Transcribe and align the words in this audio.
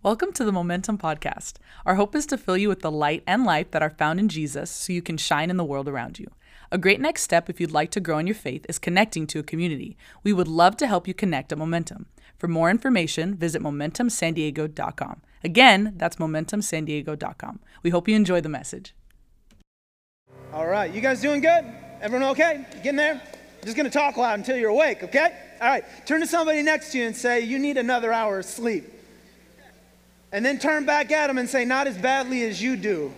Welcome 0.00 0.32
to 0.34 0.44
the 0.44 0.52
Momentum 0.52 0.96
Podcast. 0.96 1.54
Our 1.84 1.96
hope 1.96 2.14
is 2.14 2.24
to 2.26 2.38
fill 2.38 2.56
you 2.56 2.68
with 2.68 2.82
the 2.82 2.90
light 2.90 3.24
and 3.26 3.42
life 3.42 3.72
that 3.72 3.82
are 3.82 3.90
found 3.90 4.20
in 4.20 4.28
Jesus 4.28 4.70
so 4.70 4.92
you 4.92 5.02
can 5.02 5.16
shine 5.16 5.50
in 5.50 5.56
the 5.56 5.64
world 5.64 5.88
around 5.88 6.20
you. 6.20 6.28
A 6.70 6.78
great 6.78 7.00
next 7.00 7.22
step 7.22 7.50
if 7.50 7.60
you'd 7.60 7.72
like 7.72 7.90
to 7.90 8.00
grow 8.00 8.18
in 8.18 8.26
your 8.28 8.36
faith 8.36 8.64
is 8.68 8.78
connecting 8.78 9.26
to 9.26 9.40
a 9.40 9.42
community. 9.42 9.96
We 10.22 10.32
would 10.32 10.46
love 10.46 10.76
to 10.76 10.86
help 10.86 11.08
you 11.08 11.14
connect 11.14 11.50
at 11.50 11.58
Momentum. 11.58 12.06
For 12.38 12.46
more 12.46 12.70
information, 12.70 13.34
visit 13.34 13.60
MomentumSanDiego.com. 13.60 15.22
Again, 15.42 15.94
that's 15.96 16.14
MomentumSanDiego.com. 16.14 17.58
We 17.82 17.90
hope 17.90 18.06
you 18.06 18.14
enjoy 18.14 18.40
the 18.40 18.48
message. 18.48 18.94
All 20.52 20.68
right, 20.68 20.94
you 20.94 21.00
guys 21.00 21.20
doing 21.20 21.40
good? 21.40 21.64
Everyone 22.00 22.28
okay? 22.30 22.64
You 22.76 22.82
getting 22.82 22.96
there? 22.98 23.20
Just 23.64 23.76
gonna 23.76 23.90
talk 23.90 24.16
loud 24.16 24.38
until 24.38 24.56
you're 24.56 24.70
awake, 24.70 25.02
okay? 25.02 25.36
All 25.60 25.66
right, 25.66 25.84
turn 26.06 26.20
to 26.20 26.26
somebody 26.28 26.62
next 26.62 26.92
to 26.92 26.98
you 26.98 27.06
and 27.06 27.16
say, 27.16 27.40
You 27.40 27.58
need 27.58 27.76
another 27.76 28.12
hour 28.12 28.38
of 28.38 28.44
sleep. 28.44 28.92
And 30.30 30.44
then 30.44 30.58
turn 30.58 30.84
back 30.84 31.10
at 31.10 31.28
them 31.28 31.38
and 31.38 31.48
say, 31.48 31.64
Not 31.64 31.86
as 31.86 31.96
badly 31.96 32.42
as 32.42 32.60
you 32.60 32.76
do. 32.76 33.12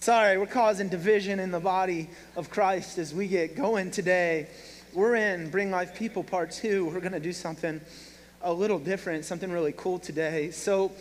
Sorry, 0.00 0.36
we're 0.36 0.46
causing 0.46 0.88
division 0.88 1.38
in 1.38 1.50
the 1.50 1.60
body 1.60 2.10
of 2.36 2.50
Christ 2.50 2.98
as 2.98 3.14
we 3.14 3.28
get 3.28 3.56
going 3.56 3.90
today. 3.90 4.48
We're 4.92 5.14
in 5.14 5.48
Bring 5.48 5.70
Life 5.70 5.94
People 5.94 6.24
Part 6.24 6.50
2. 6.50 6.86
We're 6.86 7.00
going 7.00 7.12
to 7.12 7.20
do 7.20 7.32
something 7.32 7.80
a 8.42 8.52
little 8.52 8.78
different, 8.78 9.24
something 9.24 9.50
really 9.50 9.72
cool 9.74 9.98
today. 9.98 10.50
So, 10.50 10.92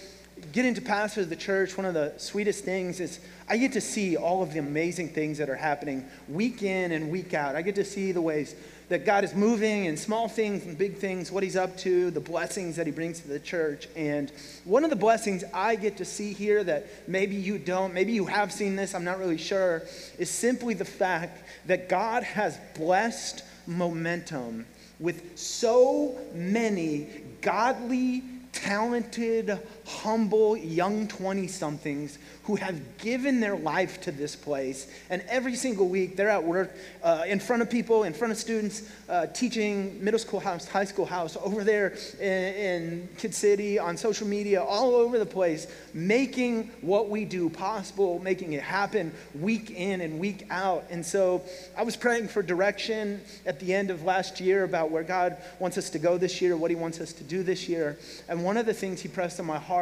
getting 0.53 0.73
to 0.75 0.81
pastor 0.81 1.25
the 1.25 1.35
church, 1.35 1.75
one 1.75 1.85
of 1.85 1.93
the 1.93 2.13
sweetest 2.17 2.63
things 2.63 3.01
is 3.01 3.19
I 3.49 3.57
get 3.57 3.73
to 3.73 3.81
see 3.81 4.15
all 4.15 4.41
of 4.41 4.53
the 4.53 4.59
amazing 4.59 5.09
things 5.09 5.39
that 5.39 5.49
are 5.49 5.55
happening 5.55 6.05
week 6.29 6.63
in 6.63 6.93
and 6.93 7.11
week 7.11 7.33
out. 7.33 7.57
I 7.57 7.61
get 7.61 7.75
to 7.75 7.83
see 7.83 8.13
the 8.13 8.21
ways 8.21 8.55
that 8.91 9.05
God 9.05 9.23
is 9.23 9.33
moving 9.33 9.85
in 9.85 9.95
small 9.95 10.27
things 10.27 10.65
and 10.65 10.77
big 10.77 10.97
things, 10.97 11.31
what 11.31 11.43
He's 11.43 11.55
up 11.55 11.77
to, 11.77 12.11
the 12.11 12.19
blessings 12.19 12.75
that 12.75 12.85
He 12.85 12.91
brings 12.91 13.21
to 13.21 13.27
the 13.29 13.39
church. 13.39 13.87
And 13.95 14.29
one 14.65 14.83
of 14.83 14.89
the 14.89 14.97
blessings 14.97 15.45
I 15.53 15.77
get 15.77 15.95
to 15.97 16.05
see 16.05 16.33
here 16.33 16.61
that 16.65 17.07
maybe 17.07 17.35
you 17.35 17.57
don't, 17.57 17.93
maybe 17.93 18.11
you 18.11 18.25
have 18.25 18.51
seen 18.51 18.75
this, 18.75 18.93
I'm 18.93 19.05
not 19.05 19.17
really 19.17 19.37
sure, 19.37 19.83
is 20.19 20.29
simply 20.29 20.73
the 20.73 20.83
fact 20.83 21.41
that 21.67 21.87
God 21.87 22.23
has 22.23 22.59
blessed 22.75 23.45
momentum 23.65 24.65
with 24.99 25.37
so 25.37 26.17
many 26.33 27.07
godly, 27.39 28.23
talented, 28.51 29.57
humble 29.91 30.55
young 30.55 31.07
20 31.07 31.47
somethings 31.47 32.17
who 32.43 32.55
have 32.55 32.97
given 32.97 33.39
their 33.39 33.55
life 33.55 34.01
to 34.01 34.11
this 34.11 34.35
place. 34.35 34.87
And 35.09 35.23
every 35.27 35.55
single 35.55 35.87
week, 35.87 36.15
they're 36.15 36.29
at 36.29 36.43
work 36.43 36.75
uh, 37.03 37.23
in 37.27 37.39
front 37.39 37.61
of 37.61 37.69
people, 37.69 38.03
in 38.03 38.13
front 38.13 38.31
of 38.31 38.37
students, 38.37 38.89
uh, 39.09 39.27
teaching 39.27 40.03
middle 40.03 40.19
school 40.19 40.39
house, 40.39 40.67
high 40.67 40.85
school 40.85 41.05
house, 41.05 41.37
over 41.43 41.63
there 41.63 41.95
in, 42.19 42.25
in 42.25 43.09
Kid 43.17 43.35
City, 43.35 43.77
on 43.77 43.95
social 43.97 44.27
media, 44.27 44.63
all 44.63 44.95
over 44.95 45.19
the 45.19 45.25
place, 45.25 45.67
making 45.93 46.71
what 46.81 47.09
we 47.09 47.25
do 47.25 47.49
possible, 47.49 48.19
making 48.19 48.53
it 48.53 48.63
happen 48.63 49.13
week 49.39 49.71
in 49.71 50.01
and 50.01 50.19
week 50.19 50.47
out. 50.49 50.85
And 50.89 51.05
so 51.05 51.43
I 51.77 51.83
was 51.83 51.95
praying 51.95 52.29
for 52.29 52.41
direction 52.41 53.21
at 53.45 53.59
the 53.59 53.73
end 53.73 53.91
of 53.91 54.03
last 54.03 54.39
year 54.39 54.63
about 54.63 54.89
where 54.89 55.03
God 55.03 55.37
wants 55.59 55.77
us 55.77 55.89
to 55.91 55.99
go 55.99 56.17
this 56.17 56.41
year, 56.41 56.57
what 56.57 56.71
He 56.71 56.75
wants 56.75 56.99
us 56.99 57.13
to 57.13 57.23
do 57.23 57.43
this 57.43 57.69
year. 57.69 57.99
And 58.27 58.43
one 58.43 58.57
of 58.57 58.65
the 58.65 58.73
things 58.73 59.01
He 59.01 59.09
pressed 59.09 59.39
on 59.39 59.45
my 59.45 59.59
heart 59.59 59.80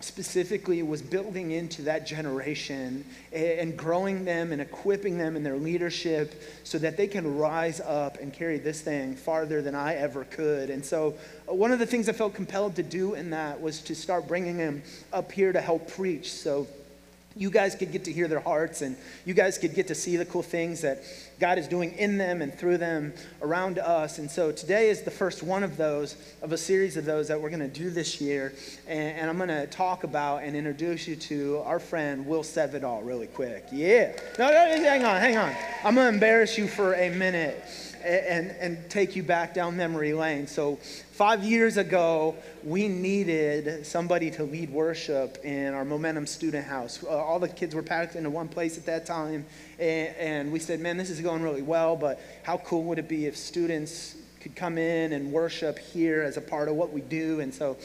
specifically 0.00 0.82
was 0.82 1.02
building 1.02 1.50
into 1.50 1.82
that 1.82 2.06
generation 2.06 3.04
and 3.32 3.76
growing 3.76 4.24
them 4.24 4.52
and 4.52 4.60
equipping 4.60 5.18
them 5.18 5.36
in 5.36 5.42
their 5.42 5.56
leadership 5.56 6.42
so 6.64 6.78
that 6.78 6.96
they 6.96 7.06
can 7.06 7.36
rise 7.36 7.80
up 7.80 8.18
and 8.20 8.32
carry 8.32 8.58
this 8.58 8.80
thing 8.80 9.14
farther 9.14 9.62
than 9.62 9.74
I 9.74 9.94
ever 9.94 10.24
could. 10.24 10.70
And 10.70 10.84
so, 10.84 11.14
uh, 11.48 11.54
one 11.54 11.72
of 11.72 11.78
the 11.78 11.86
things 11.86 12.08
I 12.08 12.12
felt 12.12 12.34
compelled 12.34 12.76
to 12.76 12.82
do 12.82 13.14
in 13.14 13.30
that 13.30 13.60
was 13.60 13.80
to 13.82 13.94
start 13.94 14.26
bringing 14.26 14.56
them 14.56 14.82
up 15.12 15.30
here 15.32 15.52
to 15.52 15.60
help 15.60 15.88
preach. 15.88 16.32
So, 16.32 16.66
you 17.36 17.50
guys 17.50 17.76
could 17.76 17.92
get 17.92 18.04
to 18.04 18.12
hear 18.12 18.26
their 18.26 18.40
hearts 18.40 18.82
and 18.82 18.96
you 19.24 19.34
guys 19.34 19.56
could 19.56 19.74
get 19.74 19.86
to 19.88 19.94
see 19.94 20.16
the 20.16 20.24
cool 20.24 20.42
things 20.42 20.80
that 20.80 21.02
God 21.38 21.58
is 21.58 21.68
doing 21.68 21.92
in 21.92 22.18
them 22.18 22.42
and 22.42 22.52
through 22.52 22.78
them 22.78 23.14
around 23.40 23.78
us. 23.78 24.18
And 24.18 24.28
so 24.28 24.50
today 24.50 24.90
is 24.90 25.02
the 25.02 25.12
first 25.12 25.42
one 25.42 25.62
of 25.62 25.76
those, 25.76 26.16
of 26.42 26.52
a 26.52 26.58
series 26.58 26.96
of 26.96 27.04
those 27.04 27.28
that 27.28 27.40
we're 27.40 27.50
going 27.50 27.60
to 27.60 27.68
do 27.68 27.88
this 27.88 28.20
year. 28.20 28.52
And, 28.88 29.18
and 29.18 29.30
I'm 29.30 29.36
going 29.36 29.48
to 29.48 29.66
talk 29.68 30.02
about 30.02 30.42
and 30.42 30.56
introduce 30.56 31.06
you 31.06 31.14
to 31.16 31.58
our 31.64 31.78
friend 31.78 32.26
Will 32.26 32.42
Sevidal 32.42 33.02
really 33.02 33.28
quick. 33.28 33.66
Yeah. 33.70 34.12
No, 34.38 34.48
no, 34.48 34.52
hang 34.52 35.04
on, 35.04 35.20
hang 35.20 35.36
on. 35.36 35.54
I'm 35.84 35.94
going 35.94 36.08
to 36.08 36.14
embarrass 36.14 36.58
you 36.58 36.66
for 36.66 36.94
a 36.94 37.10
minute 37.10 37.64
and, 38.04 38.50
and 38.60 38.90
take 38.90 39.14
you 39.14 39.22
back 39.22 39.54
down 39.54 39.76
memory 39.76 40.12
lane. 40.12 40.46
So, 40.46 40.78
five 41.20 41.44
years 41.44 41.76
ago, 41.76 42.34
we 42.64 42.88
needed 42.88 43.84
somebody 43.84 44.30
to 44.30 44.42
lead 44.42 44.70
worship 44.70 45.36
in 45.44 45.74
our 45.74 45.84
Momentum 45.84 46.26
Student 46.26 46.66
House. 46.66 47.04
Uh, 47.04 47.08
all 47.08 47.38
the 47.38 47.46
kids 47.46 47.74
were 47.74 47.82
packed 47.82 48.16
into 48.16 48.30
one 48.30 48.48
place 48.48 48.78
at 48.78 48.86
that 48.86 49.04
time, 49.04 49.44
and, 49.78 50.16
and 50.16 50.50
we 50.50 50.58
said, 50.58 50.80
Man, 50.80 50.96
this 50.96 51.10
is 51.10 51.20
going 51.20 51.42
really 51.42 51.60
well, 51.60 51.94
but 51.94 52.22
how 52.42 52.56
cool 52.56 52.84
would 52.84 52.98
it 52.98 53.06
be 53.06 53.26
if 53.26 53.36
students 53.36 54.16
could 54.40 54.56
come 54.56 54.78
in 54.78 55.12
and 55.12 55.30
worship 55.30 55.78
here 55.78 56.22
as 56.22 56.38
a 56.38 56.40
part 56.40 56.70
of 56.70 56.76
what 56.76 56.90
we 56.90 57.02
do? 57.02 57.40
And 57.40 57.52
so, 57.52 57.76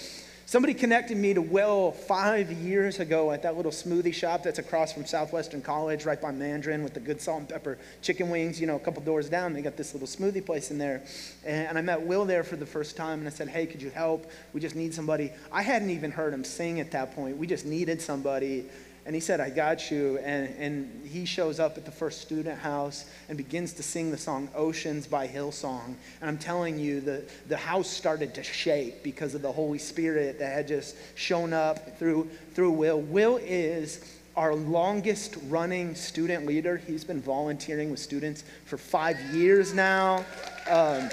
Somebody 0.48 0.76
connected 0.76 1.18
me 1.18 1.34
to 1.34 1.42
Will 1.42 1.92
five 1.92 2.52
years 2.52 3.00
ago 3.00 3.32
at 3.32 3.42
that 3.42 3.58
little 3.58 3.72
smoothie 3.72 4.14
shop 4.14 4.44
that's 4.44 4.60
across 4.60 4.94
from 4.94 5.04
Southwestern 5.04 5.60
College, 5.60 6.06
right 6.06 6.22
by 6.22 6.30
Mandarin, 6.30 6.84
with 6.84 6.94
the 6.94 7.00
good 7.00 7.20
salt 7.20 7.40
and 7.40 7.50
pepper 7.50 7.80
chicken 8.04 8.30
wings. 8.30 8.62
You 8.62 8.68
know, 8.68 8.76
a 8.76 8.80
couple 8.80 9.02
doors 9.02 9.28
down, 9.28 9.54
they 9.54 9.64
got 9.64 9.76
this 9.76 9.96
little 9.96 10.08
smoothie 10.08 10.46
place 10.46 10.70
in 10.70 10.78
there. 10.78 11.02
And 11.44 11.80
I 11.80 11.82
met 11.82 12.00
Will 12.00 12.26
there 12.26 12.44
for 12.44 12.58
the 12.58 12.66
first 12.66 12.96
time, 12.96 13.18
and 13.20 13.28
I 13.28 13.32
said, 13.32 13.48
Hey, 13.48 13.66
could 13.66 13.82
you 13.82 13.90
help? 13.90 14.30
We 14.54 14.62
just 14.62 14.76
need 14.76 14.94
somebody. 14.94 15.32
I 15.52 15.64
hadn't 15.64 15.90
even 15.90 16.12
heard 16.12 16.32
him 16.32 16.44
sing 16.44 16.80
at 16.80 16.92
that 16.92 17.16
point. 17.16 17.38
We 17.38 17.48
just 17.48 17.66
needed 17.66 18.00
somebody 18.00 18.66
and 19.06 19.14
he 19.14 19.22
said, 19.22 19.40
I 19.40 19.52
got 19.52 19.92
you. 19.92 20.18
And, 20.20 20.54
and 20.58 21.06
he 21.06 21.26
shows 21.26 21.60
up 21.60 21.78
at 21.78 21.86
the 21.86 21.92
first 21.92 22.22
student 22.22 22.60
house 22.60 23.06
and 23.30 23.38
begins 23.38 23.74
to 23.74 23.84
sing 23.84 24.10
the 24.10 24.18
song 24.18 24.50
Oceans 24.56 25.06
by 25.06 25.28
Hillsong. 25.28 25.94
And 26.22 26.30
I'm 26.30 26.40
telling 26.40 26.80
you, 26.80 27.02
the, 27.02 27.24
the 27.48 27.58
house 27.58 27.88
started 27.88 28.34
to 28.34 28.44
shake 28.44 29.04
because 29.04 29.36
of 29.36 29.44
the 29.44 29.52
Holy 29.52 29.78
Spirit 29.78 30.40
that 30.40 30.52
had 30.52 30.68
just 30.68 30.96
shown 31.14 31.54
up 31.54 32.00
through, 32.00 32.30
through 32.54 32.72
Will. 32.72 33.00
Will 33.00 33.38
is 33.44 34.16
our 34.36 34.56
longest 34.56 35.38
running 35.50 35.94
student 35.94 36.48
leader. 36.48 36.78
He's 36.78 37.04
been 37.04 37.22
volunteering 37.22 37.92
with 37.92 38.00
students 38.00 38.44
for 38.66 38.78
five 38.78 39.20
years 39.34 39.74
now. 39.74 40.26
Um, 40.70 41.10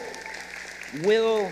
Will 1.04 1.50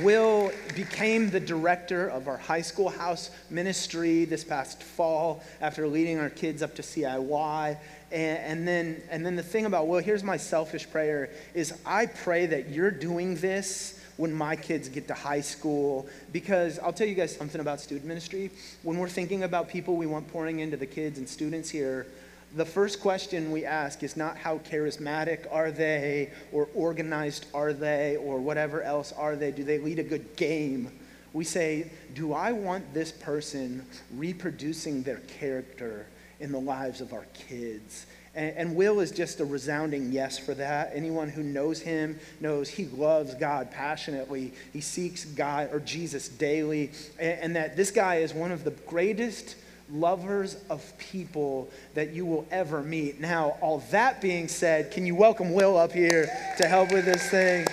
Will 0.00 0.52
became 0.74 1.28
the 1.28 1.40
director 1.40 2.08
of 2.08 2.26
our 2.26 2.38
high 2.38 2.62
school 2.62 2.88
house 2.88 3.30
ministry 3.50 4.24
this 4.24 4.42
past 4.42 4.82
fall 4.82 5.42
after 5.60 5.86
leading 5.86 6.18
our 6.18 6.30
kids 6.30 6.62
up 6.62 6.74
to 6.76 6.82
CIY. 6.82 7.76
And, 8.10 8.38
and, 8.38 8.68
then, 8.68 9.02
and 9.10 9.24
then 9.24 9.36
the 9.36 9.42
thing 9.42 9.66
about 9.66 9.88
Will, 9.88 9.98
here's 9.98 10.24
my 10.24 10.38
selfish 10.38 10.90
prayer, 10.90 11.30
is 11.54 11.74
I 11.84 12.06
pray 12.06 12.46
that 12.46 12.70
you're 12.70 12.90
doing 12.90 13.36
this 13.36 14.00
when 14.16 14.32
my 14.32 14.56
kids 14.56 14.88
get 14.88 15.08
to 15.08 15.14
high 15.14 15.40
school. 15.40 16.06
Because 16.32 16.78
I'll 16.78 16.92
tell 16.92 17.06
you 17.06 17.14
guys 17.14 17.36
something 17.36 17.60
about 17.60 17.80
student 17.80 18.06
ministry. 18.06 18.50
When 18.82 18.98
we're 18.98 19.08
thinking 19.08 19.42
about 19.42 19.68
people 19.68 19.96
we 19.96 20.06
want 20.06 20.26
pouring 20.28 20.60
into 20.60 20.76
the 20.76 20.86
kids 20.86 21.18
and 21.18 21.28
students 21.28 21.68
here, 21.68 22.06
the 22.54 22.64
first 22.64 23.00
question 23.00 23.50
we 23.50 23.64
ask 23.64 24.02
is 24.02 24.16
not 24.16 24.36
how 24.36 24.58
charismatic 24.58 25.46
are 25.50 25.70
they 25.70 26.30
or 26.52 26.68
organized 26.74 27.46
are 27.54 27.72
they 27.72 28.16
or 28.16 28.38
whatever 28.38 28.82
else 28.82 29.12
are 29.12 29.36
they. 29.36 29.50
Do 29.50 29.64
they 29.64 29.78
lead 29.78 29.98
a 29.98 30.02
good 30.02 30.36
game? 30.36 30.90
We 31.32 31.44
say, 31.44 31.90
do 32.14 32.34
I 32.34 32.52
want 32.52 32.92
this 32.92 33.10
person 33.10 33.86
reproducing 34.14 35.02
their 35.02 35.20
character 35.20 36.06
in 36.40 36.52
the 36.52 36.60
lives 36.60 37.00
of 37.00 37.14
our 37.14 37.26
kids? 37.32 38.06
And, 38.34 38.74
Will 38.74 39.00
is 39.00 39.10
just 39.10 39.40
a 39.40 39.44
resounding 39.44 40.10
yes 40.10 40.38
for 40.38 40.54
that. 40.54 40.92
Anyone 40.94 41.28
who 41.28 41.42
knows 41.42 41.80
him 41.80 42.18
knows 42.40 42.70
he 42.70 42.86
loves 42.86 43.34
God 43.34 43.70
passionately. 43.70 44.54
He 44.72 44.80
seeks 44.80 45.26
God 45.26 45.68
or 45.70 45.80
Jesus 45.80 46.28
daily. 46.28 46.92
and 47.18 47.54
that 47.56 47.76
this 47.76 47.90
guy 47.90 48.16
is 48.16 48.32
one 48.32 48.50
of 48.50 48.64
the 48.64 48.70
greatest 48.70 49.56
lovers 49.92 50.56
of 50.70 50.96
people 50.98 51.68
that 51.94 52.12
you 52.12 52.24
will 52.24 52.46
ever 52.50 52.82
meet. 52.82 53.20
Now, 53.20 53.56
all 53.60 53.78
that 53.90 54.20
being 54.20 54.48
said, 54.48 54.90
can 54.90 55.06
you 55.06 55.14
welcome 55.14 55.52
Will 55.52 55.76
up 55.76 55.92
here 55.92 56.28
to 56.56 56.66
help 56.66 56.92
with 56.92 57.04
this 57.04 57.28
thing? 57.28 57.66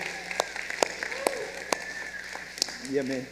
Yeah, 2.92 3.04
man. 3.04 3.25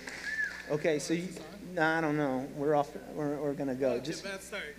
Okay, 0.69 0.99
so 0.99 1.13
you, 1.13 1.27
nah, 1.73 1.97
I 1.97 2.01
don't 2.01 2.17
know. 2.17 2.47
We're 2.55 2.75
off. 2.75 2.89
We're, 3.13 3.37
we're 3.37 3.53
gonna 3.53 3.75
go. 3.75 3.99
Just 3.99 4.25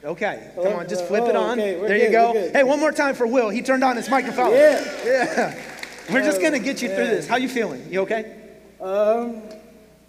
okay. 0.05 0.50
Come 0.55 0.75
on, 0.75 0.88
just 0.88 1.06
flip 1.06 1.25
it 1.25 1.34
oh, 1.34 1.43
on. 1.43 1.58
There 1.58 1.96
you 1.96 2.10
go. 2.10 2.32
Hey, 2.32 2.62
one 2.62 2.78
more 2.78 2.93
time 2.93 3.14
for 3.14 3.26
Will. 3.26 3.49
He 3.49 3.62
turned 3.62 3.82
on 3.82 3.96
his 3.96 4.08
microphone. 4.08 4.52
Yeah. 4.52 4.84
Yeah. 5.05 6.14
We're 6.14 6.25
just 6.25 6.40
gonna 6.40 6.58
get 6.58 6.81
you 6.81 6.88
through 6.88 7.06
this. 7.06 7.26
How 7.26 7.37
you 7.37 7.50
feeling? 7.50 7.84
You 7.90 8.00
okay? 8.02 8.34
Um, 8.81 9.43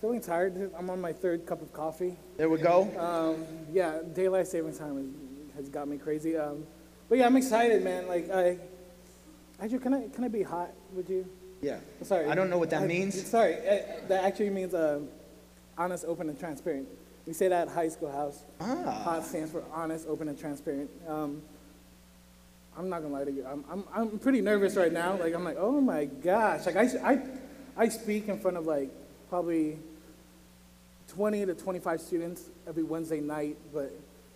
feeling 0.01 0.21
tired. 0.21 0.71
I'm 0.77 0.89
on 0.89 1.01
my 1.01 1.13
third 1.13 1.45
cup 1.45 1.61
of 1.61 1.73
coffee. 1.73 2.15
There 2.37 2.49
we 2.49 2.59
go. 2.59 2.83
Um, 2.97 3.45
yeah, 3.71 3.99
daylight 4.13 4.47
savings 4.47 4.77
time 4.77 5.13
has, 5.55 5.65
has 5.65 5.69
got 5.69 5.87
me 5.87 5.97
crazy. 5.97 6.37
Um, 6.37 6.65
but 7.07 7.17
yeah, 7.17 7.25
I'm 7.25 7.35
excited, 7.35 7.83
man. 7.83 8.07
Like 8.07 8.29
I, 8.31 8.57
actually, 9.61 9.79
can 9.79 9.93
I 9.93 10.07
can 10.07 10.23
I 10.23 10.27
be 10.27 10.43
hot 10.43 10.71
with 10.93 11.09
you? 11.09 11.25
Yeah. 11.61 11.79
Sorry. 12.03 12.27
I 12.27 12.35
don't 12.35 12.49
know 12.49 12.57
what 12.57 12.69
that 12.69 12.83
I- 12.83 12.87
means. 12.87 13.25
Sorry, 13.27 13.55
uh, 13.55 13.81
that 14.07 14.23
actually 14.23 14.49
means 14.51 14.73
uh, 14.73 14.99
honest, 15.77 16.05
open, 16.05 16.29
and 16.29 16.39
transparent. 16.39 16.87
We 17.25 17.33
say 17.33 17.47
that 17.49 17.67
at 17.67 17.73
High 17.73 17.89
School 17.89 18.11
House. 18.11 18.43
Ah. 18.59 18.83
HOT 19.03 19.25
stands 19.25 19.51
for 19.51 19.63
honest, 19.71 20.07
open, 20.07 20.29
and 20.29 20.39
transparent. 20.39 20.89
Um, 21.07 21.41
I'm 22.77 22.89
not 22.89 23.01
gonna 23.01 23.13
lie 23.13 23.25
to 23.25 23.31
you. 23.31 23.45
I'm, 23.45 23.65
I'm, 23.69 23.83
I'm 23.93 24.19
pretty 24.19 24.39
nervous 24.41 24.75
right 24.77 24.91
now. 24.91 25.17
Like 25.17 25.33
I'm 25.33 25.43
like, 25.43 25.57
oh 25.59 25.81
my 25.81 26.05
gosh. 26.05 26.65
Like 26.65 26.77
I, 26.77 26.83
I, 27.03 27.21
I 27.75 27.89
speak 27.89 28.29
in 28.29 28.39
front 28.39 28.55
of 28.55 28.65
like 28.65 28.89
probably 29.29 29.77
20 31.09 31.45
to 31.45 31.53
25 31.55 32.01
students 32.01 32.43
every 32.67 32.83
Wednesday 32.83 33.19
night, 33.19 33.57
but 33.73 33.91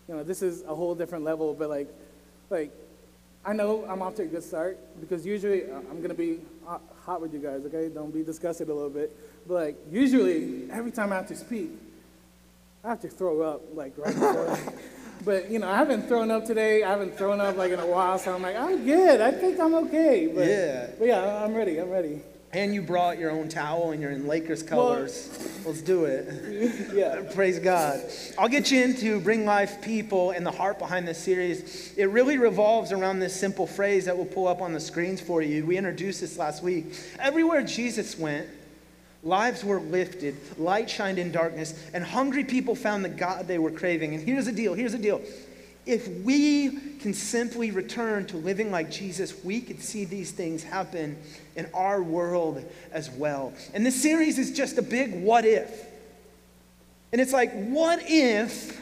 you 0.07 0.16
know 0.16 0.24
this 0.24 0.42
is 0.42 0.63
a 0.63 0.75
whole 0.75 0.95
different 0.95 1.24
level. 1.24 1.54
But 1.54 1.69
like, 1.69 1.88
like 2.50 2.72
I 3.45 3.54
know 3.54 3.86
I'm 3.90 4.01
off 4.01 4.16
to 4.16 4.24
a 4.24 4.25
good 4.25 4.44
start 4.44 4.78
because 5.00 5.25
usually 5.25 5.69
uh, 5.69 5.78
I'm 5.90 6.01
gonna 6.01 6.13
be 6.13 6.40
hot- 6.66 6.81
hot 7.06 7.22
with 7.22 7.34
you 7.34 7.40
guys. 7.40 7.66
Okay, 7.66 7.90
don't 7.90 8.13
be 8.13 8.24
disgusted 8.24 8.69
a 8.69 8.74
little 8.74 8.90
bit. 8.90 9.16
But 9.48 9.54
like 9.54 9.75
usually 9.92 10.69
every 10.72 10.92
time 10.92 11.12
I 11.12 11.16
have 11.16 11.28
to 11.28 11.36
speak, 11.36 11.72
I 12.84 12.89
have 12.89 13.01
to 13.01 13.10
throw 13.10 13.42
up 13.42 13.62
like 13.74 13.94
right 13.98 14.13
before. 14.13 14.57
but 15.25 15.50
you 15.51 15.60
know, 15.60 15.69
I 15.69 15.78
haven't 15.78 16.07
thrown 16.07 16.31
up 16.31 16.46
today. 16.46 16.84
I 16.84 16.89
haven't 16.89 17.18
thrown 17.18 17.39
up 17.39 17.57
like 17.57 17.72
in 17.72 17.80
a 17.80 17.88
while, 17.88 18.18
so 18.18 18.34
I'm 18.34 18.42
like, 18.42 18.56
I'm 18.56 18.84
good. 18.86 19.22
I 19.22 19.31
think 19.31 19.60
I'm 19.60 19.74
okay. 19.86 20.28
But, 20.28 20.48
Yeah. 20.48 20.88
But 20.98 21.07
yeah, 21.07 21.44
I'm 21.44 21.54
ready. 21.54 21.80
I'm 21.80 21.89
ready. 21.89 22.22
And 22.53 22.73
you 22.73 22.83
brought 22.83 23.17
your 23.17 23.31
own 23.31 23.50
towel 23.50 23.91
and 23.91 24.01
you're 24.01 24.11
in 24.11 24.27
Lakers 24.27 24.61
colors. 24.61 25.29
Let's 25.65 25.81
do 25.81 26.05
it. 26.05 26.29
Yeah. 26.94 27.23
Praise 27.33 27.57
God. 27.57 28.01
I'll 28.38 28.47
get 28.47 28.69
you 28.69 28.83
into 28.83 29.19
Bring 29.19 29.45
Life 29.45 29.81
People 29.81 30.31
and 30.31 30.45
the 30.45 30.51
heart 30.51 30.77
behind 30.77 31.07
this 31.07 31.17
series. 31.17 31.94
It 31.97 32.05
really 32.05 32.38
revolves 32.38 32.91
around 32.91 33.19
this 33.19 33.38
simple 33.38 33.65
phrase 33.65 34.05
that 34.05 34.15
we'll 34.15 34.27
pull 34.27 34.47
up 34.47 34.61
on 34.61 34.73
the 34.73 34.79
screens 34.79 35.19
for 35.19 35.41
you. 35.41 35.65
We 35.65 35.77
introduced 35.77 36.21
this 36.21 36.38
last 36.38 36.61
week. 36.61 36.94
Everywhere 37.19 37.63
Jesus 37.63 38.17
went, 38.17 38.47
lives 39.23 39.63
were 39.63 39.79
lifted, 39.79 40.35
light 40.59 40.89
shined 40.89 41.17
in 41.17 41.31
darkness, 41.31 41.73
and 41.94 42.03
hungry 42.03 42.44
people 42.44 42.75
found 42.75 43.03
the 43.03 43.09
God 43.09 43.47
they 43.47 43.57
were 43.57 43.71
craving. 43.71 44.13
And 44.13 44.23
here's 44.23 44.45
the 44.45 44.51
deal 44.51 44.75
here's 44.75 44.91
the 44.91 45.00
deal. 45.00 45.21
If 45.85 46.07
we 46.24 46.97
can 47.00 47.13
simply 47.13 47.71
return 47.71 48.25
to 48.27 48.38
living 48.38 48.71
like 48.71 48.89
Jesus, 48.89 49.44
we 49.44 49.59
could 49.59 49.81
see 49.81 50.06
these 50.06 50.31
things 50.31 50.63
happen 50.63 51.18
in 51.56 51.68
our 51.74 52.01
world 52.01 52.63
as 52.91 53.12
well. 53.12 53.53
And 53.74 53.85
this 53.85 54.01
series 54.01 54.39
is 54.39 54.51
just 54.51 54.77
a 54.77 54.81
big 54.81 55.13
what 55.13 55.45
if. 55.45 55.85
And 57.12 57.19
it's 57.19 57.33
like, 57.33 57.51
what 57.51 58.00
if 58.03 58.81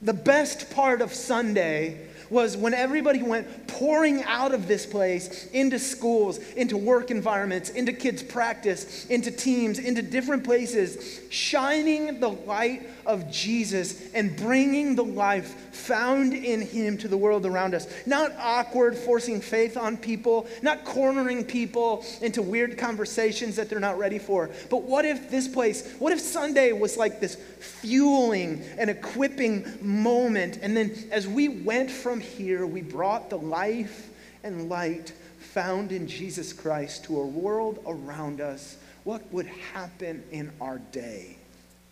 the 0.00 0.12
best 0.12 0.70
part 0.70 1.00
of 1.00 1.12
Sunday 1.12 2.08
was 2.30 2.56
when 2.56 2.74
everybody 2.74 3.22
went 3.22 3.66
pouring 3.66 4.22
out 4.24 4.54
of 4.54 4.68
this 4.68 4.86
place 4.86 5.48
into 5.52 5.78
schools, 5.78 6.38
into 6.54 6.76
work 6.76 7.10
environments, 7.10 7.70
into 7.70 7.92
kids' 7.92 8.22
practice, 8.22 9.06
into 9.06 9.30
teams, 9.30 9.78
into 9.78 10.02
different 10.02 10.44
places, 10.44 11.20
shining 11.30 12.20
the 12.20 12.28
light 12.28 12.88
of 13.06 13.30
Jesus 13.30 14.12
and 14.14 14.36
bringing 14.36 14.94
the 14.96 15.04
life 15.04 15.74
found 15.74 16.32
in 16.32 16.60
Him 16.60 16.98
to 16.98 17.08
the 17.08 17.16
world 17.16 17.46
around 17.46 17.74
us. 17.74 17.86
Not 18.06 18.32
awkward, 18.38 18.96
forcing 18.96 19.40
faith 19.40 19.76
on 19.76 19.96
people, 19.96 20.46
not 20.62 20.84
cornering 20.84 21.44
people 21.44 22.04
into 22.20 22.42
weird 22.42 22.76
conversations 22.78 23.56
that 23.56 23.68
they're 23.68 23.80
not 23.80 23.98
ready 23.98 24.18
for. 24.18 24.50
But 24.70 24.82
what 24.82 25.04
if 25.04 25.30
this 25.30 25.46
place, 25.48 25.94
what 25.98 26.12
if 26.12 26.20
Sunday 26.20 26.72
was 26.72 26.96
like 26.96 27.20
this 27.20 27.36
fueling 27.60 28.62
and 28.78 28.90
equipping 28.90 29.78
moment? 29.80 30.58
And 30.62 30.76
then 30.76 30.94
as 31.10 31.28
we 31.28 31.48
went 31.48 31.90
from 31.90 32.15
here, 32.20 32.66
we 32.66 32.82
brought 32.82 33.30
the 33.30 33.38
life 33.38 34.08
and 34.42 34.68
light 34.68 35.12
found 35.38 35.92
in 35.92 36.06
Jesus 36.06 36.52
Christ 36.52 37.04
to 37.04 37.20
a 37.20 37.26
world 37.26 37.82
around 37.86 38.40
us. 38.40 38.76
What 39.04 39.22
would 39.32 39.46
happen 39.46 40.22
in 40.30 40.52
our 40.60 40.78
day 40.92 41.36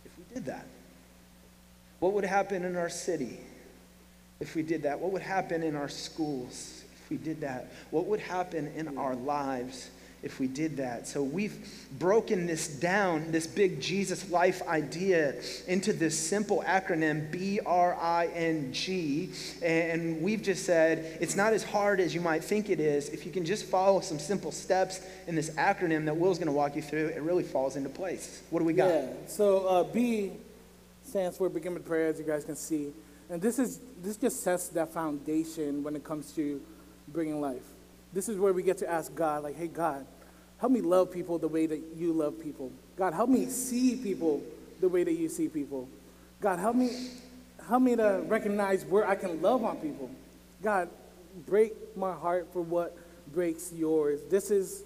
if 0.05 0.17
we 0.17 0.23
did 0.33 0.45
that? 0.45 0.65
What 1.99 2.13
would 2.13 2.25
happen 2.25 2.63
in 2.63 2.75
our 2.75 2.89
city 2.89 3.39
if 4.39 4.55
we 4.55 4.63
did 4.63 4.83
that? 4.83 4.99
What 4.99 5.11
would 5.11 5.21
happen 5.21 5.63
in 5.63 5.75
our 5.75 5.89
schools 5.89 6.83
if 7.01 7.09
we 7.09 7.17
did 7.17 7.41
that? 7.41 7.71
What 7.91 8.05
would 8.05 8.19
happen 8.19 8.71
in 8.75 8.97
our 8.97 9.15
lives 9.15 9.89
if 10.25 10.39
we 10.39 10.47
did 10.47 10.77
that? 10.77 11.07
So 11.07 11.23
we've 11.23 11.55
broken 11.99 12.47
this 12.47 12.67
down, 12.67 13.31
this 13.31 13.47
big 13.47 13.79
Jesus 13.79 14.29
life 14.29 14.61
idea, 14.67 15.35
into 15.67 15.93
this 15.93 16.17
simple 16.17 16.63
acronym 16.67 17.31
B 17.31 17.61
R 17.65 17.95
I 17.95 18.25
N 18.33 18.73
G. 18.73 19.29
And 19.61 20.21
we've 20.21 20.41
just 20.41 20.65
said 20.65 21.17
it's 21.21 21.35
not 21.35 21.53
as 21.53 21.63
hard 21.63 21.99
as 21.99 22.13
you 22.13 22.19
might 22.19 22.43
think 22.43 22.69
it 22.69 22.79
is. 22.79 23.09
If 23.09 23.25
you 23.25 23.31
can 23.31 23.45
just 23.45 23.65
follow 23.65 24.01
some 24.01 24.19
simple 24.19 24.51
steps 24.51 24.99
in 25.27 25.35
this 25.35 25.51
acronym 25.51 26.05
that 26.05 26.17
Will's 26.17 26.39
going 26.39 26.47
to 26.47 26.53
walk 26.53 26.75
you 26.75 26.81
through, 26.81 27.07
it 27.07 27.21
really 27.21 27.43
falls 27.43 27.75
into 27.75 27.89
place. 27.89 28.41
What 28.49 28.59
do 28.59 28.65
we 28.65 28.73
got? 28.73 28.89
Yeah. 28.89 29.07
So 29.27 29.67
uh, 29.67 29.83
B 29.83 30.33
stands 31.03 31.37
for 31.37 31.47
begin 31.49 31.75
with 31.75 31.85
prayer, 31.85 32.07
as 32.07 32.17
you 32.17 32.25
guys 32.25 32.43
can 32.43 32.55
see, 32.55 32.91
and 33.29 33.39
this 33.41 33.59
is 33.59 33.79
this 34.01 34.17
just 34.17 34.41
sets 34.41 34.69
that 34.69 34.91
foundation 34.91 35.83
when 35.83 35.95
it 35.95 36.03
comes 36.03 36.31
to 36.33 36.59
bringing 37.09 37.39
life. 37.39 37.63
This 38.11 38.29
is 38.29 38.37
where 38.37 38.53
we 38.53 38.63
get 38.63 38.77
to 38.79 38.89
ask 38.89 39.13
God, 39.13 39.43
like, 39.43 39.57
Hey 39.57 39.67
God, 39.67 40.05
help 40.59 40.71
me 40.71 40.81
love 40.81 41.11
people 41.11 41.37
the 41.37 41.47
way 41.47 41.65
that 41.65 41.81
you 41.95 42.13
love 42.13 42.39
people. 42.41 42.71
God, 42.97 43.13
help 43.13 43.29
me 43.29 43.45
see 43.47 43.95
people 43.95 44.41
the 44.79 44.89
way 44.89 45.03
that 45.03 45.13
you 45.13 45.29
see 45.29 45.47
people. 45.47 45.87
God, 46.41 46.59
help 46.59 46.75
me 46.75 47.09
help 47.67 47.81
me 47.81 47.95
to 47.95 48.23
recognize 48.27 48.85
where 48.85 49.07
I 49.07 49.15
can 49.15 49.41
love 49.41 49.63
on 49.63 49.77
people. 49.77 50.09
God, 50.61 50.89
break 51.47 51.73
my 51.97 52.13
heart 52.13 52.47
for 52.53 52.61
what 52.61 52.97
breaks 53.33 53.73
yours. 53.73 54.21
This 54.29 54.51
is 54.51 54.83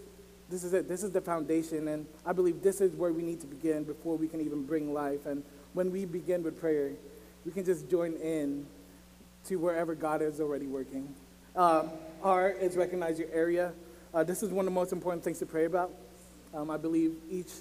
this 0.49 0.63
is 0.63 0.73
it. 0.73 0.87
This 0.87 1.03
is 1.03 1.11
the 1.11 1.21
foundation, 1.21 1.87
and 1.87 2.07
I 2.25 2.33
believe 2.33 2.63
this 2.63 2.81
is 2.81 2.95
where 2.95 3.11
we 3.11 3.21
need 3.21 3.39
to 3.41 3.47
begin 3.47 3.83
before 3.83 4.17
we 4.17 4.27
can 4.27 4.41
even 4.41 4.65
bring 4.65 4.93
life. 4.93 5.27
And 5.27 5.43
when 5.73 5.91
we 5.91 6.05
begin 6.05 6.41
with 6.41 6.59
prayer, 6.59 6.91
we 7.45 7.51
can 7.51 7.63
just 7.63 7.89
join 7.89 8.13
in 8.13 8.65
to 9.45 9.57
wherever 9.57 9.93
God 9.93 10.21
is 10.21 10.39
already 10.39 10.65
working. 10.65 11.13
Um, 11.55 11.91
R 12.23 12.49
is 12.49 12.75
recognize 12.75 13.19
your 13.19 13.29
area. 13.31 13.73
Uh, 14.13 14.23
this 14.23 14.43
is 14.43 14.49
one 14.49 14.65
of 14.65 14.71
the 14.71 14.79
most 14.79 14.91
important 14.91 15.23
things 15.23 15.39
to 15.39 15.45
pray 15.45 15.65
about. 15.65 15.91
Um, 16.53 16.71
I 16.71 16.77
believe 16.77 17.15
each 17.29 17.51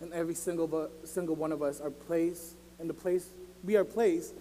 and 0.00 0.12
every 0.12 0.34
single 0.34 0.90
single 1.04 1.34
one 1.34 1.52
of 1.52 1.62
us 1.62 1.80
are 1.80 1.90
placed 1.90 2.54
in 2.80 2.88
the 2.88 2.94
place 2.94 3.28
we 3.64 3.76
are 3.76 3.84
placed 3.84 4.34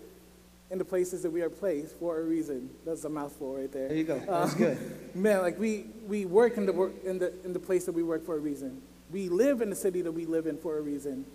in 0.69 0.77
the 0.77 0.85
places 0.85 1.23
that 1.23 1.31
we 1.31 1.41
are 1.41 1.49
placed 1.49 1.95
for 1.95 2.19
a 2.19 2.23
reason. 2.23 2.69
That's 2.85 3.05
a 3.05 3.09
mouthful 3.09 3.55
right 3.55 3.71
there. 3.71 3.87
There 3.87 3.97
you 3.97 4.03
go. 4.03 4.19
That's 4.19 4.53
good. 4.53 4.77
Man, 5.15 5.41
like 5.41 5.57
we, 5.57 5.85
we 6.07 6.25
work 6.25 6.57
in 6.57 6.65
the, 6.65 6.73
work, 6.73 6.91
in, 7.05 7.19
the, 7.19 7.33
in 7.45 7.53
the 7.53 7.59
place 7.59 7.85
that 7.85 7.93
we 7.93 8.03
work 8.03 8.25
for 8.25 8.35
a 8.35 8.39
reason. 8.39 8.81
We 9.09 9.29
live 9.29 9.61
in 9.61 9.69
the 9.69 9.75
city 9.75 10.01
that 10.01 10.11
we 10.11 10.25
live 10.25 10.45
in 10.45 10.57
for 10.57 10.77
a 10.77 10.81
reason. 10.81 11.25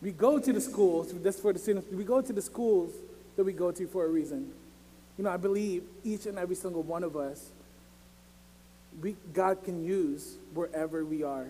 We 0.00 0.12
go 0.12 0.38
to 0.38 0.52
the 0.52 0.60
schools, 0.60 1.12
that's 1.12 1.40
for 1.40 1.52
the 1.52 1.58
students, 1.58 1.90
we 1.90 2.04
go 2.04 2.20
to 2.20 2.32
the 2.32 2.42
schools 2.42 2.92
that 3.36 3.42
we 3.44 3.52
go 3.52 3.72
to 3.72 3.86
for 3.88 4.04
a 4.04 4.08
reason. 4.08 4.52
You 5.18 5.24
know, 5.24 5.30
I 5.30 5.36
believe 5.36 5.82
each 6.04 6.26
and 6.26 6.38
every 6.38 6.54
single 6.54 6.82
one 6.82 7.02
of 7.02 7.16
us, 7.16 7.50
we, 9.00 9.16
God 9.32 9.64
can 9.64 9.82
use 9.82 10.36
wherever 10.52 11.04
we 11.04 11.22
are. 11.22 11.46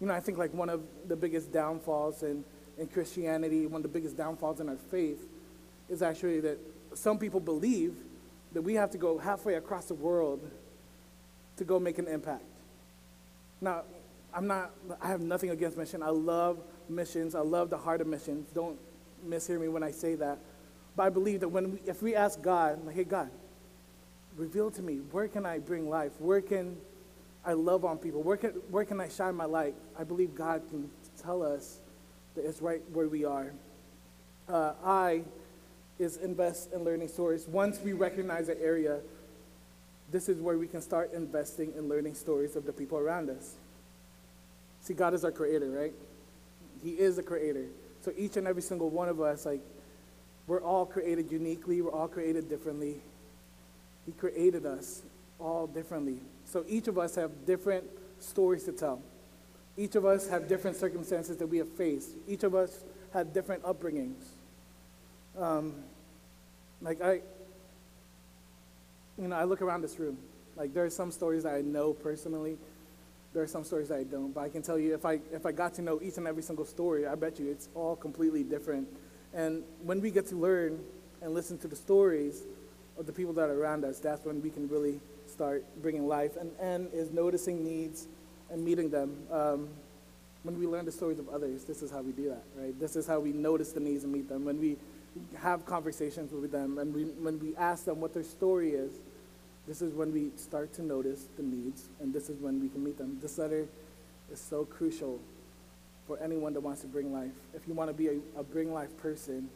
You 0.00 0.06
know, 0.06 0.14
I 0.14 0.20
think 0.20 0.38
like 0.38 0.54
one 0.54 0.68
of 0.68 0.82
the 1.06 1.16
biggest 1.16 1.52
downfalls 1.52 2.22
in, 2.22 2.44
in 2.78 2.86
Christianity, 2.86 3.66
one 3.66 3.80
of 3.80 3.82
the 3.82 3.88
biggest 3.88 4.16
downfalls 4.16 4.60
in 4.60 4.68
our 4.68 4.76
faith, 4.90 5.26
is 5.88 6.02
actually 6.02 6.40
that 6.40 6.58
some 6.94 7.18
people 7.18 7.40
believe 7.40 7.96
that 8.52 8.62
we 8.62 8.74
have 8.74 8.90
to 8.90 8.98
go 8.98 9.18
halfway 9.18 9.54
across 9.54 9.86
the 9.86 9.94
world 9.94 10.48
to 11.56 11.64
go 11.64 11.78
make 11.78 11.98
an 11.98 12.06
impact. 12.06 12.44
Now, 13.60 13.82
I'm 14.32 14.46
not, 14.46 14.70
I 15.00 15.08
have 15.08 15.20
nothing 15.20 15.50
against 15.50 15.76
mission. 15.76 16.02
I 16.02 16.10
love 16.10 16.58
missions. 16.88 17.34
I 17.34 17.40
love 17.40 17.70
the 17.70 17.78
heart 17.78 18.00
of 18.00 18.06
missions. 18.06 18.48
Don't 18.54 18.78
mishear 19.26 19.60
me 19.60 19.68
when 19.68 19.82
I 19.82 19.90
say 19.90 20.14
that. 20.16 20.38
But 20.94 21.04
I 21.04 21.10
believe 21.10 21.40
that 21.40 21.48
when 21.48 21.72
we, 21.72 21.78
if 21.86 22.02
we 22.02 22.14
ask 22.14 22.40
God, 22.40 22.84
like, 22.86 22.94
hey, 22.94 23.04
God, 23.04 23.30
reveal 24.38 24.70
to 24.70 24.82
me, 24.82 24.96
where 25.10 25.28
can 25.28 25.44
I 25.44 25.58
bring 25.58 25.90
life? 25.90 26.12
Where 26.18 26.40
can 26.40 26.76
I 27.44 27.52
love 27.52 27.84
on 27.84 27.98
people? 27.98 28.22
Where 28.22 28.36
can, 28.36 28.50
where 28.70 28.84
can 28.84 29.00
I 29.00 29.08
shine 29.08 29.34
my 29.34 29.44
light? 29.44 29.74
I 29.98 30.04
believe 30.04 30.34
God 30.34 30.62
can 30.70 30.88
tell 31.20 31.42
us 31.42 31.78
that 32.34 32.46
it's 32.46 32.62
right 32.62 32.80
where 32.92 33.08
we 33.08 33.24
are. 33.24 33.52
Uh, 34.48 34.72
I 34.84 35.22
is 35.98 36.16
invest 36.18 36.72
in 36.72 36.84
learning 36.84 37.08
stories. 37.08 37.48
Once 37.48 37.80
we 37.80 37.92
recognize 37.92 38.48
an 38.48 38.56
area, 38.62 39.00
this 40.12 40.28
is 40.28 40.40
where 40.40 40.56
we 40.56 40.68
can 40.68 40.80
start 40.80 41.12
investing 41.12 41.72
in 41.76 41.88
learning 41.88 42.14
stories 42.14 42.54
of 42.54 42.64
the 42.64 42.72
people 42.72 42.98
around 42.98 43.28
us. 43.28 43.56
See, 44.80 44.94
God 44.94 45.12
is 45.12 45.24
our 45.24 45.32
creator, 45.32 45.68
right? 45.68 45.92
He 46.82 46.92
is 46.92 47.18
a 47.18 47.22
creator. 47.22 47.66
So 48.02 48.12
each 48.16 48.36
and 48.36 48.46
every 48.46 48.62
single 48.62 48.88
one 48.88 49.08
of 49.08 49.20
us, 49.20 49.44
like, 49.44 49.60
we're 50.46 50.62
all 50.62 50.86
created 50.86 51.30
uniquely, 51.30 51.82
we're 51.82 51.90
all 51.92 52.08
created 52.08 52.48
differently. 52.48 53.00
He 54.08 54.12
created 54.12 54.64
us 54.64 55.02
all 55.38 55.66
differently. 55.66 56.16
So 56.46 56.64
each 56.66 56.88
of 56.88 56.96
us 56.96 57.14
have 57.16 57.44
different 57.44 57.84
stories 58.20 58.64
to 58.64 58.72
tell. 58.72 59.02
Each 59.76 59.96
of 59.96 60.06
us 60.06 60.26
have 60.30 60.48
different 60.48 60.78
circumstances 60.78 61.36
that 61.36 61.46
we 61.46 61.58
have 61.58 61.68
faced. 61.68 62.12
Each 62.26 62.42
of 62.42 62.54
us 62.54 62.84
had 63.12 63.34
different 63.34 63.64
upbringings. 63.64 64.24
Um, 65.38 65.74
like 66.80 67.02
I, 67.02 67.20
you 69.18 69.28
know, 69.28 69.36
I 69.36 69.44
look 69.44 69.60
around 69.60 69.82
this 69.82 69.98
room. 69.98 70.16
Like 70.56 70.72
there 70.72 70.86
are 70.86 70.90
some 70.90 71.10
stories 71.10 71.42
that 71.42 71.52
I 71.52 71.60
know 71.60 71.92
personally, 71.92 72.56
There 73.34 73.42
are 73.42 73.46
some 73.46 73.62
stories 73.62 73.88
that 73.88 73.98
I 73.98 74.04
don't, 74.04 74.32
but 74.32 74.40
I 74.40 74.48
can 74.48 74.62
tell 74.62 74.78
you 74.78 74.94
if 74.94 75.04
I 75.04 75.20
if 75.32 75.44
I 75.44 75.52
got 75.52 75.74
to 75.74 75.82
know 75.82 76.00
each 76.02 76.16
and 76.16 76.26
every 76.26 76.42
single 76.42 76.64
story, 76.64 77.06
I 77.06 77.14
bet 77.14 77.38
you 77.38 77.50
it's 77.50 77.68
all 77.74 77.94
completely 77.94 78.42
different. 78.42 78.88
And 79.34 79.64
when 79.82 80.00
we 80.00 80.10
get 80.10 80.26
to 80.28 80.36
learn 80.36 80.80
and 81.20 81.34
listen 81.34 81.58
to 81.58 81.68
the 81.68 81.76
stories 81.76 82.44
the 83.06 83.12
people 83.12 83.32
that 83.34 83.48
are 83.48 83.60
around 83.60 83.84
us, 83.84 83.98
that's 83.98 84.24
when 84.24 84.42
we 84.42 84.50
can 84.50 84.68
really 84.68 85.00
start 85.26 85.64
bringing 85.82 86.06
life. 86.06 86.36
And 86.36 86.50
and 86.60 86.92
is 86.92 87.10
noticing 87.10 87.64
needs 87.64 88.08
and 88.50 88.64
meeting 88.64 88.90
them. 88.90 89.16
Um, 89.30 89.68
when 90.42 90.58
we 90.58 90.66
learn 90.66 90.84
the 90.84 90.92
stories 90.92 91.18
of 91.18 91.28
others, 91.28 91.64
this 91.64 91.82
is 91.82 91.90
how 91.90 92.00
we 92.00 92.12
do 92.12 92.28
that, 92.28 92.44
right? 92.56 92.78
This 92.78 92.96
is 92.96 93.06
how 93.06 93.20
we 93.20 93.32
notice 93.32 93.72
the 93.72 93.80
needs 93.80 94.04
and 94.04 94.12
meet 94.12 94.28
them. 94.28 94.44
When 94.44 94.60
we 94.60 94.76
have 95.36 95.66
conversations 95.66 96.32
with 96.32 96.52
them 96.52 96.78
and 96.78 96.94
we, 96.94 97.04
when 97.04 97.38
we 97.40 97.56
ask 97.56 97.84
them 97.84 98.00
what 98.00 98.14
their 98.14 98.22
story 98.22 98.70
is, 98.70 98.92
this 99.66 99.82
is 99.82 99.92
when 99.92 100.12
we 100.12 100.30
start 100.36 100.72
to 100.74 100.82
notice 100.82 101.26
the 101.36 101.42
needs 101.42 101.88
and 102.00 102.14
this 102.14 102.30
is 102.30 102.40
when 102.40 102.60
we 102.60 102.68
can 102.68 102.82
meet 102.84 102.96
them. 102.96 103.18
This 103.20 103.36
letter 103.36 103.66
is 104.32 104.40
so 104.40 104.64
crucial 104.64 105.18
for 106.06 106.18
anyone 106.22 106.54
that 106.54 106.60
wants 106.60 106.80
to 106.82 106.86
bring 106.86 107.12
life. 107.12 107.32
If 107.54 107.68
you 107.68 107.74
want 107.74 107.90
to 107.90 107.94
be 107.94 108.08
a, 108.08 108.40
a 108.40 108.42
bring 108.42 108.72
life 108.72 108.96
person, 108.96 109.50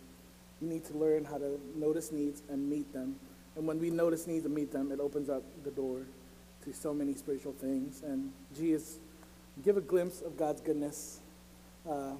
you 0.60 0.68
need 0.68 0.84
to 0.86 0.98
learn 0.98 1.24
how 1.24 1.38
to 1.38 1.58
notice 1.74 2.12
needs 2.12 2.42
and 2.50 2.68
meet 2.68 2.92
them. 2.92 3.16
And 3.56 3.66
when 3.66 3.78
we 3.78 3.90
notice 3.90 4.26
needs 4.26 4.44
and 4.44 4.54
meet 4.54 4.72
them, 4.72 4.92
it 4.92 5.00
opens 5.00 5.28
up 5.28 5.42
the 5.64 5.70
door 5.70 6.00
to 6.64 6.72
so 6.72 6.94
many 6.94 7.14
spiritual 7.14 7.52
things. 7.52 8.02
And 8.02 8.32
Jesus 8.56 8.98
give 9.64 9.76
a 9.76 9.80
glimpse 9.80 10.22
of 10.22 10.36
God's 10.36 10.60
goodness. 10.60 11.20
Uh, 11.88 12.12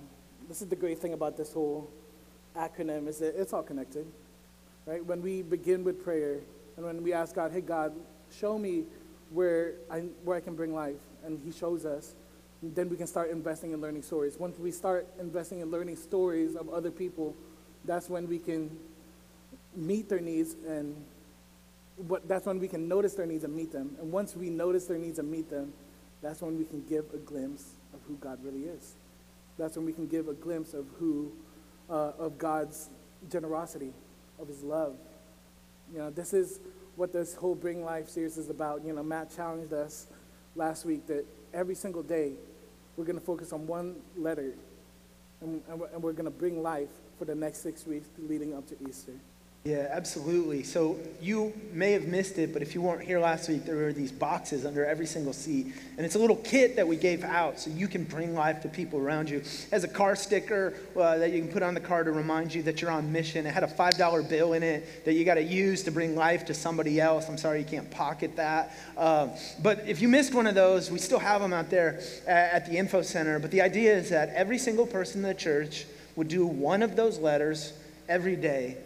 this 0.49 0.61
is 0.61 0.69
the 0.69 0.77
great 0.77 0.99
thing 0.99 1.12
about 1.12 1.37
this 1.37 1.53
whole 1.53 1.89
acronym 2.57 3.09
is 3.09 3.19
that 3.19 3.41
it's 3.41 3.53
all 3.53 3.62
connected, 3.62 4.07
right? 4.87 5.05
When 5.05 5.23
we 5.23 5.43
begin 5.43 5.85
with 5.85 6.05
prayer 6.05 6.41
and 6.77 6.85
when 6.85 7.03
we 7.03 7.12
ask 7.12 7.35
God, 7.35 7.53
hey, 7.53 7.61
God, 7.61 7.95
show 8.31 8.59
me 8.59 8.85
where 9.31 9.75
I, 9.91 10.01
where 10.25 10.37
I 10.37 10.41
can 10.41 10.55
bring 10.55 10.75
life, 10.75 11.01
and 11.25 11.41
He 11.43 11.53
shows 11.53 11.87
us, 11.87 12.15
then 12.62 12.89
we 12.89 12.97
can 12.97 13.07
start 13.07 13.31
investing 13.31 13.73
in 13.73 13.81
learning 13.81 14.03
stories. 14.03 14.39
Once 14.39 14.59
we 14.59 14.71
start 14.71 15.07
investing 15.19 15.61
in 15.61 15.71
learning 15.71 15.97
stories 15.97 16.55
of 16.55 16.69
other 16.69 16.91
people, 16.91 17.35
that's 17.85 18.09
when 18.09 18.29
we 18.29 18.39
can 18.39 18.71
meet 19.75 20.09
their 20.09 20.21
needs 20.21 20.55
and 20.67 20.95
what, 21.96 22.26
that's 22.28 22.46
when 22.46 22.58
we 22.58 22.68
can 22.68 22.88
notice 22.88 23.14
their 23.14 23.26
needs 23.26 23.44
and 23.44 23.54
meet 23.54 23.72
them. 23.72 23.96
And 24.00 24.11
once 24.11 24.37
we 24.37 24.50
notice 24.50 24.87
their 24.87 24.99
needs 24.99 25.18
and 25.18 25.30
meet 25.30 25.50
them, 25.50 25.72
that's 26.22 26.40
when 26.40 26.56
we 26.58 26.64
can 26.64 26.84
give 26.84 27.04
a 27.12 27.18
glimpse 27.18 27.64
of 27.92 28.00
who 28.06 28.16
God 28.16 28.38
really 28.42 28.64
is. 28.64 28.94
That's 29.58 29.76
when 29.76 29.84
we 29.84 29.92
can 29.92 30.06
give 30.06 30.28
a 30.28 30.34
glimpse 30.34 30.72
of 30.75 30.87
who, 30.99 31.32
uh, 31.90 32.12
of 32.18 32.38
God's 32.38 32.88
generosity, 33.30 33.92
of 34.40 34.49
His 34.49 34.62
love. 34.62 34.96
You 35.92 35.99
know, 35.99 36.11
this 36.11 36.32
is 36.32 36.61
what 36.96 37.12
this 37.12 37.34
whole 37.34 37.54
Bring 37.54 37.84
Life 37.84 38.08
series 38.08 38.38
is 38.38 38.50
about. 38.50 38.84
You 38.84 38.92
know, 38.92 39.02
Matt 39.02 39.34
challenged 39.34 39.72
us 39.72 40.06
last 40.54 40.84
week 40.84 41.06
that 41.06 41.26
every 41.52 41.75
single 41.75 42.02
day 42.02 42.32
we're 42.96 43.04
going 43.04 43.18
to 43.18 43.25
focus 43.25 43.52
on 43.52 43.66
one 43.66 43.96
letter 44.16 44.54
and, 45.40 45.62
and 45.68 45.80
we're, 45.80 45.88
and 45.88 46.02
we're 46.02 46.12
going 46.12 46.25
to 46.25 46.30
bring 46.30 46.62
life 46.62 46.90
for 47.18 47.25
the 47.25 47.34
next 47.34 47.62
six 47.62 47.87
weeks 47.87 48.08
leading 48.18 48.54
up 48.54 48.66
to 48.68 48.76
Easter. 48.88 49.12
Yeah, 49.64 49.87
absolutely. 49.92 50.64
So 50.64 50.99
you 51.21 51.52
may 51.73 51.92
have 51.92 52.09
missed 52.09 52.37
it, 52.37 52.52
but 52.52 52.62
if 52.62 52.75
you 52.75 52.83
weren't 52.83 53.04
here 53.04 53.21
last 53.21 53.49
week, 53.49 53.64
there 53.64 53.76
were 53.76 53.92
these 53.92 54.11
boxes 54.11 54.66
under 54.66 54.85
every 54.85 55.07
single 55.07 55.33
seat. 55.33 55.73
And 55.97 56.04
it's 56.04 56.16
a 56.16 56.19
little 56.19 56.35
kit 56.35 56.75
that 56.75 56.88
we 56.88 56.97
gave 56.97 57.23
out 57.23 57.61
so 57.61 57.71
you 57.71 57.87
can 57.87 58.02
bring 58.02 58.35
life 58.35 58.61
to 58.62 58.69
people 58.69 58.99
around 58.99 59.31
you. 59.31 59.40
Has 59.71 59.85
a 59.85 59.88
car 59.88 60.16
sticker 60.16 60.75
uh, 60.97 61.16
that 61.19 61.31
you 61.31 61.40
can 61.40 61.49
put 61.49 61.62
on 61.62 61.75
the 61.75 61.81
car 61.81 62.02
to 62.02 62.11
remind 62.11 62.52
you 62.52 62.64
that 62.64 62.83
you're 62.83 62.90
on 62.90 63.12
mission. 63.12 63.47
It 63.47 63.54
had 63.54 63.62
a 63.62 63.69
$5 63.69 64.28
bill 64.28 64.54
in 64.54 64.64
it 64.64 65.04
that 65.04 65.12
you 65.12 65.25
got 65.25 65.35
to 65.35 65.45
use 65.45 65.85
to 65.85 65.92
bring 65.92 66.16
life 66.16 66.45
to 66.47 66.54
somebody 66.54 67.00
else. 67.00 67.28
I'm 67.28 67.38
sorry 67.38 67.61
you 67.61 67.64
can't 67.64 67.88
pocket 67.88 68.35
that. 68.35 68.76
Uh, 68.97 69.28
but 69.62 69.87
if 69.87 70.02
you 70.02 70.09
missed 70.09 70.35
one 70.35 70.49
of 70.49 70.57
those, 70.57 70.90
we 70.90 70.99
still 70.99 71.21
have 71.21 71.40
them 71.40 71.52
out 71.52 71.71
there 71.71 72.00
at, 72.26 72.52
at 72.52 72.66
the 72.66 72.76
info 72.76 73.00
center. 73.00 73.38
But 73.38 73.52
the 73.52 73.62
idea 73.62 73.95
is 73.97 74.11
that 74.11 74.31
every 74.31 74.59
single 74.59 74.88
person 74.88 75.23
in 75.23 75.28
the 75.28 75.35
church 75.35 75.87
would 76.16 76.26
do 76.26 76.49
one 76.49 76.83
of 76.83 76.97
those 76.97 77.21
letters 77.21 77.75
every 78.09 78.35
day 78.35 78.76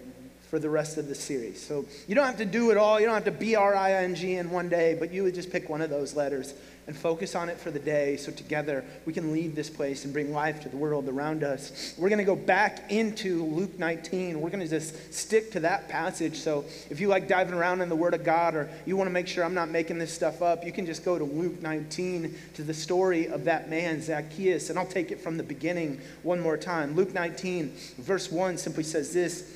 for 0.51 0.59
the 0.59 0.71
rest 0.71 0.97
of 0.97 1.09
the 1.09 1.15
series. 1.15 1.61
So 1.61 1.85
you 2.07 2.15
don't 2.15 2.27
have 2.27 2.39
to 2.39 2.45
do 2.45 2.71
it 2.71 2.77
all. 2.77 3.01
You 3.01 3.07
don't 3.07 3.15
have 3.15 3.25
to 3.25 3.31
B 3.31 3.55
R 3.57 3.75
I 3.75 3.93
N 3.95 4.15
G 4.15 4.37
in 4.37 4.51
one 4.51 4.69
day, 4.69 4.97
but 4.99 5.13
you 5.13 5.23
would 5.25 5.35
just 5.35 5.51
pick 5.51 5.69
one 5.69 5.83
of 5.83 5.91
those 5.91 6.15
letters 6.15 6.55
and 6.87 6.97
focus 6.97 7.35
on 7.35 7.49
it 7.49 7.59
for 7.59 7.71
the 7.71 7.79
day 7.79 8.17
so 8.17 8.31
together 8.31 8.85
we 9.07 9.13
can 9.13 9.33
leave 9.33 9.55
this 9.57 9.69
place 9.69 10.05
and 10.05 10.13
bring 10.13 10.33
life 10.33 10.61
to 10.61 10.69
the 10.69 10.77
world 10.77 11.09
around 11.09 11.43
us. 11.43 11.95
We're 11.99 12.09
going 12.09 12.19
to 12.19 12.25
go 12.25 12.37
back 12.37 12.93
into 12.93 13.45
Luke 13.45 13.79
19. 13.79 14.41
We're 14.41 14.51
going 14.51 14.63
to 14.63 14.69
just 14.69 15.13
stick 15.13 15.51
to 15.53 15.61
that 15.61 15.89
passage. 15.89 16.37
So 16.37 16.65
if 16.89 17.01
you 17.01 17.09
like 17.09 17.27
diving 17.27 17.55
around 17.55 17.81
in 17.81 17.89
the 17.89 17.97
Word 17.97 18.15
of 18.15 18.23
God 18.23 18.55
or 18.55 18.71
you 18.85 18.97
want 18.97 19.09
to 19.09 19.13
make 19.13 19.27
sure 19.27 19.45
I'm 19.45 19.55
not 19.55 19.69
making 19.69 19.99
this 19.99 20.13
stuff 20.13 20.43
up, 20.43 20.65
you 20.65 20.73
can 20.73 20.87
just 20.87 21.05
go 21.05 21.19
to 21.19 21.25
Luke 21.25 21.61
19 21.61 22.39
to 22.55 22.63
the 22.63 22.75
story 22.75 23.27
of 23.27 23.45
that 23.45 23.69
man, 23.69 24.01
Zacchaeus. 24.01 24.71
And 24.71 24.79
I'll 24.79 24.87
take 24.87 25.11
it 25.11 25.21
from 25.21 25.37
the 25.37 25.43
beginning 25.43 26.01
one 26.23 26.41
more 26.41 26.57
time. 26.57 26.95
Luke 26.95 27.13
19, 27.13 27.75
verse 27.99 28.31
1 28.31 28.59
simply 28.59 28.85
says 28.85 29.13
this. 29.13 29.56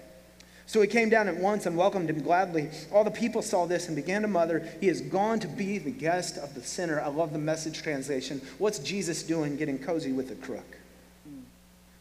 So 0.71 0.79
he 0.79 0.87
came 0.87 1.09
down 1.09 1.27
at 1.27 1.35
once 1.35 1.65
and 1.65 1.75
welcomed 1.75 2.09
him 2.09 2.21
gladly. 2.21 2.69
All 2.93 3.03
the 3.03 3.11
people 3.11 3.41
saw 3.41 3.65
this 3.65 3.87
and 3.87 3.95
began 3.97 4.21
to 4.21 4.29
mother, 4.29 4.65
He 4.79 4.87
has 4.87 5.01
gone 5.01 5.37
to 5.41 5.47
be 5.49 5.77
the 5.79 5.91
guest 5.91 6.37
of 6.37 6.55
the 6.55 6.63
sinner. 6.63 7.01
I 7.01 7.07
love 7.07 7.33
the 7.33 7.39
message 7.39 7.81
translation. 7.81 8.41
What's 8.57 8.79
Jesus 8.79 9.21
doing 9.21 9.57
getting 9.57 9.77
cozy 9.77 10.13
with 10.13 10.31
a 10.31 10.35
crook? 10.35 10.77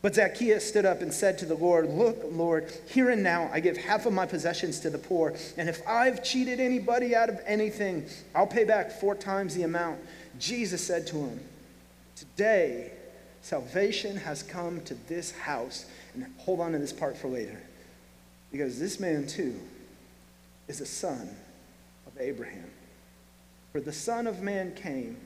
But 0.02 0.14
Zacchaeus 0.14 0.64
stood 0.64 0.84
up 0.84 1.02
and 1.02 1.12
said 1.12 1.36
to 1.38 1.46
the 1.46 1.56
Lord, 1.56 1.90
Look, 1.90 2.18
Lord, 2.30 2.72
here 2.88 3.10
and 3.10 3.24
now 3.24 3.50
I 3.52 3.58
give 3.58 3.76
half 3.76 4.06
of 4.06 4.12
my 4.12 4.24
possessions 4.24 4.78
to 4.80 4.90
the 4.90 4.98
poor, 4.98 5.34
and 5.56 5.68
if 5.68 5.82
I've 5.84 6.22
cheated 6.22 6.60
anybody 6.60 7.16
out 7.16 7.28
of 7.28 7.40
anything, 7.46 8.06
I'll 8.36 8.46
pay 8.46 8.62
back 8.62 8.92
four 8.92 9.16
times 9.16 9.56
the 9.56 9.64
amount. 9.64 9.98
Jesus 10.38 10.86
said 10.86 11.08
to 11.08 11.16
him, 11.16 11.40
Today 12.14 12.92
salvation 13.42 14.16
has 14.18 14.44
come 14.44 14.80
to 14.82 14.94
this 15.08 15.32
house. 15.32 15.86
And 16.14 16.24
hold 16.38 16.60
on 16.60 16.70
to 16.70 16.78
this 16.78 16.92
part 16.92 17.16
for 17.16 17.26
later. 17.26 17.60
Because 18.50 18.78
this 18.78 18.98
man, 18.98 19.26
too, 19.26 19.58
is 20.68 20.80
a 20.80 20.86
son 20.86 21.28
of 22.06 22.20
Abraham. 22.20 22.70
For 23.72 23.80
the 23.80 23.92
Son 23.92 24.26
of 24.26 24.42
Man 24.42 24.74
came 24.74 25.16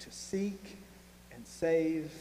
to 0.00 0.12
seek 0.12 0.76
and 1.32 1.46
save 1.46 2.12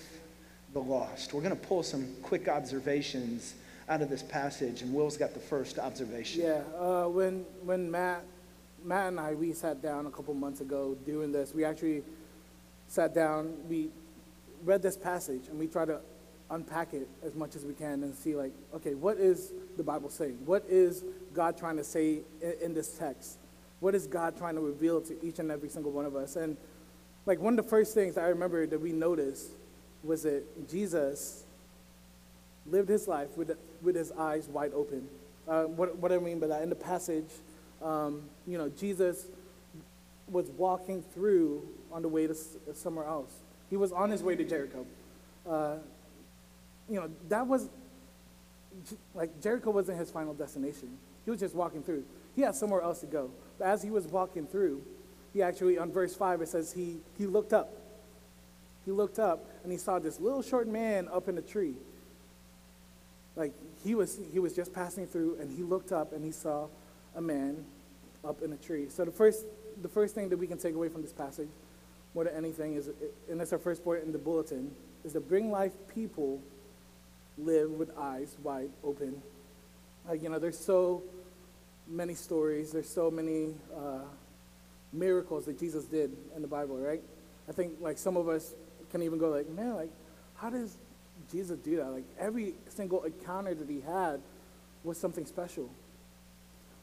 the 0.74 0.80
lost. 0.80 1.34
We're 1.34 1.42
going 1.42 1.56
to 1.56 1.68
pull 1.68 1.84
some 1.84 2.08
quick 2.24 2.48
observations 2.48 3.56
out 3.89 4.01
of 4.01 4.10
this 4.10 4.24
passage, 4.24 4.82
and 4.82 4.94
Will's 4.94 5.18
got 5.18 5.34
the 5.34 5.39
first 5.39 5.80
observation. 5.80 6.42
Yeah, 6.42 6.62
uh, 6.80 7.06
when, 7.06 7.46
when 7.63 7.89
Matt, 7.89 8.24
Matt 8.84 9.10
and 9.10 9.20
I, 9.20 9.34
we 9.34 9.54
sat 9.54 9.82
down 9.82 10.06
a 10.06 10.10
couple 10.10 10.34
months 10.34 10.62
ago 10.62 10.96
doing 11.06 11.32
this, 11.32 11.54
we 11.54 11.63
actually 11.63 12.04
sat 12.88 13.13
down, 13.13 13.54
we 13.70 13.89
read 14.63 14.82
this 14.82 14.98
passage, 14.98 15.48
and 15.50 15.60
we 15.60 15.68
tried 15.68 15.88
to 15.88 16.00
unpack 16.50 16.94
it 16.94 17.08
as 17.25 17.36
much 17.36 17.56
as 17.56 17.66
we 17.66 17.74
can 17.74 18.04
and 18.04 18.16
see 18.16 18.36
like 18.36 18.54
okay 18.74 18.94
what 18.96 19.18
is 19.18 19.51
the 19.75 19.84
bible 19.84 20.10
saying? 20.10 20.38
What 20.46 20.63
is 20.70 21.04
god 21.34 21.58
trying 21.58 21.77
to 21.77 21.84
say 21.84 22.20
in, 22.42 22.54
in, 22.62 22.74
this 22.74 22.98
text? 22.98 23.38
What 23.80 23.96
is 23.96 24.08
god 24.08 24.38
trying 24.38 24.56
to 24.56 24.62
reveal 24.62 25.01
to 25.01 25.25
each 25.25 25.39
and 25.39 25.51
every 25.51 25.70
single 25.70 25.92
one 25.92 26.06
of 26.06 26.16
us? 26.16 26.36
And 26.36 26.58
like 27.25 27.39
one 27.39 27.58
of 27.58 27.66
the 27.66 27.70
first 27.70 27.94
things 27.94 28.18
i 28.18 28.27
remember 28.27 28.66
that 28.66 28.80
we 28.80 28.92
noticed 28.92 29.50
was 30.04 30.24
that 30.24 30.70
jesus 30.70 31.44
lived 32.66 32.89
his 32.89 33.08
life 33.08 33.36
with, 33.38 33.58
with 33.82 33.96
his 33.96 34.12
eyes 34.12 34.48
wide 34.48 34.72
open. 34.74 35.08
Uh, 35.48 35.63
what, 35.63 35.98
what 35.98 36.12
i 36.12 36.18
mean 36.18 36.39
by 36.39 36.48
that 36.48 36.62
in 36.62 36.70
the 36.70 36.75
passage 36.75 37.30
um, 37.82 38.22
you 38.46 38.58
know 38.58 38.70
jesus 38.70 39.27
was 40.30 40.50
walking 40.51 41.01
through 41.13 41.68
on 41.92 42.01
the 42.01 42.08
way 42.08 42.27
to 42.27 42.36
somewhere 42.74 43.06
else. 43.06 43.32
He 43.70 43.77
was 43.77 43.92
on 43.92 44.10
his 44.10 44.24
way 44.24 44.36
to 44.36 44.44
jericho. 44.44 44.86
Uh, 45.48 45.75
you 46.89 47.00
know, 47.00 47.10
that 47.29 47.48
was 47.48 47.70
like 49.13 49.41
Jericho 49.41 49.72
wasn't 49.72 49.98
his 49.98 50.12
final 50.12 50.34
destination. 50.34 50.98
He 51.25 51.32
was 51.32 51.39
just 51.39 51.56
walking 51.56 51.84
through. 51.84 52.03
He 52.36 52.41
had 52.41 52.56
somewhere 52.56 52.82
else 52.82 53.00
to 53.00 53.06
go. 53.06 53.32
But 53.58 53.67
as 53.67 53.82
he 53.82 53.89
was 53.89 54.06
walking 54.08 54.46
through, 54.46 54.82
he 55.34 55.41
actually, 55.41 55.77
on 55.77 55.91
verse 55.91 56.15
5, 56.15 56.41
it 56.41 56.50
says 56.50 56.72
he, 56.72 56.98
he 57.17 57.25
looked 57.25 57.53
up. 57.53 57.74
He 58.86 58.91
looked 58.91 59.20
up 59.20 59.46
and 59.63 59.72
he 59.72 59.77
saw 59.77 60.00
this 60.00 60.20
little 60.20 60.41
short 60.41 60.67
man 60.67 61.10
up 61.12 61.27
in 61.27 61.38
a 61.38 61.41
tree. 61.41 61.75
Like 63.36 63.53
he 63.84 63.96
was, 63.96 64.20
he 64.32 64.39
was 64.39 64.56
just 64.56 64.74
passing 64.74 65.06
through 65.06 65.38
and 65.39 65.51
he 65.51 65.63
looked 65.63 65.91
up 65.91 66.13
and 66.13 66.24
he 66.24 66.32
saw 66.32 66.67
a 67.15 67.22
man 67.22 67.65
up 68.24 68.41
in 68.41 68.53
a 68.53 68.58
tree. 68.58 68.88
So 68.89 69.03
the 69.03 69.12
first, 69.12 69.46
the 69.82 69.89
first 69.89 70.15
thing 70.15 70.29
that 70.29 70.38
we 70.38 70.48
can 70.48 70.58
take 70.58 70.75
away 70.75 70.89
from 70.89 71.01
this 71.01 71.13
passage, 71.13 71.50
more 72.13 72.24
than 72.24 72.36
anything, 72.36 72.75
is, 72.75 72.89
and 73.29 73.39
that's 73.39 73.51
our 73.51 73.60
first 73.60 73.84
point 73.84 74.03
in 74.03 74.12
the 74.12 74.17
bulletin, 74.17 74.72
is 75.03 75.13
to 75.13 75.20
bring 75.20 75.51
life 75.51 75.74
people 75.94 76.41
live 77.38 77.72
with 77.72 77.96
eyes 77.98 78.36
wide 78.44 78.72
open. 78.84 79.22
Like, 80.08 80.24
you 80.24 80.29
know, 80.29 80.39
there's 80.39 80.58
so 80.58 81.03
many 81.88 82.13
stories, 82.13 82.72
there's 82.72 82.89
so 82.89 83.12
many 83.12 83.53
uh, 83.75 84.06
miracles 84.94 85.46
that 85.46 85.60
Jesus 85.60 85.86
did 85.86 86.15
in 86.36 86.41
the 86.41 86.48
Bible, 86.48 86.77
right? 86.77 87.01
I 87.48 87.51
think, 87.51 87.74
like, 87.79 87.98
some 87.98 88.17
of 88.17 88.27
us 88.27 88.53
can 88.91 89.03
even 89.03 89.20
go, 89.20 89.29
like, 89.29 89.50
man, 89.50 89.75
like, 89.75 89.91
how 90.36 90.50
does 90.50 90.77
Jesus 91.32 91.58
do 91.60 91.77
that? 91.77 91.91
Like, 91.91 92.06
every 92.20 92.53
single 92.70 93.03
encounter 93.03 93.53
that 93.53 93.70
he 93.70 93.82
had 93.82 94.22
was 94.84 94.98
something 94.98 95.25
special. 95.25 95.70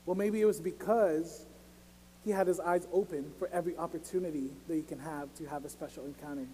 Well, 0.06 0.16
maybe 0.16 0.40
it 0.40 0.44
was 0.44 0.61
because 0.61 1.46
he 2.25 2.30
had 2.30 2.46
his 2.46 2.61
eyes 2.61 2.87
open 2.92 3.32
for 3.38 3.49
every 3.49 3.76
opportunity 3.76 4.50
that 4.68 4.75
he 4.75 4.82
can 4.82 4.99
have 4.99 5.34
to 5.37 5.46
have 5.46 5.64
a 5.64 5.68
special 5.68 6.04
encounter. 6.04 6.46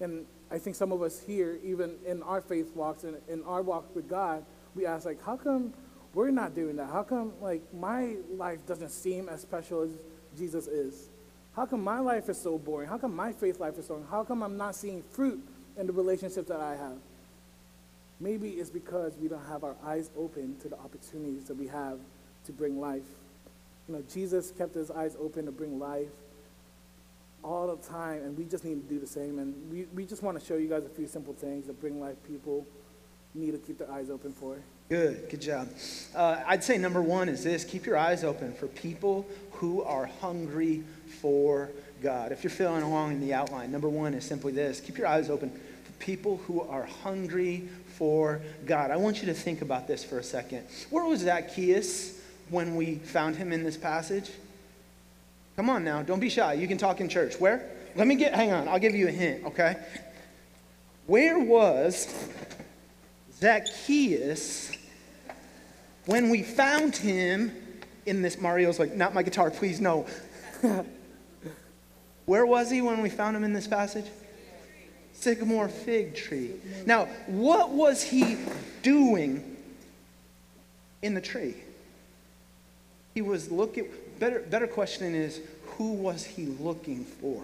And 0.00 0.26
I 0.50 0.58
think 0.58 0.76
some 0.76 0.92
of 0.92 1.02
us 1.02 1.20
here, 1.20 1.58
even 1.64 1.96
in 2.06 2.22
our 2.22 2.40
faith 2.40 2.74
walks 2.74 3.04
and 3.04 3.16
in 3.28 3.42
our 3.44 3.62
walk 3.62 3.94
with 3.94 4.08
God, 4.08 4.44
we 4.74 4.86
ask 4.86 5.06
like, 5.06 5.22
how 5.24 5.36
come 5.36 5.72
we're 6.14 6.30
not 6.30 6.54
doing 6.54 6.76
that? 6.76 6.90
How 6.90 7.02
come 7.02 7.32
like 7.40 7.62
my 7.74 8.16
life 8.36 8.64
doesn't 8.66 8.90
seem 8.90 9.28
as 9.28 9.40
special 9.40 9.82
as 9.82 9.90
Jesus 10.36 10.66
is? 10.66 11.08
How 11.54 11.64
come 11.64 11.82
my 11.82 12.00
life 12.00 12.28
is 12.28 12.38
so 12.38 12.58
boring? 12.58 12.88
How 12.88 12.98
come 12.98 13.16
my 13.16 13.32
faith 13.32 13.58
life 13.58 13.78
is 13.78 13.86
so 13.86 13.94
boring? 13.94 14.08
How 14.10 14.24
come 14.24 14.42
I'm 14.42 14.56
not 14.56 14.74
seeing 14.74 15.02
fruit 15.02 15.42
in 15.78 15.86
the 15.86 15.92
relationships 15.92 16.48
that 16.48 16.60
I 16.60 16.76
have? 16.76 16.98
Maybe 18.20 18.50
it's 18.50 18.70
because 18.70 19.14
we 19.20 19.28
don't 19.28 19.44
have 19.46 19.64
our 19.64 19.76
eyes 19.84 20.10
open 20.16 20.56
to 20.60 20.68
the 20.68 20.78
opportunities 20.78 21.44
that 21.44 21.56
we 21.56 21.66
have 21.68 21.98
to 22.44 22.52
bring 22.52 22.80
life. 22.80 23.04
You 23.88 23.94
know, 23.94 24.02
Jesus 24.12 24.52
kept 24.56 24.74
his 24.74 24.90
eyes 24.90 25.16
open 25.20 25.46
to 25.46 25.52
bring 25.52 25.78
life 25.78 26.08
all 27.46 27.68
the 27.68 27.88
time, 27.88 28.22
and 28.24 28.36
we 28.36 28.44
just 28.44 28.64
need 28.64 28.86
to 28.86 28.94
do 28.94 28.98
the 28.98 29.06
same. 29.06 29.38
And 29.38 29.54
we, 29.70 29.86
we 29.94 30.04
just 30.04 30.22
want 30.22 30.38
to 30.38 30.44
show 30.44 30.56
you 30.56 30.68
guys 30.68 30.84
a 30.84 30.88
few 30.88 31.06
simple 31.06 31.32
things 31.32 31.66
that 31.68 31.80
bring 31.80 32.00
life 32.00 32.16
people 32.26 32.66
need 33.34 33.52
to 33.52 33.58
keep 33.58 33.78
their 33.78 33.90
eyes 33.90 34.10
open 34.10 34.32
for. 34.32 34.58
Good, 34.88 35.28
good 35.30 35.40
job. 35.40 35.68
Uh, 36.14 36.42
I'd 36.46 36.64
say 36.64 36.78
number 36.78 37.02
one 37.02 37.28
is 37.28 37.44
this 37.44 37.64
keep 37.64 37.86
your 37.86 37.96
eyes 37.96 38.24
open 38.24 38.52
for 38.54 38.66
people 38.68 39.26
who 39.52 39.82
are 39.82 40.06
hungry 40.06 40.84
for 41.20 41.70
God. 42.02 42.32
If 42.32 42.42
you're 42.44 42.50
feeling 42.50 42.82
along 42.82 43.12
in 43.12 43.20
the 43.20 43.34
outline, 43.34 43.70
number 43.70 43.88
one 43.88 44.14
is 44.14 44.24
simply 44.24 44.52
this 44.52 44.80
keep 44.80 44.98
your 44.98 45.06
eyes 45.06 45.30
open 45.30 45.50
for 45.50 45.92
people 45.98 46.38
who 46.46 46.62
are 46.62 46.84
hungry 46.84 47.68
for 47.96 48.40
God. 48.64 48.90
I 48.90 48.96
want 48.96 49.20
you 49.20 49.26
to 49.26 49.34
think 49.34 49.62
about 49.62 49.86
this 49.86 50.04
for 50.04 50.18
a 50.18 50.22
second. 50.22 50.66
Where 50.90 51.04
was 51.04 51.20
Zacchaeus 51.20 52.20
when 52.50 52.76
we 52.76 52.96
found 52.96 53.36
him 53.36 53.52
in 53.52 53.64
this 53.64 53.76
passage? 53.76 54.30
Come 55.56 55.70
on 55.70 55.84
now, 55.84 56.02
don't 56.02 56.20
be 56.20 56.28
shy. 56.28 56.52
You 56.52 56.68
can 56.68 56.76
talk 56.76 57.00
in 57.00 57.08
church. 57.08 57.40
Where? 57.40 57.70
Let 57.94 58.06
me 58.06 58.14
get, 58.14 58.34
hang 58.34 58.52
on, 58.52 58.68
I'll 58.68 58.78
give 58.78 58.94
you 58.94 59.08
a 59.08 59.10
hint, 59.10 59.46
okay? 59.46 59.76
Where 61.06 61.38
was 61.38 62.14
Zacchaeus 63.32 64.70
when 66.04 66.28
we 66.28 66.42
found 66.42 66.94
him 66.94 67.52
in 68.04 68.20
this? 68.20 68.38
Mario's 68.38 68.78
like, 68.78 68.94
not 68.94 69.14
my 69.14 69.22
guitar, 69.22 69.50
please, 69.50 69.80
no. 69.80 70.06
Where 72.26 72.44
was 72.44 72.70
he 72.70 72.82
when 72.82 73.00
we 73.00 73.08
found 73.08 73.36
him 73.36 73.44
in 73.44 73.52
this 73.52 73.66
passage? 73.66 74.06
Sycamore 75.14 75.68
fig 75.68 76.14
tree. 76.14 76.50
Now, 76.84 77.06
what 77.26 77.70
was 77.70 78.02
he 78.02 78.36
doing 78.82 79.56
in 81.00 81.14
the 81.14 81.20
tree? 81.20 81.54
He 83.14 83.22
was 83.22 83.50
looking, 83.50 83.86
better, 84.18 84.40
better 84.40 84.66
question 84.66 85.14
is, 85.14 85.40
who 85.76 85.92
was 85.92 86.24
he 86.24 86.46
looking 86.46 87.04
for 87.04 87.42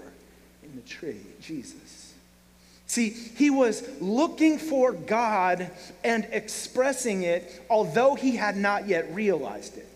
in 0.63 0.75
the 0.75 0.83
tree? 0.89 1.21
Jesus. 1.41 2.15
See, 2.87 3.11
he 3.11 3.51
was 3.51 3.89
looking 4.01 4.59
for 4.59 4.93
God 4.93 5.71
and 6.05 6.27
expressing 6.31 7.23
it, 7.23 7.63
although 7.71 8.15
he 8.15 8.37
had 8.37 8.57
not 8.57 8.87
yet 8.87 9.15
realized 9.15 9.79
it. 9.79 9.89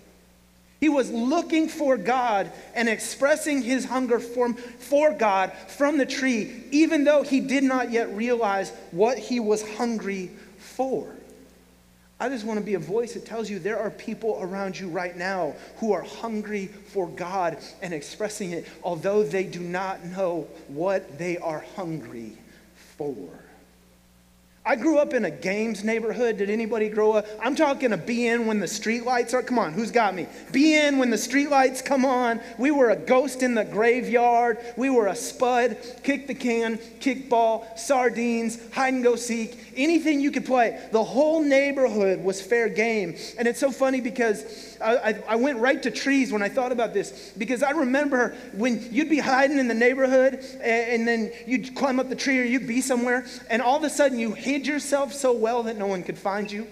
He 0.81 0.89
was 0.89 1.11
looking 1.11 1.69
for 1.69 1.97
God 1.97 2.53
and 2.75 2.89
expressing 2.89 3.63
his 3.63 3.87
hunger 3.87 4.21
for, 4.21 4.53
for 4.55 5.13
God 5.13 5.53
from 5.69 5.99
the 5.99 6.07
tree, 6.07 6.65
even 6.71 7.05
though 7.05 7.23
he 7.23 7.41
did 7.41 7.65
not 7.65 7.91
yet 7.91 8.15
realize 8.15 8.71
what 8.91 9.19
he 9.19 9.41
was 9.41 9.67
hungry 9.77 10.31
for. 10.59 11.16
I 12.19 12.31
just 12.31 12.47
want 12.47 12.59
to 12.59 12.65
be 12.65 12.75
a 12.75 12.79
voice 12.79 13.13
that 13.13 13.27
tells 13.27 13.51
you 13.51 13.59
there 13.59 13.79
are 13.79 13.91
people 13.91 14.39
around 14.41 14.79
you 14.79 14.89
right 14.89 15.15
now 15.17 15.55
who 15.77 15.93
are 15.93 16.03
hungry 16.03 16.67
for 16.67 17.09
God 17.09 17.59
and 17.83 17.93
expressing 17.93 18.53
it, 18.53 18.67
although 18.83 19.23
they 19.23 19.45
do 19.45 19.61
not 19.61 20.03
know 20.05 20.49
what 20.69 21.19
they 21.19 21.37
are 21.37 21.63
hungry 21.77 22.33
for. 22.97 23.29
I 24.67 24.75
grew 24.75 24.99
up 24.99 25.15
in 25.15 25.25
a 25.25 25.31
games 25.31 25.85
neighborhood. 25.85 26.39
Did 26.39 26.51
anybody 26.51 26.89
grow 26.89 27.13
up? 27.13 27.27
I'm 27.41 27.55
talking 27.55 27.93
a 27.93 27.97
be 27.97 28.27
in 28.27 28.47
when 28.47 28.59
the 28.59 28.67
streetlights 28.67 29.33
are. 29.33 29.41
Come 29.41 29.61
on, 29.61 29.73
who's 29.73 29.93
got 29.93 30.13
me? 30.13 30.27
Be 30.51 30.75
in 30.75 30.99
when 30.99 31.11
the 31.11 31.17
streetlights 31.17 31.85
come 31.85 32.05
on. 32.05 32.41
We 32.59 32.73
were 32.73 32.91
a 32.91 32.97
ghost 32.97 33.45
in 33.45 33.55
the 33.55 33.65
graveyard. 33.65 34.59
We 34.77 34.91
were 34.91 35.07
a 35.07 35.15
spud, 35.15 35.77
kick 36.03 36.27
the 36.27 36.35
can, 36.35 36.79
kickball, 36.99 37.79
sardines, 37.79 38.59
hide 38.73 38.95
and 38.95 39.05
go 39.05 39.15
seek, 39.15 39.66
anything 39.77 40.21
you 40.21 40.31
could 40.31 40.45
play. 40.45 40.81
The 40.93 41.03
whole 41.03 41.43
neighborhood 41.43 42.23
was 42.23 42.41
fair 42.41 42.69
game. 42.69 43.17
And 43.39 43.47
it's 43.47 43.61
so 43.61 43.71
funny 43.71 44.01
because 44.01 44.77
I, 44.81 44.97
I, 44.97 45.23
I 45.29 45.37
went 45.37 45.59
right 45.59 45.83
to 45.83 45.91
trees 45.91 46.33
when 46.33 46.43
I 46.43 46.49
thought 46.49 46.73
about 46.73 46.95
this 46.95 47.33
because 47.37 47.63
I 47.63 47.71
remember 47.71 48.37
when 48.55 48.89
you'd 48.93 49.11
be 49.11 49.19
hiding 49.19 49.59
in 49.59 49.69
the 49.69 49.75
neighborhood 49.75 50.35
and, 50.35 50.63
and 50.63 51.09
then 51.09 51.33
you'd 51.47 51.75
climb 51.75 52.01
up 52.01 52.09
the 52.09 52.17
tree 52.17 52.41
or 52.41 52.45
you'd 52.45 52.67
be 52.67 52.81
somewhere 52.81 53.27
and 53.51 53.63
all 53.63 53.77
of 53.77 53.85
a 53.85 53.91
sudden 53.91 54.19
you 54.19 54.33
hid 54.33 54.67
yourself 54.67 55.13
so 55.13 55.33
well 55.33 55.65
that 55.65 55.77
no 55.77 55.87
one 55.87 56.03
could 56.03 56.19
find 56.19 56.51
you. 56.51 56.67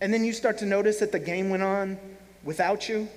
And 0.00 0.12
then 0.12 0.24
you 0.24 0.32
start 0.32 0.58
to 0.58 0.66
notice 0.66 0.98
that 1.00 1.12
the 1.12 1.18
game 1.18 1.50
went 1.50 1.62
on 1.62 1.98
without 2.42 2.88
you. 2.88 3.08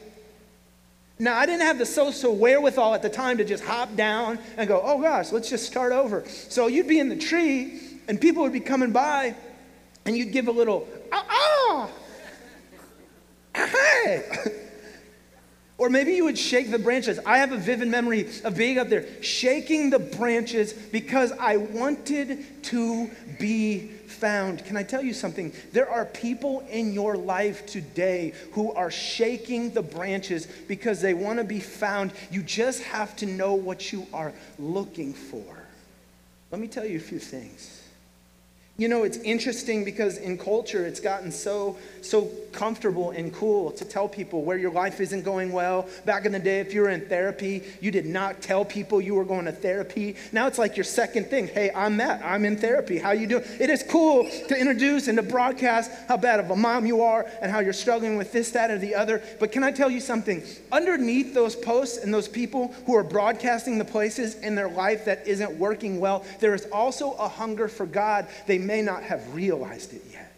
Now, 1.20 1.38
I 1.38 1.46
didn't 1.46 1.62
have 1.62 1.78
the 1.78 1.86
social 1.86 2.36
wherewithal 2.36 2.96
at 2.96 3.02
the 3.02 3.10
time 3.10 3.38
to 3.38 3.46
just 3.46 3.64
hop 3.64 3.96
down 3.96 4.40
and 4.58 4.68
go, 4.68 4.82
oh 4.84 5.02
gosh, 5.02 5.32
let's 5.32 5.50
just 5.50 5.66
start 5.66 5.94
over. 5.94 6.26
So 6.28 6.68
you'd 6.68 6.88
be 6.88 7.00
in 7.00 7.08
the 7.08 7.16
tree 7.16 7.80
and 8.08 8.20
people 8.20 8.44
would 8.44 8.54
be 8.54 8.60
coming 8.60 8.92
by 8.92 9.36
and 10.06 10.18
you'd 10.18 10.32
give 10.32 10.48
a 10.48 10.52
little, 10.52 10.88
ah, 11.12 11.26
ah, 11.30 11.90
hey. 13.56 14.24
Or 15.84 15.90
maybe 15.90 16.14
you 16.14 16.24
would 16.24 16.38
shake 16.38 16.72
the 16.72 16.80
branches. 16.80 17.20
I 17.26 17.40
have 17.40 17.52
a 17.52 17.58
vivid 17.58 17.90
memory 17.90 18.30
of 18.46 18.56
being 18.56 18.78
up 18.78 18.88
there, 18.88 19.06
shaking 19.22 19.90
the 19.90 20.00
branches 20.00 20.72
because 20.72 21.34
I 21.34 21.58
wanted 21.58 22.64
to 22.64 23.10
be 23.38 23.90
found. 24.08 24.64
Can 24.64 24.78
I 24.78 24.84
tell 24.84 25.04
you 25.04 25.14
something? 25.14 25.52
There 25.74 25.90
are 25.90 26.06
people 26.06 26.62
in 26.70 26.94
your 26.94 27.18
life 27.18 27.66
today 27.66 28.34
who 28.54 28.72
are 28.72 28.92
shaking 28.92 29.72
the 29.74 29.82
branches 29.82 30.48
because 30.70 31.02
they 31.02 31.14
want 31.14 31.40
to 31.40 31.44
be 31.44 31.60
found. 31.60 32.14
You 32.32 32.44
just 32.44 32.84
have 32.84 33.16
to 33.18 33.26
know 33.26 33.56
what 33.56 33.92
you 33.92 34.08
are 34.14 34.32
looking 34.58 35.14
for. 35.14 35.44
Let 36.50 36.62
me 36.62 36.68
tell 36.68 36.86
you 36.86 36.96
a 36.96 37.02
few 37.02 37.20
things. 37.20 37.83
You 38.76 38.88
know, 38.88 39.04
it's 39.04 39.18
interesting 39.18 39.86
because 39.86 40.18
in 40.18 40.36
culture 40.36 40.84
it's 40.84 41.00
gotten 41.00 41.32
so 41.32 41.78
so 42.02 42.30
comfortable 42.52 43.12
and 43.12 43.34
cool 43.34 43.72
to 43.72 43.86
tell 43.86 44.08
people 44.08 44.44
where 44.44 44.58
your 44.58 44.72
life 44.72 45.00
isn't 45.00 45.24
going 45.24 45.52
well. 45.52 45.88
Back 46.06 46.26
in 46.26 46.32
the 46.32 46.40
day, 46.40 46.60
if 46.60 46.74
you 46.74 46.82
were 46.82 46.90
in 46.90 47.08
therapy, 47.08 47.64
you 47.82 47.92
did 47.92 48.06
not 48.06 48.42
tell 48.42 48.66
people 48.66 49.00
you 49.02 49.16
were 49.16 49.26
going 49.26 49.46
to 49.46 49.52
therapy. 49.52 50.16
Now 50.32 50.48
it's 50.48 50.58
like 50.58 50.76
your 50.76 50.84
second 50.84 51.28
thing. 51.28 51.48
Hey, 51.48 51.72
I'm 51.74 51.98
Matt. 51.98 52.22
I'm 52.24 52.46
in 52.46 52.58
therapy. 52.58 52.98
How 52.98 53.12
you 53.12 53.28
doing? 53.28 53.44
It 53.60 53.70
is 53.70 53.84
cool 53.84 54.30
to 54.48 54.60
introduce 54.60 55.08
and 55.08 55.18
to 55.18 55.24
broadcast 55.24 55.92
how 56.08 56.18
bad 56.18 56.40
of 56.40 56.50
a 56.50 56.56
mom 56.56 56.86
you 56.86 57.02
are 57.02 57.28
and 57.42 57.52
how 57.52 57.60
you're 57.60 57.74
struggling 57.74 58.18
with 58.18 58.32
this, 58.32 58.52
that, 58.52 58.72
or 58.72 58.78
the 58.78 58.96
other. 58.96 59.22
But 59.40 59.52
can 59.52 59.64
I 59.64 59.72
tell 59.72 59.90
you 59.90 60.00
something? 60.00 60.44
Underneath 60.72 61.34
those 61.34 61.56
posts 61.56 62.04
and 62.04 62.14
those 62.14 62.28
people 62.28 62.74
who 62.86 62.96
are 62.96 63.04
broadcasting 63.04 63.78
the 63.78 63.86
places 63.86 64.36
in 64.36 64.56
their 64.56 64.70
life 64.70 65.06
that 65.06 65.28
isn't 65.28 65.52
working 65.58 66.00
well, 66.00 66.26
there 66.40 66.54
is 66.54 66.66
also 66.72 67.14
a 67.14 67.28
hunger 67.28 67.68
for 67.68 67.86
God. 67.86 68.28
They 68.48 68.58
may 68.64 68.82
not 68.82 69.04
have 69.04 69.34
realized 69.36 69.94
it 69.94 70.02
yet. 70.12 70.34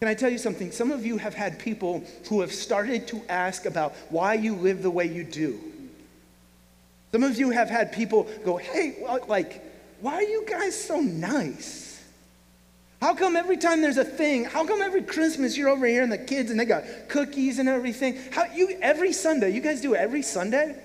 Can 0.00 0.08
I 0.08 0.14
tell 0.14 0.30
you 0.30 0.38
something? 0.38 0.72
Some 0.72 0.90
of 0.90 1.06
you 1.06 1.16
have 1.16 1.32
had 1.32 1.60
people 1.60 2.02
who 2.28 2.40
have 2.40 2.52
started 2.52 3.06
to 3.08 3.22
ask 3.28 3.66
about 3.66 3.94
why 4.10 4.34
you 4.34 4.56
live 4.56 4.82
the 4.82 4.90
way 4.90 5.06
you 5.06 5.22
do. 5.22 5.60
Some 7.12 7.22
of 7.22 7.38
you 7.38 7.50
have 7.50 7.70
had 7.70 7.92
people 7.92 8.24
go, 8.44 8.56
hey, 8.56 8.96
like, 9.28 9.62
why 10.00 10.14
are 10.14 10.22
you 10.22 10.44
guys 10.48 10.82
so 10.82 11.00
nice? 11.00 12.02
How 13.00 13.14
come 13.14 13.36
every 13.36 13.56
time 13.56 13.80
there's 13.80 13.96
a 13.96 14.04
thing, 14.04 14.44
how 14.44 14.66
come 14.66 14.80
every 14.80 15.02
Christmas 15.02 15.56
you're 15.56 15.68
over 15.68 15.86
here 15.86 16.02
and 16.02 16.10
the 16.10 16.18
kids 16.18 16.50
and 16.50 16.58
they 16.58 16.64
got 16.64 16.84
cookies 17.08 17.58
and 17.58 17.68
everything? 17.68 18.18
How 18.32 18.46
you 18.46 18.78
every 18.80 19.12
Sunday, 19.12 19.50
you 19.50 19.60
guys 19.60 19.80
do 19.80 19.94
every 19.94 20.22
Sunday? 20.22 20.76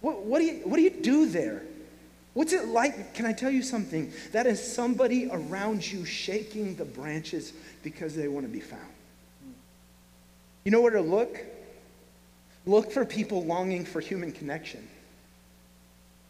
What, 0.00 0.24
what, 0.24 0.38
do 0.40 0.44
you, 0.44 0.54
what 0.64 0.76
do 0.76 0.82
you 0.82 0.90
do 0.90 1.26
there? 1.26 1.62
What's 2.38 2.52
it 2.52 2.68
like? 2.68 3.14
Can 3.14 3.26
I 3.26 3.32
tell 3.32 3.50
you 3.50 3.64
something? 3.64 4.12
That 4.30 4.46
is 4.46 4.62
somebody 4.62 5.28
around 5.28 5.84
you 5.84 6.04
shaking 6.04 6.76
the 6.76 6.84
branches 6.84 7.52
because 7.82 8.14
they 8.14 8.28
want 8.28 8.46
to 8.46 8.52
be 8.52 8.60
found. 8.60 8.92
You 10.62 10.70
know 10.70 10.80
where 10.80 10.92
to 10.92 11.00
look? 11.00 11.36
Look 12.64 12.92
for 12.92 13.04
people 13.04 13.42
longing 13.42 13.84
for 13.84 13.98
human 13.98 14.30
connection. 14.30 14.86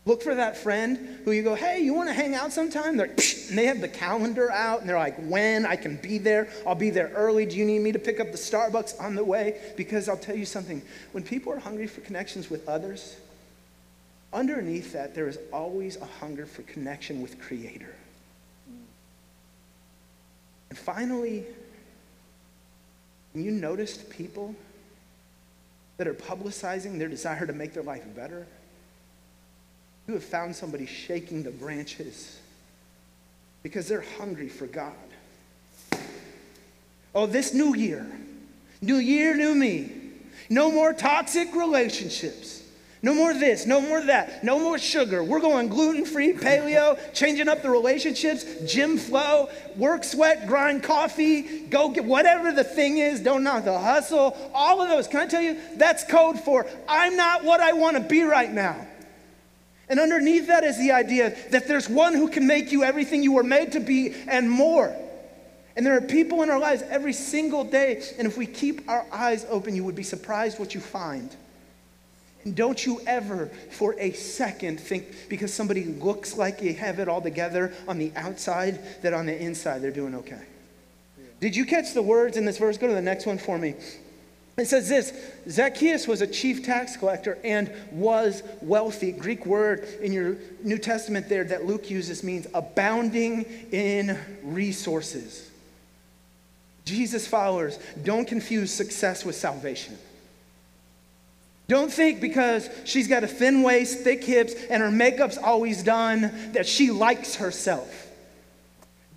Look 0.07 0.23
for 0.23 0.35
that 0.35 0.57
friend 0.57 1.21
who 1.27 1.33
you 1.33 1.43
go, 1.43 1.55
hey, 1.55 1.81
you 1.81 1.93
want 1.93 2.09
to 2.09 2.15
hang 2.15 2.35
out 2.35 2.55
sometime? 2.55 2.97
They're, 2.97 3.15
and 3.51 3.59
they 3.59 3.67
have 3.67 3.83
the 3.83 3.89
calendar 3.89 4.51
out 4.51 4.81
and 4.81 4.89
they're 4.89 4.97
like, 4.97 5.19
when? 5.19 5.67
I 5.67 5.77
can 5.77 5.97
be 5.97 6.17
there. 6.17 6.49
I'll 6.67 6.75
be 6.75 6.89
there 6.89 7.13
early. 7.15 7.45
Do 7.45 7.55
you 7.59 7.67
need 7.67 7.81
me 7.81 7.93
to 7.93 7.99
pick 7.99 8.19
up 8.19 8.33
the 8.33 8.39
Starbucks 8.39 8.99
on 8.99 9.15
the 9.15 9.25
way? 9.25 9.61
Because 9.77 10.09
I'll 10.09 10.17
tell 10.17 10.37
you 10.37 10.47
something. 10.47 10.81
When 11.13 11.23
people 11.23 11.53
are 11.53 11.59
hungry 11.59 11.87
for 11.87 12.01
connections 12.01 12.49
with 12.49 12.67
others, 12.67 13.15
underneath 14.33 14.93
that, 14.93 15.15
there 15.15 15.29
is 15.29 15.39
always 15.53 15.97
a 15.97 16.05
hunger 16.05 16.47
for 16.47 16.63
connection 16.63 17.23
with 17.23 17.41
Creator. 17.41 17.95
And 20.69 20.79
finally, 20.79 21.45
you 23.35 23.51
noticed 23.51 24.11
people 24.11 24.55
that 25.97 26.07
are 26.07 26.15
publicizing 26.15 26.99
their 26.99 27.09
desire 27.09 27.47
to 27.47 27.53
make 27.53 27.75
their 27.75 27.83
life 27.83 28.05
better, 28.15 28.47
you 30.07 30.15
have 30.15 30.25
found 30.25 30.55
somebody 30.55 30.87
shaking 30.87 31.43
the 31.43 31.51
branches 31.51 32.39
because 33.63 33.89
they're 33.89 34.05
hungry 34.19 34.49
for 34.49 34.67
God. 34.67 34.95
Oh, 37.15 37.27
this 37.27 37.53
new 37.53 37.75
year, 37.75 38.07
new 38.81 38.97
year, 38.97 39.37
new 39.37 39.55
me. 39.55 39.93
No 40.49 40.71
more 40.71 40.93
toxic 40.93 41.55
relationships. 41.55 42.58
No 43.01 43.15
more 43.15 43.33
this, 43.33 43.65
no 43.65 43.81
more 43.81 44.01
that, 44.03 44.43
no 44.43 44.59
more 44.59 44.77
sugar. 44.77 45.23
We're 45.23 45.41
going 45.41 45.69
gluten 45.69 46.05
free, 46.05 46.33
paleo, 46.33 46.99
changing 47.15 47.49
up 47.49 47.63
the 47.63 47.71
relationships, 47.71 48.45
gym 48.67 48.99
flow, 48.99 49.49
work, 49.77 50.03
sweat, 50.03 50.49
grind, 50.49 50.83
coffee, 50.83 51.61
go 51.67 51.91
get 51.91 52.05
whatever 52.05 52.51
the 52.51 52.65
thing 52.65 52.99
is, 52.99 53.21
don't 53.21 53.45
knock 53.45 53.65
the 53.65 53.79
hustle, 53.79 54.37
all 54.53 54.83
of 54.83 54.89
those. 54.89 55.07
Can 55.07 55.21
I 55.21 55.27
tell 55.27 55.43
you, 55.43 55.59
that's 55.77 56.03
code 56.05 56.41
for 56.41 56.67
I'm 56.89 57.17
not 57.17 57.45
what 57.45 57.61
I 57.61 57.73
want 57.73 57.97
to 57.97 58.03
be 58.03 58.23
right 58.23 58.53
now. 58.53 58.85
And 59.89 60.01
underneath 60.01 60.49
that 60.49 60.65
is 60.65 60.77
the 60.77 60.91
idea 60.91 61.37
that 61.51 61.69
there's 61.69 61.89
one 61.89 62.15
who 62.15 62.29
can 62.29 62.47
make 62.47 62.73
you 62.73 62.83
everything 62.83 63.23
you 63.23 63.33
were 63.33 63.45
made 63.45 63.73
to 63.73 63.81
be 63.81 64.13
and 64.27 64.51
more. 64.51 64.95
And 65.77 65.87
there 65.87 65.97
are 65.97 66.01
people 66.01 66.43
in 66.43 66.51
our 66.51 66.59
lives 66.59 66.83
every 66.91 67.13
single 67.13 67.63
day, 67.63 68.03
and 68.19 68.27
if 68.27 68.37
we 68.37 68.45
keep 68.45 68.89
our 68.89 69.07
eyes 69.13 69.47
open, 69.49 69.77
you 69.77 69.85
would 69.85 69.95
be 69.95 70.03
surprised 70.03 70.59
what 70.59 70.75
you 70.75 70.81
find. 70.81 71.35
Don't 72.53 72.85
you 72.85 73.01
ever 73.07 73.47
for 73.71 73.95
a 73.99 74.13
second 74.13 74.81
think 74.81 75.29
because 75.29 75.53
somebody 75.53 75.85
looks 75.85 76.37
like 76.37 76.59
they 76.59 76.73
have 76.73 76.99
it 76.99 77.09
all 77.09 77.21
together 77.21 77.73
on 77.87 77.99
the 77.99 78.13
outside 78.17 79.03
that 79.03 79.13
on 79.13 79.27
the 79.27 79.37
inside 79.37 79.83
they're 79.83 79.91
doing 79.91 80.15
okay. 80.15 80.43
Did 81.41 81.55
you 81.55 81.65
catch 81.65 81.95
the 81.95 82.03
words 82.03 82.37
in 82.37 82.45
this 82.45 82.59
verse? 82.59 82.79
Go 82.79 82.89
to 82.89 82.95
the 82.95 83.03
next 83.03 83.27
one 83.27 83.39
for 83.39 83.59
me. 83.59 83.75
It 84.57 84.67
says 84.67 84.89
this 84.89 85.13
Zacchaeus 85.49 86.09
was 86.09 86.21
a 86.21 86.27
chief 86.27 86.65
tax 86.65 86.97
collector 86.97 87.39
and 87.45 87.73
was 87.93 88.43
wealthy. 88.61 89.13
Greek 89.13 89.47
word 89.47 89.87
in 90.03 90.13
your 90.13 90.37
New 90.65 90.79
Testament 90.79 91.29
there 91.29 91.45
that 91.45 91.65
Luke 91.65 91.89
uses 91.91 92.25
means 92.25 92.49
abounding 92.55 93.45
in 93.71 94.19
resources. 94.43 95.49
Jesus 96.85 97.27
followers, 97.27 97.79
don't 98.03 98.27
confuse 98.27 98.73
success 98.73 99.25
with 99.25 99.37
salvation. 99.37 99.97
Don't 101.69 101.93
think 101.93 102.23
because 102.23 102.69
she's 102.85 103.09
got 103.09 103.25
a 103.25 103.29
thin 103.29 103.63
waist, 103.63 104.01
thick 104.01 104.25
hips, 104.25 104.55
and 104.71 104.83
her 104.83 104.91
makeup's 104.91 105.37
always 105.37 105.83
done 105.83 106.53
that 106.53 106.67
she 106.67 106.91
likes 106.91 107.37
herself. 107.37 108.07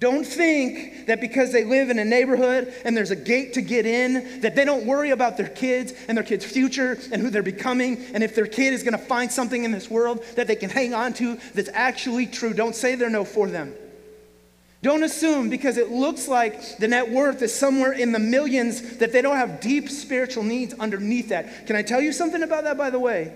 Don't 0.02 0.26
think 0.26 1.06
that 1.08 1.22
because 1.22 1.54
they 1.54 1.64
live 1.64 1.90
in 1.90 2.00
a 2.00 2.04
neighborhood 2.04 2.74
and 2.84 2.98
there's 2.98 3.12
a 3.12 3.16
gate 3.16 3.54
to 3.54 3.62
get 3.62 3.86
in, 3.86 4.42
that 4.42 4.56
they 4.56 4.66
don't 4.66 4.86
worry 4.86 5.12
about 5.12 5.38
their 5.38 5.48
kids 5.48 5.94
and 6.08 6.18
their 6.18 6.26
kids' 6.26 6.44
future 6.44 7.00
and 7.12 7.22
who 7.22 7.30
their 7.30 7.44
becoming, 7.44 8.04
and 8.14 8.24
if 8.24 8.36
their 8.36 8.48
kid 8.48 8.74
is 8.74 8.84
gonna 8.84 8.98
find 8.98 9.32
something 9.32 9.64
in 9.64 9.72
this 9.72 9.90
world 9.90 10.22
that 10.36 10.48
they 10.48 10.56
can 10.56 10.72
hang 10.72 10.94
on 10.94 11.14
to 11.14 11.38
that's 11.54 11.70
actually 11.72 12.26
true. 12.26 12.54
Don't 12.54 12.76
say 12.76 12.96
they're 12.96 13.10
no 13.10 13.24
for 13.24 13.48
them. 13.48 13.74
Don't 14.82 15.04
assume 15.04 15.50
because 15.50 15.78
it 15.78 15.92
looks 15.92 16.28
like 16.28 16.78
the 16.78 16.88
net 16.88 17.12
worth 17.12 17.42
is 17.44 17.54
somewhere 17.54 17.92
in 17.92 18.12
the 18.12 18.20
millions 18.20 18.98
that 18.98 19.12
they 19.12 19.22
don't 19.22 19.38
have 19.38 19.62
deep 19.62 19.90
spiritual 19.90 20.44
needs 20.44 20.74
underneath 20.74 21.30
that. 21.30 21.68
Can 21.68 21.76
I 21.76 21.84
tell 21.84 22.02
you 22.02 22.12
something 22.12 22.42
about 22.42 22.64
that, 22.64 22.78
by 22.78 22.90
the 22.90 23.00
way? 23.00 23.36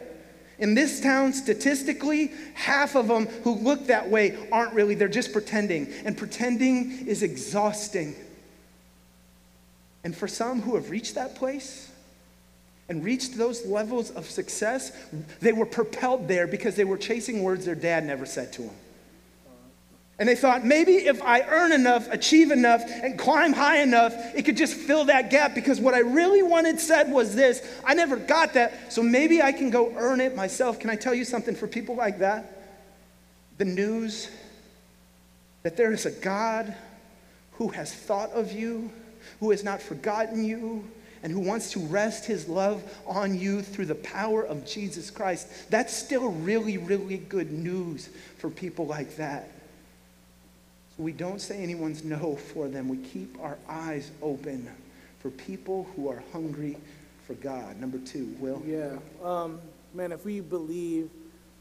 In 0.58 0.73
this 0.73 1.01
town, 1.01 1.34
statistically, 1.34 2.31
half 2.55 2.95
of 2.95 3.08
them 3.08 3.27
who 3.43 3.55
look 3.55 3.88
that 3.88 4.10
way 4.10 4.38
aren't 4.51 4.73
really, 4.73 4.95
they're 4.95 5.08
just 5.08 5.34
pretending. 5.34 5.91
And 6.03 6.17
pretending 6.17 7.05
is 7.08 7.21
exhausting. 7.21 8.15
And 10.03 10.15
for 10.15 10.27
some 10.27 10.62
who 10.62 10.75
have 10.75 10.89
reached 10.89 11.15
that 11.15 11.36
place 11.36 11.91
and 12.89 13.03
reached 13.03 13.38
those 13.38 13.65
levels 13.65 14.10
of 14.12 14.29
success, 14.29 14.91
they 15.41 15.51
were 15.51 15.65
propelled 15.65 16.27
there 16.27 16.47
because 16.47 16.75
they 16.75 16.86
were 16.86 16.97
chasing 16.97 17.43
words 17.43 17.65
their 17.65 17.75
dad 17.75 18.05
never 18.05 18.25
said 18.25 18.53
to 18.53 18.63
them. 18.63 18.75
And 20.17 20.30
they 20.30 20.36
thought 20.36 20.65
maybe 20.65 20.93
if 20.93 21.21
I 21.21 21.41
earn 21.41 21.73
enough, 21.73 22.10
achieve 22.10 22.51
enough, 22.51 22.84
and 22.88 23.19
climb 23.19 23.51
high 23.51 23.82
enough, 23.82 24.13
it 24.34 24.45
could 24.45 24.56
just 24.56 24.73
fill 24.73 25.06
that 25.06 25.30
gap 25.30 25.54
because 25.54 25.82
what 25.82 25.93
I 25.93 25.99
really 25.99 26.41
wanted 26.41 26.80
said 26.80 27.12
was 27.12 27.36
this 27.36 27.62
I 27.84 27.93
never 27.93 28.15
got 28.15 28.54
that, 28.54 28.93
so 28.93 29.04
maybe 29.04 29.41
I 29.41 29.51
can 29.51 29.69
go 29.69 29.93
earn 29.97 30.21
it 30.21 30.36
myself. 30.36 30.80
Can 30.80 30.89
I 30.89 30.95
tell 30.95 31.13
you 31.13 31.25
something 31.25 31.56
for 31.56 31.67
people 31.67 31.95
like 31.95 32.19
that? 32.19 32.62
The 33.58 33.65
news 33.65 34.30
that 35.63 35.75
there 35.75 35.91
is 35.91 36.06
a 36.06 36.12
God 36.12 36.73
who 37.54 37.69
has 37.69 37.93
thought 37.93 38.32
of 38.32 38.54
you, 38.54 38.91
who 39.39 39.51
has 39.51 39.63
not 39.63 39.82
forgotten 39.82 40.45
you, 40.45 40.86
and 41.23 41.34
who 41.34 41.39
wants 41.39 41.71
to 41.71 41.80
rest 41.80 42.25
his 42.25 42.47
love 42.47 42.84
on 43.08 43.38
you 43.38 43.62
through 43.62 43.88
the 43.88 43.95
power 43.95 44.43
of 44.43 44.65
Jesus 44.65 45.10
Christ. 45.10 45.47
That's 45.71 45.91
still 45.91 46.30
really, 46.30 46.78
really 46.78 47.17
good 47.17 47.51
news 47.51 48.10
for 48.38 48.49
people 48.49 48.86
like 48.86 49.15
that. 49.17 49.49
We 50.97 51.12
don't 51.12 51.41
say 51.41 51.58
anyone's 51.58 52.03
no 52.03 52.36
for 52.36 52.67
them. 52.67 52.88
We 52.88 52.97
keep 52.97 53.38
our 53.41 53.58
eyes 53.67 54.12
open 54.21 54.69
for 55.19 55.29
people 55.29 55.88
who 55.95 56.10
are 56.10 56.23
hungry 56.31 56.77
for 57.27 57.34
God. 57.34 57.79
Number 57.79 57.97
two, 57.97 58.36
Will? 58.39 58.62
Yeah. 58.65 58.97
Um, 59.23 59.60
man, 59.93 60.12
if 60.12 60.23
we 60.23 60.39
believe 60.39 61.10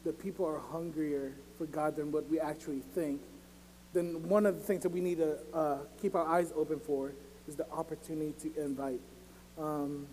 that 0.03 0.21
people 0.21 0.45
are 0.45 0.59
hungrier 0.59 1.33
for 1.57 1.65
God 1.65 1.95
than 1.95 2.11
what 2.11 2.29
we 2.29 2.39
actually 2.39 2.81
think, 2.93 3.21
then 3.93 4.27
one 4.27 4.45
of 4.45 4.55
the 4.55 4.61
things 4.61 4.83
that 4.83 4.89
we 4.89 5.01
need 5.01 5.17
to 5.17 5.37
uh, 5.53 5.77
keep 6.01 6.15
our 6.15 6.27
eyes 6.27 6.51
open 6.55 6.79
for 6.79 7.11
is 7.47 7.55
the 7.55 7.69
opportunity 7.71 8.33
to 8.49 8.61
invite. 8.61 8.99
Um, 9.57 10.05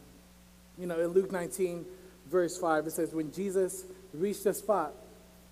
you 0.78 0.86
know, 0.86 0.98
in 0.98 1.08
Luke 1.08 1.30
19, 1.30 1.84
verse 2.30 2.56
5, 2.58 2.86
it 2.86 2.92
says, 2.92 3.12
When 3.12 3.32
Jesus 3.32 3.84
reached 4.14 4.44
the 4.44 4.54
spot, 4.54 4.94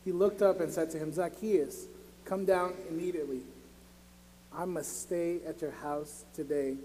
he 0.05 0.13
looked 0.13 0.43
up 0.43 0.61
and 0.61 0.73
said 0.73 0.91
to 0.93 0.99
him, 0.99 1.13
Zacchaeus, 1.13 1.87
come 2.25 2.45
down 2.45 2.75
immediately. 2.89 3.41
I 4.61 4.67
must 4.67 5.05
stay 5.05 5.41
at 5.47 5.63
your 5.63 5.71
house 5.71 6.27
today. 6.35 6.77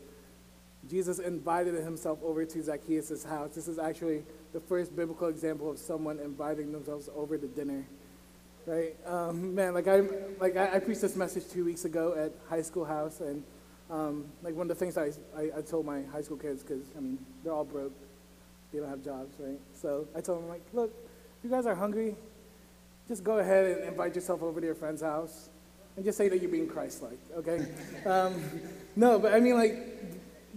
Jesus 0.90 1.20
invited 1.20 1.74
himself 1.76 2.20
over 2.24 2.46
to 2.46 2.64
Zacchaeus' 2.64 3.26
house. 3.26 3.54
This 3.54 3.68
is 3.68 3.80
actually 3.80 4.24
the 4.54 4.62
first 4.62 4.96
biblical 4.96 5.28
example 5.28 5.70
of 5.70 5.78
someone 5.78 6.20
inviting 6.20 6.72
themselves 6.72 7.10
over 7.14 7.38
to 7.38 7.48
dinner. 7.48 7.86
Right? 8.66 8.96
Um, 9.06 9.54
man, 9.54 9.74
like 9.74 9.90
I 9.90 10.04
like 10.40 10.56
I, 10.56 10.76
I, 10.76 10.80
preached 10.80 11.02
this 11.02 11.18
message 11.18 11.44
two 11.52 11.66
weeks 11.66 11.84
ago 11.84 12.16
at 12.18 12.32
high 12.50 12.62
school 12.62 12.86
house, 12.86 13.20
and 13.20 13.44
um, 13.92 14.26
like 14.42 14.56
one 14.56 14.72
of 14.72 14.80
the 14.80 14.86
things 14.86 14.98
I, 14.98 15.12
I, 15.38 15.58
I 15.58 15.62
told 15.62 15.86
my 15.86 16.02
high 16.04 16.22
school 16.22 16.38
kids, 16.38 16.64
because 16.64 16.86
I 16.98 17.02
mean 17.02 17.20
they're 17.44 17.54
all 17.54 17.66
broke, 17.66 17.94
they 18.72 18.80
don't 18.80 18.90
have 18.90 19.04
jobs, 19.04 19.36
right? 19.38 19.60
So 19.74 20.08
I 20.16 20.22
told 20.22 20.42
them 20.42 20.50
like, 20.50 20.64
look, 20.72 20.92
if 21.40 21.44
you 21.44 21.50
guys 21.50 21.66
are 21.66 21.76
hungry, 21.76 22.16
just 23.10 23.24
go 23.24 23.40
ahead 23.40 23.66
and 23.66 23.84
invite 23.84 24.16
yourself 24.16 24.42
over 24.42 24.62
to 24.62 24.66
your 24.66 24.76
friend's 24.76 25.02
house 25.02 25.50
and 25.96 26.04
just 26.06 26.18
say 26.18 26.28
that 26.30 26.42
you're 26.42 26.52
being 26.52 26.68
Christ-like, 26.68 27.20
okay? 27.38 27.68
Um, 28.06 28.36
no, 28.96 29.18
but 29.18 29.34
I 29.34 29.40
mean, 29.40 29.56
like, 29.56 29.78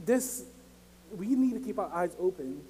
this, 0.04 0.44
we 1.16 1.28
need 1.28 1.54
to 1.54 1.60
keep 1.60 1.78
our 1.78 1.90
eyes 1.92 2.14
open 2.20 2.60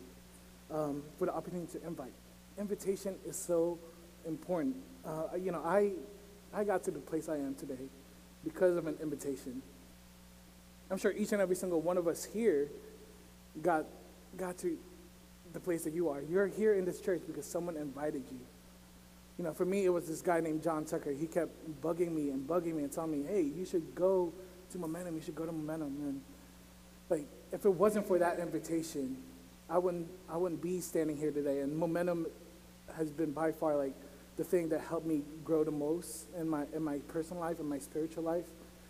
um, 0.71 1.03
for 1.19 1.27
the 1.27 1.35
opportunity 1.35 1.79
to 1.79 1.87
invite. 1.87 2.13
Invitation 2.59 3.17
is 3.27 3.37
so 3.37 3.79
important. 4.27 4.77
Uh, 5.05 5.25
you 5.37 5.51
know, 5.51 5.63
I, 5.65 5.93
I 6.55 6.65
got 6.65 6.85
to 6.85 6.91
the 6.91 7.01
place 7.01 7.29
I 7.29 7.37
am 7.37 7.55
today 7.55 7.89
because 8.45 8.77
of 8.77 8.87
an 8.87 8.97
invitation. 9.03 9.63
I'm 10.91 10.99
sure 10.99 11.13
each 11.13 11.33
and 11.33 11.43
every 11.43 11.57
single 11.57 11.81
one 11.81 11.99
of 11.99 12.07
us 12.07 12.25
here 12.25 12.69
got, 13.63 13.85
got 14.37 14.59
to 14.59 14.79
the 15.53 15.61
place 15.61 15.85
that 15.85 15.93
you 15.93 16.09
are. 16.09 16.23
You're 16.23 16.47
here 16.47 16.75
in 16.75 16.85
this 16.85 17.01
church 17.01 17.23
because 17.27 17.47
someone 17.47 17.77
invited 17.77 18.23
you. 18.31 18.39
You 19.39 19.45
know, 19.45 19.53
for 19.53 19.65
me, 19.65 19.85
it 19.85 19.91
was 19.91 20.09
this 20.09 20.21
guy 20.21 20.41
named 20.41 20.65
John 20.65 20.85
Tucker. 20.85 21.13
He 21.13 21.27
kept 21.27 21.51
bugging 21.81 22.13
me 22.13 22.31
and 22.31 22.47
bugging 22.47 22.75
me 22.75 22.83
and 22.83 22.93
telling 22.93 23.13
me, 23.13 23.27
hey, 23.29 23.43
you 23.43 23.65
should 23.65 23.95
go 23.95 24.33
to 24.73 24.79
Momentum. 24.79 25.15
You 25.15 25.23
should 25.23 25.37
go 25.37 25.47
to 25.47 25.53
Momentum. 25.53 25.97
And 26.03 26.21
like, 27.09 27.27
if 27.53 27.65
it 27.65 27.73
wasn't 27.73 28.07
for 28.07 28.19
that 28.19 28.41
invitation, 28.41 29.17
I 29.71 29.79
wouldn't, 29.79 30.09
I 30.29 30.37
wouldn't 30.37 30.61
be 30.61 30.81
standing 30.81 31.17
here 31.17 31.31
today. 31.31 31.61
And 31.61 31.77
Momentum 31.77 32.27
has 32.97 33.13
been 33.13 33.31
by 33.31 33.53
far 33.53 33.77
like 33.77 33.93
the 34.37 34.45
thing 34.45 34.69
that 34.71 34.81
helped 34.81 35.07
me 35.07 35.23
grow 35.45 35.63
the 35.63 35.71
most 35.71 36.27
in 36.39 36.49
my, 36.49 36.65
in 36.75 36.83
my 36.83 36.99
personal 37.09 37.41
life 37.41 37.61
and 37.61 37.69
my 37.69 37.79
spiritual 37.79 38.25
life. 38.25 38.47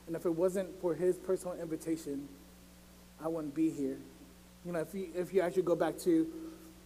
And 0.07 0.17
if 0.17 0.25
it 0.25 0.31
wasn't 0.31 0.81
for 0.81 0.95
his 0.95 1.19
personal 1.19 1.57
invitation, 1.61 2.27
I 3.23 3.29
wouldn't 3.29 3.55
be 3.55 3.69
here. 3.69 3.99
You 4.65 4.73
know, 4.73 4.81
if 4.81 4.95
you, 4.95 5.09
if 5.15 5.35
you 5.35 5.43
actually 5.43 5.63
go 5.63 5.77
back 5.77 5.99
to 6.01 6.27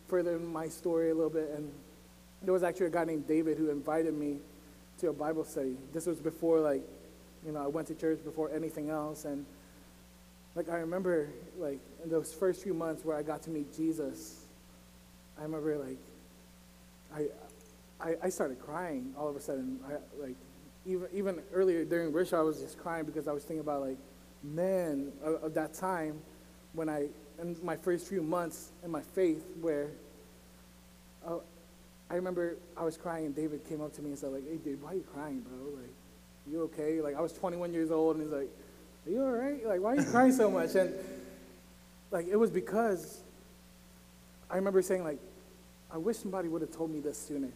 further 0.08 0.38
my 0.38 0.68
story 0.68 1.10
a 1.10 1.14
little 1.14 1.30
bit 1.30 1.50
and 1.54 1.72
there 2.44 2.52
was 2.52 2.62
actually 2.62 2.86
a 2.86 2.90
guy 2.90 3.04
named 3.04 3.26
David 3.26 3.58
who 3.58 3.70
invited 3.70 4.14
me 4.14 4.38
to 4.98 5.08
a 5.08 5.12
Bible 5.12 5.44
study. 5.44 5.76
This 5.92 6.06
was 6.06 6.18
before, 6.18 6.60
like, 6.60 6.82
you 7.44 7.52
know, 7.52 7.62
I 7.62 7.66
went 7.66 7.88
to 7.88 7.94
church 7.94 8.22
before 8.24 8.50
anything 8.54 8.90
else. 8.90 9.24
And, 9.24 9.44
like, 10.54 10.68
I 10.68 10.76
remember, 10.76 11.28
like, 11.58 11.78
in 12.04 12.10
those 12.10 12.32
first 12.32 12.62
few 12.62 12.74
months 12.74 13.04
where 13.04 13.16
I 13.16 13.22
got 13.22 13.42
to 13.42 13.50
meet 13.50 13.74
Jesus, 13.76 14.44
I 15.38 15.42
remember, 15.42 15.76
like, 15.78 15.98
I, 17.14 18.08
I, 18.08 18.16
I 18.24 18.28
started 18.28 18.60
crying 18.60 19.12
all 19.16 19.28
of 19.28 19.36
a 19.36 19.40
sudden. 19.40 19.80
I, 19.86 19.92
like, 20.22 20.36
even, 20.84 21.08
even 21.12 21.42
earlier 21.52 21.84
during 21.84 22.12
worship, 22.12 22.34
I 22.34 22.42
was 22.42 22.60
just 22.60 22.78
crying 22.78 23.04
because 23.04 23.28
I 23.28 23.32
was 23.32 23.44
thinking 23.44 23.60
about, 23.60 23.82
like, 23.82 23.98
man, 24.42 25.12
of, 25.22 25.44
of 25.44 25.54
that 25.54 25.74
time 25.74 26.20
when 26.72 26.88
I, 26.88 27.06
in 27.40 27.56
my 27.62 27.76
first 27.76 28.08
few 28.08 28.22
months 28.22 28.70
in 28.84 28.90
my 28.90 29.02
faith, 29.02 29.44
where 29.60 29.88
uh, 31.26 31.36
I 32.12 32.16
remember 32.16 32.58
I 32.76 32.84
was 32.84 32.98
crying 32.98 33.24
and 33.24 33.34
David 33.34 33.66
came 33.66 33.80
up 33.80 33.94
to 33.94 34.02
me 34.02 34.10
and 34.10 34.18
said, 34.18 34.32
like, 34.32 34.46
hey, 34.46 34.58
dude, 34.58 34.82
why 34.82 34.92
are 34.92 34.94
you 34.96 35.04
crying, 35.14 35.40
bro? 35.40 35.80
Like, 35.80 35.94
you 36.46 36.62
okay? 36.64 37.00
Like, 37.00 37.16
I 37.16 37.22
was 37.22 37.32
21 37.32 37.72
years 37.72 37.90
old 37.90 38.16
and 38.16 38.24
he's 38.24 38.32
like, 38.32 38.50
are 39.06 39.10
you 39.10 39.22
all 39.22 39.30
right? 39.30 39.66
Like, 39.66 39.80
why 39.80 39.92
are 39.92 39.96
you 39.96 40.04
crying 40.04 40.32
so 40.32 40.50
much? 40.50 40.74
And, 40.74 40.92
like, 42.10 42.28
it 42.28 42.36
was 42.36 42.50
because 42.50 43.22
I 44.50 44.56
remember 44.56 44.82
saying, 44.82 45.04
like, 45.04 45.18
I 45.90 45.96
wish 45.96 46.18
somebody 46.18 46.48
would 46.48 46.60
have 46.60 46.76
told 46.76 46.90
me 46.90 47.00
this 47.00 47.16
sooner. 47.16 47.48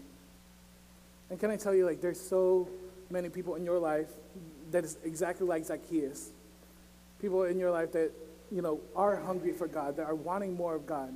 And 1.28 1.38
can 1.38 1.50
I 1.50 1.56
tell 1.56 1.74
you, 1.74 1.84
like, 1.84 2.00
there's 2.00 2.20
so 2.20 2.66
many 3.10 3.28
people 3.28 3.56
in 3.56 3.64
your 3.64 3.78
life 3.78 4.08
that 4.70 4.84
is 4.84 4.96
exactly 5.04 5.46
like 5.46 5.66
Zacchaeus. 5.66 6.30
People 7.20 7.44
in 7.44 7.58
your 7.58 7.70
life 7.70 7.92
that, 7.92 8.10
you 8.50 8.62
know, 8.62 8.80
are 8.94 9.16
hungry 9.16 9.52
for 9.52 9.66
God, 9.66 9.98
that 9.98 10.06
are 10.06 10.14
wanting 10.14 10.56
more 10.56 10.74
of 10.74 10.86
God. 10.86 11.12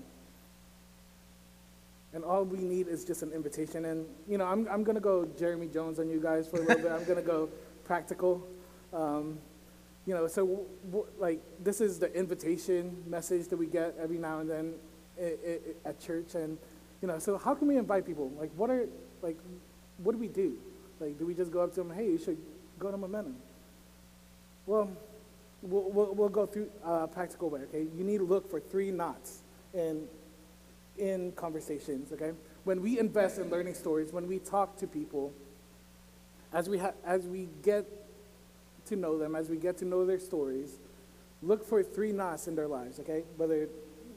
And 2.12 2.24
all 2.24 2.44
we 2.44 2.58
need 2.58 2.88
is 2.88 3.04
just 3.04 3.22
an 3.22 3.32
invitation. 3.32 3.84
And, 3.84 4.06
you 4.28 4.36
know, 4.36 4.44
I'm, 4.46 4.66
I'm 4.68 4.82
to 4.96 5.00
go 5.00 5.26
Jeremy 5.38 5.68
Jones 5.68 5.98
on 6.00 6.08
you 6.08 6.20
guys 6.20 6.48
for 6.48 6.56
a 6.56 6.60
little 6.60 6.82
bit. 6.82 6.90
I'm 6.90 7.04
to 7.18 7.22
go 7.22 7.48
practical. 7.84 8.46
Um, 8.92 9.38
you 10.06 10.14
know, 10.14 10.26
so, 10.26 10.44
w- 10.46 10.66
w- 10.90 11.06
like, 11.18 11.40
this 11.62 11.80
is 11.80 11.98
the 12.00 12.12
invitation 12.12 13.04
message 13.06 13.46
that 13.48 13.56
we 13.56 13.66
get 13.66 13.94
every 14.00 14.18
now 14.18 14.40
and 14.40 14.50
then 14.50 14.74
i- 15.20 15.36
i- 15.46 15.88
at 15.88 16.00
church. 16.00 16.34
And, 16.34 16.58
you 17.00 17.06
know, 17.06 17.18
so 17.20 17.38
how 17.38 17.54
can 17.54 17.68
we 17.68 17.76
invite 17.76 18.04
people? 18.06 18.30
Like, 18.38 18.50
what 18.56 18.70
are, 18.70 18.88
like, 19.22 19.36
what 19.98 20.12
do 20.12 20.18
we 20.18 20.28
do? 20.28 20.56
Like, 20.98 21.16
do 21.18 21.26
we 21.26 21.34
just 21.34 21.52
go 21.52 21.60
up 21.60 21.72
to 21.74 21.82
them, 21.82 21.90
hey, 21.90 22.06
you 22.06 22.18
should 22.18 22.38
go 22.78 22.90
to 22.90 22.96
Momentum? 22.96 23.36
Well, 24.66 24.90
we'll, 25.62 25.90
we'll, 25.90 26.14
we'll 26.14 26.28
go 26.28 26.46
through 26.46 26.70
uh, 26.84 27.06
practical 27.06 27.50
way, 27.50 27.60
okay? 27.68 27.86
You 27.96 28.04
need 28.04 28.18
to 28.18 28.24
look 28.24 28.50
for 28.50 28.58
three 28.60 28.90
knots 28.90 29.42
in, 29.74 30.06
in 31.00 31.32
conversations, 31.32 32.12
okay? 32.12 32.32
When 32.64 32.82
we 32.82 32.98
invest 32.98 33.38
in 33.38 33.50
learning 33.50 33.74
stories, 33.74 34.12
when 34.12 34.28
we 34.28 34.38
talk 34.38 34.76
to 34.78 34.86
people, 34.86 35.32
as 36.52 36.68
we, 36.68 36.78
ha- 36.78 36.92
as 37.04 37.26
we 37.26 37.48
get 37.62 37.86
to 38.86 38.96
know 38.96 39.18
them, 39.18 39.34
as 39.34 39.48
we 39.48 39.56
get 39.56 39.78
to 39.78 39.84
know 39.84 40.04
their 40.04 40.18
stories, 40.18 40.78
look 41.42 41.66
for 41.66 41.82
three 41.82 42.12
knots 42.12 42.48
in 42.48 42.54
their 42.54 42.68
lives, 42.68 43.00
okay? 43.00 43.24
Whether, 43.36 43.68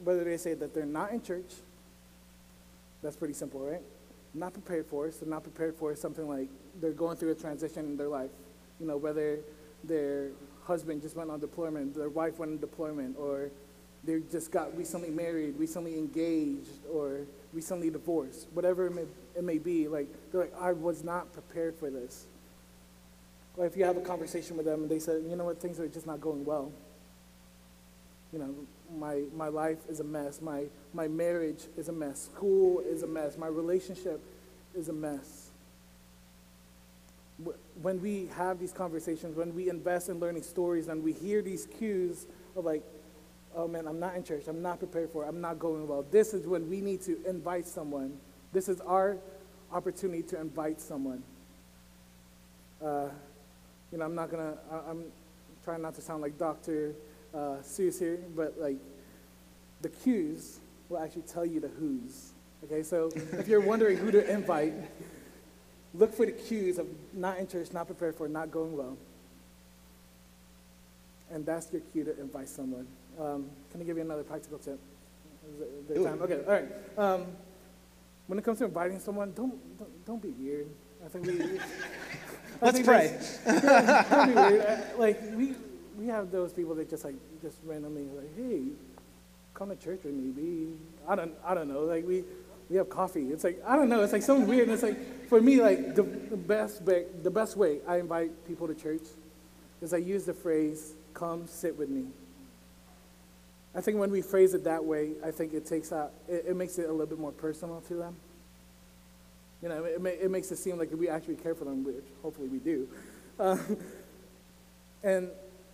whether 0.03 0.23
they 0.23 0.37
say 0.37 0.53
that 0.55 0.73
they're 0.73 0.85
not 0.85 1.11
in 1.11 1.21
church, 1.21 1.53
that's 3.01 3.15
pretty 3.15 3.33
simple, 3.33 3.59
right? 3.59 3.81
Not 4.33 4.53
prepared 4.53 4.87
for. 4.87 5.11
So 5.11 5.25
not 5.25 5.43
prepared 5.43 5.75
for 5.75 5.95
something 5.95 6.27
like 6.27 6.49
they're 6.81 6.91
going 6.91 7.17
through 7.17 7.31
a 7.31 7.35
transition 7.35 7.85
in 7.85 7.97
their 7.97 8.07
life. 8.07 8.31
You 8.79 8.87
know, 8.87 8.97
whether 8.97 9.39
their 9.83 10.29
husband 10.63 11.01
just 11.01 11.15
went 11.15 11.29
on 11.29 11.39
deployment, 11.39 11.93
their 11.95 12.09
wife 12.09 12.39
went 12.39 12.53
on 12.53 12.59
deployment, 12.59 13.17
or 13.19 13.51
they 14.05 14.21
just 14.31 14.51
got 14.51 14.75
recently 14.77 15.09
married, 15.09 15.57
recently 15.57 15.97
engaged, 15.97 16.85
or 16.91 17.21
recently 17.53 17.89
divorced, 17.89 18.47
whatever 18.53 18.87
it 18.87 18.95
may, 18.95 19.05
it 19.35 19.43
may 19.43 19.57
be. 19.57 19.87
Like 19.87 20.07
they're 20.31 20.41
like, 20.41 20.53
I 20.59 20.71
was 20.73 21.03
not 21.03 21.31
prepared 21.33 21.75
for 21.75 21.89
this. 21.89 22.25
Or 23.55 23.65
if 23.65 23.77
you 23.77 23.85
have 23.85 23.97
a 23.97 24.01
conversation 24.01 24.57
with 24.57 24.65
them 24.65 24.81
and 24.81 24.89
they 24.89 24.99
say, 24.99 25.13
you 25.13 25.35
know 25.35 25.45
what, 25.45 25.61
things 25.61 25.79
are 25.79 25.87
just 25.87 26.07
not 26.07 26.19
going 26.19 26.43
well. 26.43 26.71
You 28.31 28.39
know, 28.39 28.55
my, 28.97 29.23
my 29.35 29.47
life 29.47 29.77
is 29.87 29.99
a 29.99 30.03
mess. 30.03 30.41
My, 30.41 30.63
my 30.93 31.07
marriage 31.07 31.65
is 31.77 31.87
a 31.87 31.91
mess. 31.91 32.29
School 32.33 32.79
is 32.79 33.03
a 33.03 33.07
mess. 33.07 33.37
My 33.37 33.47
relationship 33.47 34.19
is 34.75 34.89
a 34.89 34.93
mess. 34.93 35.51
When 37.81 38.01
we 38.01 38.27
have 38.35 38.59
these 38.59 38.71
conversations, 38.71 39.35
when 39.35 39.53
we 39.53 39.69
invest 39.69 40.09
in 40.09 40.19
learning 40.19 40.43
stories 40.43 40.87
and 40.87 41.03
we 41.03 41.13
hear 41.13 41.43
these 41.43 41.67
cues 41.77 42.25
of 42.55 42.65
like, 42.65 42.83
oh 43.55 43.67
man, 43.67 43.87
I'm 43.87 43.99
not 43.99 44.15
in 44.15 44.23
church. 44.23 44.47
I'm 44.47 44.61
not 44.61 44.79
prepared 44.79 45.09
for 45.11 45.25
it. 45.25 45.27
I'm 45.27 45.41
not 45.41 45.59
going 45.59 45.87
well. 45.87 46.05
This 46.11 46.33
is 46.33 46.47
when 46.47 46.69
we 46.69 46.81
need 46.81 47.01
to 47.03 47.17
invite 47.27 47.67
someone. 47.67 48.17
This 48.51 48.69
is 48.69 48.79
our 48.81 49.17
opportunity 49.71 50.23
to 50.23 50.39
invite 50.39 50.79
someone. 50.81 51.23
Uh, 52.83 53.09
you 53.91 53.97
know, 53.97 54.05
I'm 54.05 54.15
not 54.15 54.29
gonna, 54.29 54.57
I- 54.71 54.89
I'm 54.89 55.05
trying 55.63 55.81
not 55.81 55.95
to 55.95 56.01
sound 56.01 56.21
like 56.21 56.37
Dr. 56.37 56.93
Uh, 57.33 57.57
Seuss 57.63 57.97
here, 57.99 58.19
but 58.35 58.59
like 58.59 58.77
the 59.81 59.89
cues 59.89 60.59
will 60.89 60.99
actually 60.99 61.23
tell 61.23 61.45
you 61.45 61.59
the 61.59 61.69
who's. 61.69 62.31
Okay, 62.65 62.83
so 62.83 63.09
if 63.33 63.47
you're 63.47 63.59
wondering 63.61 63.97
who 63.97 64.11
to 64.11 64.29
invite, 64.31 64.73
look 65.93 66.13
for 66.13 66.25
the 66.25 66.31
cues 66.31 66.77
of 66.77 66.87
not 67.13 67.37
in 67.37 67.47
church, 67.47 67.73
not 67.73 67.87
prepared 67.87 68.15
for, 68.15 68.27
not 68.27 68.51
going 68.51 68.75
well. 68.77 68.97
And 71.31 71.45
that's 71.45 71.71
your 71.73 71.81
cue 71.91 72.03
to 72.03 72.19
invite 72.19 72.47
someone. 72.47 72.87
Um, 73.19 73.49
can 73.71 73.81
I 73.81 73.83
give 73.83 73.97
you 73.97 74.03
another 74.03 74.23
practical 74.23 74.57
tip? 74.57 74.79
Is 75.55 75.61
it- 75.61 75.69
is 75.79 75.87
there 76.03 76.03
time? 76.11 76.21
Okay, 76.21 76.39
all 76.45 76.53
right. 76.53 76.65
Um, 76.97 77.25
when 78.27 78.39
it 78.39 78.45
comes 78.45 78.59
to 78.59 78.65
inviting 78.65 78.99
someone, 78.99 79.33
don't, 79.33 79.77
don't, 79.77 80.05
don't 80.05 80.21
be 80.21 80.29
weird. 80.29 80.67
I 81.05 81.09
think 81.09 81.25
we. 81.27 81.41
I 81.41 81.59
Let's 82.61 82.75
think 82.77 82.85
pray. 82.85 83.19
don't 84.09 84.27
be 84.29 84.33
weird. 84.33 84.61
Uh, 84.65 84.77
Like 84.97 85.21
we, 85.35 85.53
we 85.99 86.07
have 86.07 86.31
those 86.31 86.53
people 86.53 86.73
that 86.75 86.89
just 86.89 87.03
like 87.03 87.15
just 87.41 87.57
randomly 87.65 88.03
like, 88.15 88.35
hey, 88.37 88.63
come 89.53 89.69
to 89.69 89.75
church 89.75 89.99
with 90.03 90.13
me. 90.13 90.31
Be 90.31 90.73
I 91.07 91.15
don't 91.15 91.33
I 91.45 91.53
don't 91.53 91.67
know. 91.67 91.81
Like 91.81 92.07
we 92.07 92.23
we 92.69 92.77
have 92.77 92.89
coffee. 92.89 93.31
It's 93.31 93.43
like 93.43 93.61
I 93.67 93.75
don't 93.75 93.89
know. 93.89 94.01
It's 94.01 94.13
like 94.13 94.21
something 94.23 94.47
weird. 94.47 94.69
And 94.69 94.71
it's 94.73 94.83
like 94.83 95.27
for 95.27 95.41
me 95.41 95.61
like 95.61 95.93
the, 95.95 96.03
the 96.03 96.37
best 96.37 96.81
way, 96.83 97.05
the 97.21 97.29
best 97.31 97.57
way 97.57 97.79
I 97.85 97.97
invite 97.97 98.31
people 98.47 98.67
to 98.67 98.73
church 98.75 99.03
is 99.81 99.93
I 99.93 99.97
use 99.97 100.23
the 100.23 100.33
phrase 100.33 100.93
"come 101.13 101.45
sit 101.47 101.77
with 101.77 101.89
me." 101.89 102.05
I 103.75 103.81
think 103.81 103.97
when 103.97 104.11
we 104.11 104.21
phrase 104.21 104.53
it 104.53 104.63
that 104.65 104.83
way, 104.83 105.13
I 105.25 105.31
think 105.31 105.53
it 105.53 105.65
takes 105.65 105.91
out 105.91 106.11
it, 106.27 106.45
it 106.49 106.55
makes 106.55 106.77
it 106.77 106.87
a 106.87 106.91
little 106.91 107.07
bit 107.07 107.19
more 107.19 107.31
personal 107.31 107.81
to 107.81 107.95
them. 107.95 108.15
You 109.61 109.69
know, 109.69 109.85
it, 109.85 110.01
it 110.05 110.29
makes 110.29 110.51
it 110.51 110.57
seem 110.57 110.77
like 110.77 110.89
we 110.91 111.07
actually 111.07 111.35
care 111.35 111.55
for 111.55 111.63
them, 111.63 111.85
which 111.85 112.03
hopefully 112.21 112.49
we 112.49 112.59
do. 112.59 112.87
Uh, 113.39 113.57
and, 115.03 115.29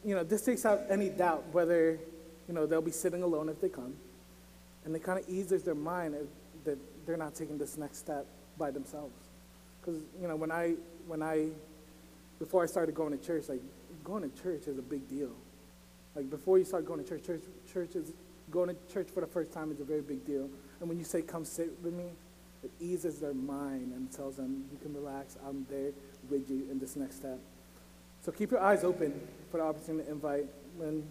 you 0.06 0.16
know, 0.16 0.24
this 0.24 0.44
takes 0.44 0.64
out 0.64 0.82
any 0.90 1.10
doubt 1.10 1.44
whether, 1.52 2.00
you 2.48 2.54
know, 2.54 2.68
they'll 2.68 2.84
be 2.84 2.92
sitting 2.92 3.24
alone 3.24 3.50
if 3.50 3.60
they 3.60 3.68
come. 3.68 3.96
And 4.86 4.96
it 4.96 5.04
kind 5.04 5.20
of 5.20 5.28
eases 5.28 5.64
their 5.64 5.76
mind 5.76 6.16
that 6.66 6.78
they're 7.08 7.18
not 7.18 7.34
taking 7.34 7.58
this 7.58 7.78
next 7.78 7.98
step 7.98 8.28
by 8.60 8.70
themselves. 8.70 9.14
Because, 9.82 10.00
you 10.22 10.28
know, 10.28 10.36
when 10.36 10.52
I, 10.52 10.76
when 11.08 11.24
I, 11.24 11.50
before 12.38 12.62
I 12.64 12.68
started 12.68 12.94
going 12.94 13.18
to 13.18 13.26
church, 13.26 13.50
like, 13.50 13.62
going 14.04 14.30
to 14.30 14.42
church 14.42 14.68
is 14.68 14.78
a 14.78 14.84
big 14.84 15.10
deal. 15.10 15.32
Like, 16.16 16.30
before 16.30 16.58
you 16.58 16.66
start 16.66 16.86
going 16.86 17.04
to 17.04 17.08
church, 17.08 17.26
church, 17.26 17.42
church 17.72 17.96
is, 17.96 18.14
going 18.52 18.70
to 18.70 18.94
church 18.94 19.08
for 19.14 19.22
the 19.22 19.28
first 19.28 19.52
time 19.52 19.72
is 19.72 19.80
a 19.80 19.84
very 19.84 20.02
big 20.02 20.26
deal. 20.26 20.50
And 20.80 20.90
when 20.90 20.98
you 20.98 21.04
say, 21.04 21.22
come 21.22 21.46
sit 21.46 21.72
with 21.84 21.94
me, 21.94 22.06
it 22.64 22.72
eases 22.80 23.20
their 23.20 23.34
mind 23.34 23.94
and 23.94 24.12
tells 24.12 24.36
them, 24.36 24.66
you 24.72 24.78
can 24.82 24.94
relax, 24.94 25.38
I'm 25.48 25.66
there 25.70 25.92
with 26.30 26.50
you 26.50 26.68
in 26.70 26.80
this 26.80 26.96
next 26.96 27.18
step. 27.18 27.40
So 28.24 28.32
keep 28.32 28.52
your 28.52 28.60
eyes 28.60 28.84
open 28.84 29.20
for 29.52 29.58
the 29.58 29.64
opportunity 29.64 30.06
to 30.06 30.12
invite. 30.12 30.46
When 30.78 31.04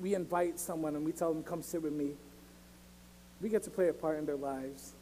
we 0.00 0.14
invite 0.14 0.58
someone 0.58 0.96
and 0.96 1.04
we 1.04 1.12
tell 1.12 1.32
them, 1.32 1.42
come 1.42 1.62
sit 1.62 1.82
with 1.82 1.92
me, 1.92 2.12
we 3.40 3.48
get 3.48 3.62
to 3.64 3.70
play 3.70 3.88
a 3.88 3.92
part 3.92 4.18
in 4.18 4.26
their 4.26 4.36
lives 4.36 4.92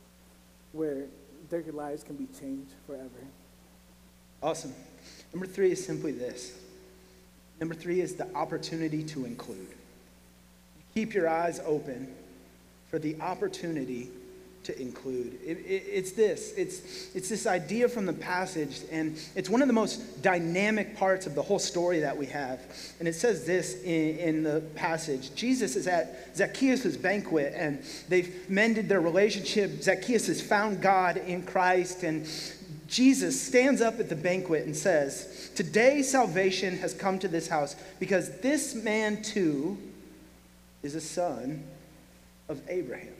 where 0.72 1.04
their 1.48 1.62
lives 1.72 2.02
can 2.02 2.16
be 2.16 2.26
changed 2.38 2.72
forever. 2.86 3.08
Awesome. 4.42 4.74
Number 5.32 5.46
three 5.46 5.72
is 5.72 5.84
simply 5.84 6.12
this. 6.12 6.58
Number 7.62 7.76
three 7.76 8.00
is 8.00 8.16
the 8.16 8.26
opportunity 8.34 9.04
to 9.04 9.24
include. 9.24 9.68
Keep 10.96 11.14
your 11.14 11.28
eyes 11.28 11.60
open 11.64 12.12
for 12.90 12.98
the 12.98 13.14
opportunity 13.20 14.10
to 14.64 14.76
include. 14.82 15.38
It, 15.46 15.58
it, 15.58 15.84
it's 15.86 16.10
this. 16.10 16.54
It's, 16.56 17.14
it's 17.14 17.28
this 17.28 17.46
idea 17.46 17.88
from 17.88 18.04
the 18.04 18.14
passage, 18.14 18.80
and 18.90 19.16
it's 19.36 19.48
one 19.48 19.62
of 19.62 19.68
the 19.68 19.74
most 19.74 20.22
dynamic 20.22 20.96
parts 20.96 21.28
of 21.28 21.36
the 21.36 21.42
whole 21.42 21.60
story 21.60 22.00
that 22.00 22.16
we 22.16 22.26
have. 22.26 22.60
And 22.98 23.06
it 23.06 23.14
says 23.14 23.46
this 23.46 23.80
in, 23.84 24.18
in 24.18 24.42
the 24.42 24.60
passage 24.74 25.32
Jesus 25.36 25.76
is 25.76 25.86
at 25.86 26.36
Zacchaeus' 26.36 26.96
banquet, 26.96 27.52
and 27.54 27.80
they've 28.08 28.50
mended 28.50 28.88
their 28.88 29.00
relationship. 29.00 29.82
Zacchaeus 29.82 30.26
has 30.26 30.42
found 30.42 30.82
God 30.82 31.16
in 31.16 31.44
Christ, 31.44 32.02
and 32.02 32.26
Jesus 32.92 33.40
stands 33.40 33.80
up 33.80 34.00
at 34.00 34.10
the 34.10 34.14
banquet 34.14 34.66
and 34.66 34.76
says, 34.76 35.50
Today 35.54 36.02
salvation 36.02 36.76
has 36.76 36.92
come 36.92 37.18
to 37.20 37.26
this 37.26 37.48
house 37.48 37.74
because 37.98 38.38
this 38.40 38.74
man 38.74 39.22
too 39.22 39.78
is 40.82 40.94
a 40.94 41.00
son 41.00 41.64
of 42.50 42.60
Abraham. 42.68 43.14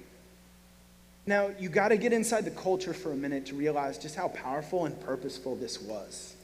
Now, 1.25 1.53
you 1.59 1.71
got 1.71 1.89
to 1.89 1.97
get 1.97 2.13
inside 2.13 2.45
the 2.45 2.51
culture 2.51 2.93
for 2.93 3.13
a 3.13 3.17
minute 3.17 3.47
to 3.47 3.55
realize 3.55 3.97
just 3.97 4.15
how 4.15 4.29
powerful 4.29 4.85
and 4.85 5.01
purposeful 5.01 5.57
this 5.57 5.81
was. 5.81 6.35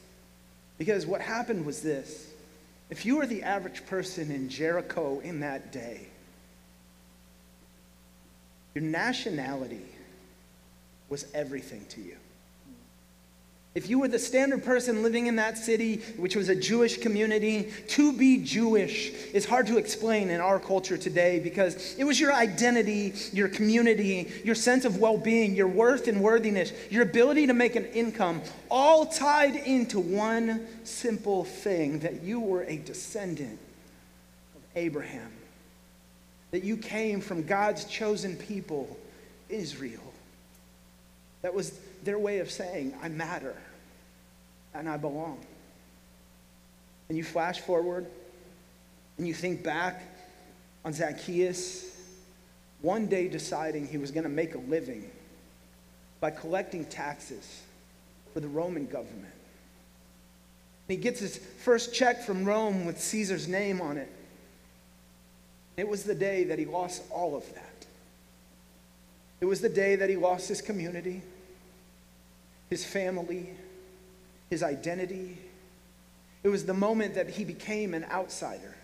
Because 0.79 1.05
what 1.05 1.21
happened 1.21 1.67
was 1.67 1.83
this 1.83 2.31
if 2.89 3.05
you 3.05 3.17
were 3.17 3.27
the 3.27 3.43
average 3.43 3.85
person 3.85 4.31
in 4.31 4.49
Jericho 4.49 5.19
in 5.19 5.41
that 5.41 5.71
day, 5.71 6.07
your 8.73 8.83
nationality 8.83 9.85
was 11.09 11.27
everything 11.35 11.85
to 11.89 12.01
you. 12.01 12.15
If 13.75 13.87
you 13.87 13.99
were 13.99 14.07
the 14.07 14.17
standard 14.17 14.63
person 14.63 15.03
living 15.03 15.27
in 15.27 15.35
that 15.35 15.55
city, 15.55 15.97
which 16.17 16.35
was 16.35 16.49
a 16.49 16.55
Jewish 16.55 16.97
community, 16.97 17.71
to 17.89 18.11
be 18.11 18.43
Jewish 18.43 19.11
is 19.31 19.45
hard 19.45 19.67
to 19.67 19.77
explain 19.77 20.31
in 20.31 20.41
our 20.41 20.59
culture 20.59 20.97
today 20.97 21.39
because 21.39 21.95
it 21.95 22.03
was 22.03 22.19
your 22.19 22.33
identity, 22.33 23.13
your 23.31 23.47
community, 23.47 24.31
your 24.43 24.55
sense 24.55 24.85
of 24.85 24.97
well 24.97 25.19
being, 25.19 25.55
your 25.55 25.67
worth 25.67 26.07
and 26.07 26.19
worthiness, 26.21 26.73
your 26.89 27.03
ability 27.03 27.45
to 27.45 27.53
make 27.53 27.75
an 27.75 27.85
income, 27.85 28.41
all 28.71 29.05
tied 29.05 29.55
into 29.55 29.99
one 29.99 30.65
simple 30.83 31.43
thing 31.43 31.99
that 31.99 32.23
you 32.23 32.39
were 32.39 32.63
a 32.63 32.77
descendant 32.77 33.59
of 34.55 34.61
Abraham, 34.75 35.31
that 36.49 36.63
you 36.63 36.75
came 36.75 37.21
from 37.21 37.43
God's 37.43 37.85
chosen 37.85 38.35
people, 38.35 38.97
Israel. 39.47 40.01
That 41.43 41.53
was 41.53 41.71
their 42.03 42.19
way 42.19 42.39
of 42.39 42.49
saying, 42.49 42.93
I 43.01 43.09
matter 43.09 43.55
and 44.73 44.87
I 44.87 44.97
belong. 44.97 45.39
And 47.07 47.17
you 47.17 47.23
flash 47.23 47.59
forward 47.59 48.05
and 49.17 49.27
you 49.27 49.33
think 49.33 49.63
back 49.63 50.01
on 50.85 50.93
Zacchaeus 50.93 51.85
one 52.81 53.07
day 53.07 53.27
deciding 53.27 53.87
he 53.87 53.97
was 53.97 54.11
going 54.11 54.23
to 54.23 54.29
make 54.29 54.55
a 54.55 54.59
living 54.59 55.09
by 56.21 56.31
collecting 56.31 56.85
taxes 56.85 57.61
for 58.33 58.39
the 58.39 58.47
Roman 58.47 58.85
government. 58.85 59.33
he 60.87 60.95
gets 60.95 61.19
his 61.19 61.37
first 61.37 61.93
check 61.93 62.23
from 62.23 62.45
Rome 62.45 62.85
with 62.85 62.99
Caesar's 62.99 63.47
name 63.47 63.81
on 63.81 63.97
it. 63.97 64.09
It 65.77 65.87
was 65.87 66.03
the 66.03 66.15
day 66.15 66.45
that 66.45 66.59
he 66.59 66.65
lost 66.65 67.03
all 67.09 67.35
of 67.35 67.53
that. 67.55 67.85
It 69.41 69.45
was 69.45 69.61
the 69.61 69.69
day 69.69 69.95
that 69.95 70.09
he 70.09 70.17
lost 70.17 70.49
his 70.49 70.61
community, 70.61 71.21
his 72.69 72.85
family, 72.85 73.49
his 74.49 74.63
identity. 74.63 75.37
It 76.43 76.49
was 76.49 76.65
the 76.65 76.73
moment 76.73 77.15
that 77.15 77.29
he 77.29 77.43
became 77.43 77.93
an 77.93 78.05
outsider. 78.05 78.75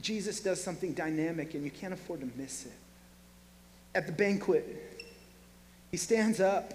Jesus 0.00 0.40
does 0.40 0.62
something 0.62 0.92
dynamic, 0.92 1.54
and 1.54 1.64
you 1.64 1.70
can't 1.70 1.94
afford 1.94 2.20
to 2.20 2.30
miss 2.36 2.66
it. 2.66 2.72
At 3.94 4.06
the 4.06 4.12
banquet, 4.12 5.04
he 5.90 5.96
stands 5.96 6.40
up. 6.40 6.72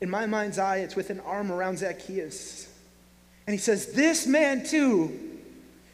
In 0.00 0.10
my 0.10 0.26
mind's 0.26 0.58
eye, 0.58 0.78
it's 0.78 0.94
with 0.94 1.10
an 1.10 1.20
arm 1.20 1.50
around 1.50 1.78
Zacchaeus. 1.78 2.68
And 3.46 3.54
he 3.54 3.58
says, 3.58 3.92
This 3.92 4.26
man 4.26 4.64
too 4.64 5.18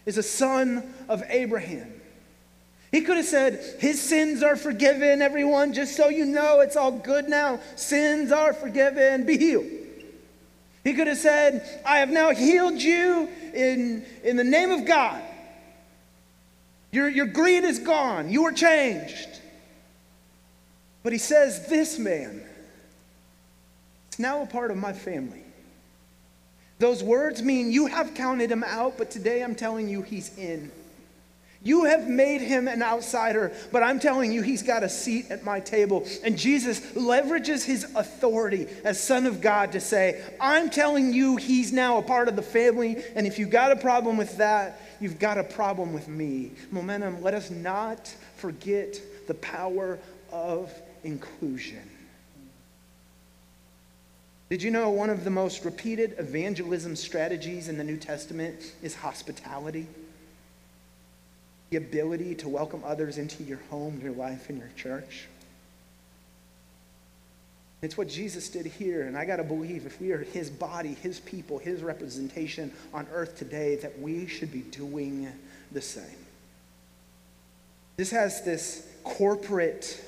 is 0.06 0.18
a 0.18 0.22
son 0.22 0.92
of 1.08 1.22
Abraham. 1.28 2.01
He 2.92 3.00
could 3.00 3.16
have 3.16 3.26
said, 3.26 3.76
His 3.80 4.00
sins 4.00 4.42
are 4.42 4.54
forgiven, 4.54 5.22
everyone, 5.22 5.72
just 5.72 5.96
so 5.96 6.10
you 6.10 6.26
know 6.26 6.60
it's 6.60 6.76
all 6.76 6.92
good 6.92 7.26
now. 7.26 7.58
Sins 7.74 8.30
are 8.30 8.52
forgiven, 8.52 9.24
be 9.24 9.38
healed. 9.38 9.66
He 10.84 10.92
could 10.92 11.06
have 11.06 11.16
said, 11.16 11.82
I 11.86 11.98
have 11.98 12.10
now 12.10 12.30
healed 12.30 12.80
you 12.80 13.30
in, 13.54 14.04
in 14.22 14.36
the 14.36 14.44
name 14.44 14.70
of 14.70 14.84
God. 14.84 15.22
Your, 16.90 17.08
your 17.08 17.26
greed 17.26 17.64
is 17.64 17.78
gone, 17.78 18.30
you 18.30 18.44
are 18.44 18.52
changed. 18.52 19.40
But 21.02 21.14
he 21.14 21.18
says, 21.18 21.66
This 21.68 21.98
man 21.98 22.44
is 24.12 24.18
now 24.18 24.42
a 24.42 24.46
part 24.46 24.70
of 24.70 24.76
my 24.76 24.92
family. 24.92 25.42
Those 26.78 27.02
words 27.02 27.42
mean 27.42 27.72
you 27.72 27.86
have 27.86 28.12
counted 28.12 28.52
him 28.52 28.64
out, 28.64 28.98
but 28.98 29.10
today 29.10 29.42
I'm 29.42 29.54
telling 29.54 29.88
you 29.88 30.02
he's 30.02 30.36
in. 30.36 30.70
You 31.64 31.84
have 31.84 32.08
made 32.08 32.40
him 32.40 32.66
an 32.66 32.82
outsider, 32.82 33.52
but 33.70 33.84
I'm 33.84 34.00
telling 34.00 34.32
you, 34.32 34.42
he's 34.42 34.62
got 34.62 34.82
a 34.82 34.88
seat 34.88 35.30
at 35.30 35.44
my 35.44 35.60
table. 35.60 36.04
And 36.24 36.36
Jesus 36.36 36.80
leverages 36.92 37.64
his 37.64 37.84
authority 37.94 38.66
as 38.82 39.00
Son 39.00 39.26
of 39.26 39.40
God 39.40 39.72
to 39.72 39.80
say, 39.80 40.22
I'm 40.40 40.70
telling 40.70 41.12
you, 41.12 41.36
he's 41.36 41.72
now 41.72 41.98
a 41.98 42.02
part 42.02 42.26
of 42.26 42.34
the 42.34 42.42
family. 42.42 43.02
And 43.14 43.28
if 43.28 43.38
you've 43.38 43.50
got 43.50 43.70
a 43.70 43.76
problem 43.76 44.16
with 44.16 44.38
that, 44.38 44.80
you've 45.00 45.20
got 45.20 45.38
a 45.38 45.44
problem 45.44 45.92
with 45.92 46.08
me. 46.08 46.50
Momentum, 46.72 47.22
let 47.22 47.34
us 47.34 47.50
not 47.50 48.12
forget 48.36 49.00
the 49.28 49.34
power 49.34 50.00
of 50.32 50.72
inclusion. 51.04 51.88
Did 54.50 54.62
you 54.62 54.72
know 54.72 54.90
one 54.90 55.10
of 55.10 55.22
the 55.22 55.30
most 55.30 55.64
repeated 55.64 56.16
evangelism 56.18 56.96
strategies 56.96 57.68
in 57.68 57.78
the 57.78 57.84
New 57.84 57.96
Testament 57.96 58.74
is 58.82 58.96
hospitality? 58.96 59.86
The 61.72 61.78
ability 61.78 62.34
to 62.34 62.50
welcome 62.50 62.82
others 62.84 63.16
into 63.16 63.42
your 63.44 63.58
home, 63.70 63.98
your 64.02 64.12
life, 64.12 64.50
and 64.50 64.58
your 64.58 64.68
church. 64.76 65.26
It's 67.80 67.96
what 67.96 68.08
Jesus 68.08 68.50
did 68.50 68.66
here, 68.66 69.04
and 69.04 69.16
I 69.16 69.24
got 69.24 69.36
to 69.36 69.42
believe 69.42 69.86
if 69.86 69.98
we 69.98 70.12
are 70.12 70.18
his 70.18 70.50
body, 70.50 70.92
his 70.92 71.18
people, 71.20 71.58
his 71.58 71.82
representation 71.82 72.72
on 72.92 73.06
earth 73.10 73.38
today, 73.38 73.76
that 73.76 73.98
we 73.98 74.26
should 74.26 74.52
be 74.52 74.60
doing 74.60 75.32
the 75.72 75.80
same. 75.80 76.04
This 77.96 78.10
has 78.10 78.44
this 78.44 78.86
corporate 79.02 79.98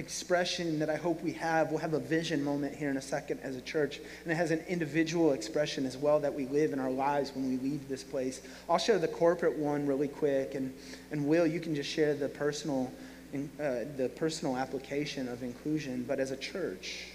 expression 0.00 0.80
that 0.80 0.90
I 0.90 0.96
hope 0.96 1.22
we 1.22 1.32
have. 1.34 1.70
We'll 1.70 1.78
have 1.78 1.94
a 1.94 2.00
vision 2.00 2.42
moment 2.42 2.74
here 2.74 2.90
in 2.90 2.96
a 2.96 3.02
second 3.02 3.38
as 3.44 3.54
a 3.54 3.60
church. 3.60 4.00
And 4.24 4.32
it 4.32 4.34
has 4.34 4.50
an 4.50 4.64
individual 4.66 5.32
expression 5.32 5.86
as 5.86 5.96
well 5.96 6.18
that 6.20 6.34
we 6.34 6.46
live 6.46 6.72
in 6.72 6.80
our 6.80 6.90
lives 6.90 7.32
when 7.32 7.48
we 7.48 7.56
leave 7.58 7.88
this 7.88 8.02
place. 8.02 8.40
I'll 8.68 8.78
share 8.78 8.98
the 8.98 9.06
corporate 9.06 9.56
one 9.56 9.86
really 9.86 10.08
quick. 10.08 10.56
And, 10.56 10.74
and 11.12 11.26
Will, 11.26 11.46
you 11.46 11.60
can 11.60 11.76
just 11.76 11.88
share 11.88 12.14
the 12.14 12.28
personal, 12.28 12.92
uh, 13.34 13.84
the 13.96 14.10
personal 14.16 14.56
application 14.56 15.28
of 15.28 15.44
inclusion. 15.44 16.04
But 16.08 16.18
as 16.18 16.32
a 16.32 16.36
church, 16.36 17.06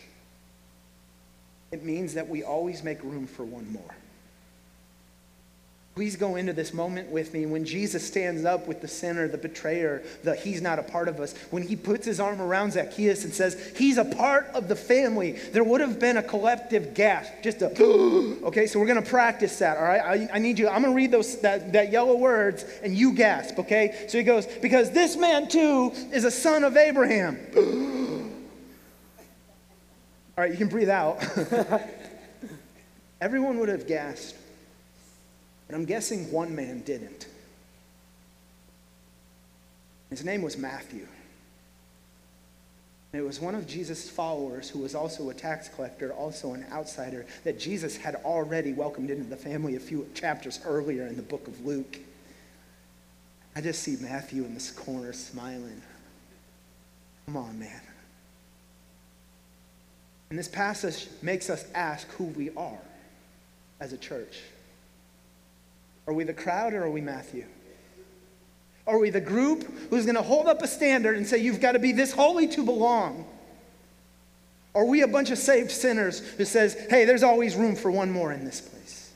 it 1.72 1.84
means 1.84 2.14
that 2.14 2.30
we 2.30 2.44
always 2.44 2.84
make 2.84 3.04
room 3.04 3.28
for 3.28 3.44
one 3.44 3.70
more. 3.74 3.96
Please 5.96 6.18
go 6.18 6.36
into 6.36 6.52
this 6.52 6.74
moment 6.74 7.10
with 7.10 7.34
me 7.34 7.46
when 7.46 7.64
Jesus 7.64 8.06
stands 8.06 8.44
up 8.44 8.68
with 8.68 8.82
the 8.82 8.88
sinner, 8.88 9.30
the 9.30 9.38
betrayer, 9.38 10.04
the 10.26 10.36
he's 10.36 10.62
not 10.62 10.78
a 10.78 10.84
part 10.84 11.08
of 11.08 11.22
us. 11.22 11.34
When 11.52 11.64
he 11.64 11.78
puts 11.78 12.06
his 12.06 12.20
arm 12.20 12.42
around 12.42 12.74
Zacchaeus 12.74 13.24
and 13.24 13.34
says, 13.34 13.72
he's 13.78 13.98
a 13.98 14.04
part 14.04 14.48
of 14.48 14.68
the 14.68 14.76
family, 14.76 15.40
there 15.54 15.64
would 15.64 15.80
have 15.80 15.98
been 15.98 16.18
a 16.18 16.22
collective 16.22 16.96
gasp, 16.96 17.32
just 17.42 17.62
a, 17.62 17.68
okay, 18.46 18.68
so 18.68 18.78
we're 18.78 18.88
going 18.88 19.02
to 19.02 19.10
practice 19.10 19.58
that, 19.60 19.78
all 19.78 19.86
right? 19.86 20.02
I, 20.02 20.36
I 20.36 20.40
need 20.40 20.60
you, 20.60 20.68
I'm 20.68 20.82
going 20.82 20.94
to 20.94 20.98
read 20.98 21.12
those, 21.12 21.40
that, 21.40 21.72
that 21.72 21.94
yellow 21.94 22.18
words 22.18 22.66
and 22.84 22.94
you 22.94 23.14
gasp, 23.14 23.58
okay? 23.60 24.06
So 24.10 24.18
he 24.18 24.26
goes, 24.26 24.48
because 24.48 24.92
this 24.92 25.16
man 25.16 25.48
too 25.48 25.94
is 26.12 26.26
a 26.26 26.32
son 26.32 26.66
of 26.66 26.76
Abraham. 26.76 27.40
all 30.38 30.44
right, 30.44 30.52
you 30.52 30.58
can 30.58 30.68
breathe 30.68 30.90
out. 30.90 31.26
Everyone 33.22 33.60
would 33.60 33.70
have 33.70 33.88
gasped. 33.88 34.42
And 35.68 35.76
I'm 35.76 35.86
guessing 35.86 36.32
one 36.32 36.56
man 36.56 36.82
didn't. 36.82 37.28
His 40.10 40.24
name 40.24 40.42
was 40.42 40.58
Matthew. 40.58 41.08
And 43.12 43.22
it 43.22 43.26
was 43.26 43.40
one 43.40 43.56
of 43.56 43.66
Jesus' 43.66 44.10
followers 44.10 44.70
who 44.70 44.80
was 44.80 44.94
also 44.94 45.30
a 45.30 45.34
tax 45.34 45.70
collector, 45.70 46.12
also 46.14 46.54
an 46.54 46.66
outsider, 46.72 47.26
that 47.46 47.58
Jesus 47.60 47.96
had 47.96 48.16
already 48.16 48.74
welcomed 48.74 49.10
into 49.10 49.24
the 49.24 49.38
family 49.38 49.78
a 49.78 49.80
few 49.80 50.08
chapters 50.14 50.60
earlier 50.66 51.08
in 51.08 51.16
the 51.16 51.22
book 51.22 51.48
of 51.48 51.66
Luke. 51.66 51.98
I 53.56 53.62
just 53.62 53.84
see 53.84 53.96
Matthew 54.02 54.44
in 54.44 54.54
this 54.54 54.70
corner 54.70 55.14
smiling. 55.14 55.82
Come 57.26 57.38
on, 57.38 57.58
man. 57.58 57.82
And 60.30 60.38
this 60.38 60.50
passage 60.50 61.08
makes 61.22 61.50
us 61.50 61.64
ask 61.74 62.08
who 62.12 62.26
we 62.26 62.50
are 62.58 62.80
as 63.80 63.94
a 63.94 63.98
church. 63.98 64.40
Are 66.08 66.14
we 66.14 66.24
the 66.24 66.34
crowd 66.34 66.74
or 66.74 66.84
are 66.84 66.90
we 66.90 67.02
Matthew? 67.02 67.46
Are 68.88 69.00
we 69.00 69.10
the 69.10 69.22
group 69.22 69.64
who's 69.90 70.06
going 70.06 70.16
to 70.16 70.22
hold 70.22 70.48
up 70.48 70.62
a 70.62 70.68
standard 70.68 71.18
and 71.18 71.26
say, 71.26 71.40
you've 71.40 71.60
got 71.60 71.72
to 71.72 71.80
be 71.80 71.92
this 71.92 72.12
holy 72.12 72.48
to 72.50 72.64
belong? 72.64 73.26
Are 74.76 74.86
we 74.86 75.02
a 75.02 75.08
bunch 75.08 75.32
of 75.32 75.38
saved 75.38 75.72
sinners 75.72 76.20
who 76.20 76.46
says, 76.46 76.76
hey, 76.90 77.06
there's 77.06 77.24
always 77.24 77.56
room 77.56 77.76
for 77.76 77.90
one 77.90 78.12
more 78.12 78.32
in 78.32 78.46
this 78.46 78.62
place? 78.62 79.12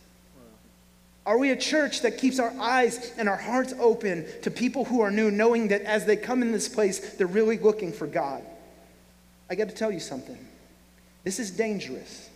Are 1.25 1.37
we 1.37 1.51
a 1.51 1.55
church 1.55 2.01
that 2.01 2.17
keeps 2.17 2.39
our 2.39 2.51
eyes 2.59 3.13
and 3.17 3.29
our 3.29 3.37
hearts 3.37 3.73
open 3.79 4.25
to 4.41 4.49
people 4.49 4.85
who 4.85 5.01
are 5.01 5.11
new, 5.11 5.29
knowing 5.29 5.67
that 5.67 5.83
as 5.83 6.05
they 6.05 6.15
come 6.15 6.41
in 6.41 6.51
this 6.51 6.67
place, 6.67 7.13
they're 7.15 7.27
really 7.27 7.59
looking 7.59 7.91
for 7.91 8.07
God? 8.07 8.41
I 9.49 9.55
got 9.55 9.69
to 9.69 9.75
tell 9.75 9.91
you 9.91 9.99
something. 9.99 10.37
This 11.23 11.37
is 11.37 11.51
dangerous. 11.51 12.29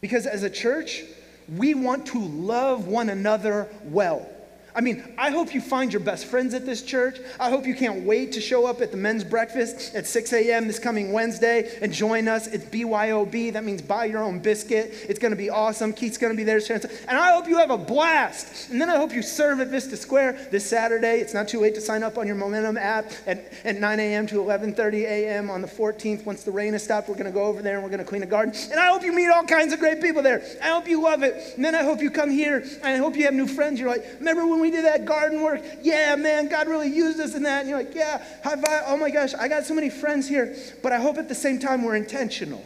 Because 0.00 0.26
as 0.26 0.44
a 0.44 0.50
church, 0.50 1.02
we 1.48 1.74
want 1.74 2.06
to 2.06 2.18
love 2.18 2.86
one 2.86 3.10
another 3.10 3.68
well. 3.84 4.28
I 4.74 4.80
mean, 4.80 5.14
I 5.18 5.30
hope 5.30 5.54
you 5.54 5.60
find 5.60 5.92
your 5.92 6.00
best 6.00 6.26
friends 6.26 6.54
at 6.54 6.64
this 6.64 6.82
church. 6.82 7.18
I 7.38 7.50
hope 7.50 7.66
you 7.66 7.74
can't 7.74 8.04
wait 8.04 8.32
to 8.32 8.40
show 8.40 8.66
up 8.66 8.80
at 8.80 8.90
the 8.90 8.96
men's 8.96 9.24
breakfast 9.24 9.94
at 9.94 10.06
6 10.06 10.32
a.m. 10.32 10.66
this 10.66 10.78
coming 10.78 11.12
Wednesday 11.12 11.78
and 11.82 11.92
join 11.92 12.26
us. 12.28 12.46
It's 12.46 12.64
BYOB. 12.64 13.52
That 13.52 13.64
means 13.64 13.82
buy 13.82 14.06
your 14.06 14.22
own 14.22 14.38
biscuit. 14.38 14.92
It's 15.08 15.18
going 15.18 15.32
to 15.32 15.36
be 15.36 15.50
awesome. 15.50 15.92
Keith's 15.92 16.16
going 16.16 16.32
to 16.32 16.36
be 16.36 16.44
there. 16.44 16.60
And 17.08 17.18
I 17.18 17.32
hope 17.32 17.48
you 17.48 17.58
have 17.58 17.70
a 17.70 17.76
blast. 17.76 18.70
And 18.70 18.80
then 18.80 18.88
I 18.88 18.96
hope 18.96 19.12
you 19.12 19.20
serve 19.22 19.60
at 19.60 19.68
Vista 19.68 19.96
Square 19.96 20.48
this 20.50 20.64
Saturday. 20.64 21.20
It's 21.20 21.34
not 21.34 21.48
too 21.48 21.60
late 21.60 21.74
to 21.74 21.80
sign 21.80 22.02
up 22.02 22.16
on 22.16 22.26
your 22.26 22.36
Momentum 22.36 22.78
app 22.78 23.10
at, 23.26 23.52
at 23.64 23.76
9 23.76 24.00
a.m. 24.00 24.26
to 24.28 24.36
11.30 24.36 24.94
a.m. 25.02 25.50
on 25.50 25.60
the 25.60 25.68
14th. 25.68 26.24
Once 26.24 26.44
the 26.44 26.50
rain 26.50 26.72
has 26.72 26.82
stopped, 26.82 27.08
we're 27.08 27.14
going 27.14 27.26
to 27.26 27.32
go 27.32 27.44
over 27.44 27.60
there 27.60 27.74
and 27.74 27.82
we're 27.82 27.90
going 27.90 27.98
to 27.98 28.04
clean 28.04 28.22
a 28.22 28.26
garden. 28.26 28.54
And 28.70 28.80
I 28.80 28.86
hope 28.86 29.02
you 29.02 29.12
meet 29.12 29.28
all 29.28 29.44
kinds 29.44 29.72
of 29.72 29.80
great 29.80 30.00
people 30.00 30.22
there. 30.22 30.42
I 30.62 30.68
hope 30.68 30.88
you 30.88 31.02
love 31.02 31.22
it. 31.22 31.56
And 31.56 31.64
then 31.64 31.74
I 31.74 31.82
hope 31.82 32.00
you 32.00 32.10
come 32.10 32.30
here 32.30 32.58
and 32.58 32.84
I 32.84 32.96
hope 32.96 33.16
you 33.16 33.24
have 33.24 33.34
new 33.34 33.46
friends. 33.46 33.78
You're 33.78 33.90
like, 33.90 34.04
remember 34.18 34.46
when 34.46 34.61
we 34.62 34.70
did 34.70 34.84
that 34.84 35.04
garden 35.04 35.42
work? 35.42 35.60
Yeah, 35.82 36.14
man, 36.14 36.48
God 36.48 36.68
really 36.68 36.88
used 36.88 37.20
us 37.20 37.34
in 37.34 37.42
that. 37.42 37.60
And 37.60 37.68
you're 37.68 37.78
like, 37.78 37.94
yeah, 37.94 38.24
high 38.42 38.56
five. 38.56 38.84
Oh 38.86 38.96
my 38.96 39.10
gosh, 39.10 39.34
I 39.34 39.48
got 39.48 39.64
so 39.64 39.74
many 39.74 39.90
friends 39.90 40.28
here. 40.28 40.56
But 40.82 40.92
I 40.92 41.00
hope 41.00 41.18
at 41.18 41.28
the 41.28 41.34
same 41.34 41.58
time 41.58 41.82
we're 41.82 41.96
intentional. 41.96 42.64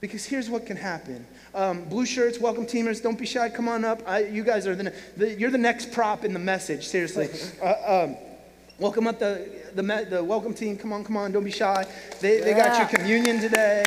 Because 0.00 0.24
here's 0.24 0.48
what 0.48 0.64
can 0.64 0.76
happen. 0.76 1.26
Um, 1.54 1.84
blue 1.84 2.06
shirts, 2.06 2.38
welcome 2.38 2.66
teamers. 2.66 3.02
Don't 3.02 3.18
be 3.18 3.26
shy. 3.26 3.48
Come 3.48 3.68
on 3.68 3.84
up. 3.84 4.02
I, 4.06 4.26
you 4.26 4.44
guys 4.44 4.66
are 4.66 4.76
the, 4.76 4.94
the, 5.16 5.34
you're 5.34 5.50
the 5.50 5.58
next 5.58 5.90
prop 5.90 6.24
in 6.24 6.32
the 6.32 6.38
message. 6.38 6.86
Seriously. 6.86 7.28
Uh, 7.62 8.04
um, 8.04 8.16
welcome 8.78 9.06
up 9.06 9.18
the, 9.18 9.50
the, 9.74 10.06
the 10.08 10.22
welcome 10.22 10.54
team. 10.54 10.76
Come 10.76 10.92
on, 10.92 11.02
come 11.02 11.16
on. 11.16 11.32
Don't 11.32 11.42
be 11.42 11.50
shy. 11.50 11.84
They, 12.20 12.38
yeah. 12.38 12.44
they 12.44 12.54
got 12.54 12.78
your 12.78 12.86
communion 12.88 13.40
today 13.40 13.84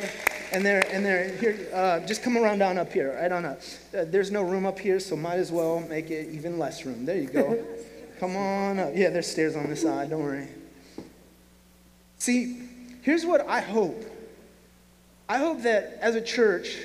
and 0.52 0.64
they're 0.64 0.84
and 0.92 1.04
they're 1.04 1.28
here. 1.36 1.58
Uh, 1.72 2.00
just 2.00 2.22
come 2.22 2.36
around 2.36 2.58
down 2.58 2.78
up 2.78 2.92
here. 2.92 3.18
I 3.22 3.28
don't 3.28 3.42
know. 3.42 3.56
Uh, 3.96 4.04
there's 4.06 4.30
no 4.30 4.42
room 4.42 4.66
up 4.66 4.78
here, 4.78 5.00
so 5.00 5.16
might 5.16 5.38
as 5.38 5.52
well 5.52 5.80
make 5.80 6.10
it 6.10 6.28
even 6.30 6.58
less 6.58 6.84
room. 6.84 7.04
There 7.04 7.16
you 7.16 7.28
go. 7.28 7.64
come 8.20 8.36
on 8.36 8.78
up. 8.78 8.92
Yeah, 8.94 9.10
there's 9.10 9.26
stairs 9.26 9.56
on 9.56 9.68
the 9.68 9.76
side. 9.76 10.10
Don't 10.10 10.22
worry. 10.22 10.48
See, 12.18 12.62
here's 13.02 13.24
what 13.24 13.46
I 13.46 13.60
hope. 13.60 14.04
I 15.28 15.38
hope 15.38 15.62
that 15.62 15.98
as 16.00 16.16
a 16.16 16.20
church, 16.20 16.76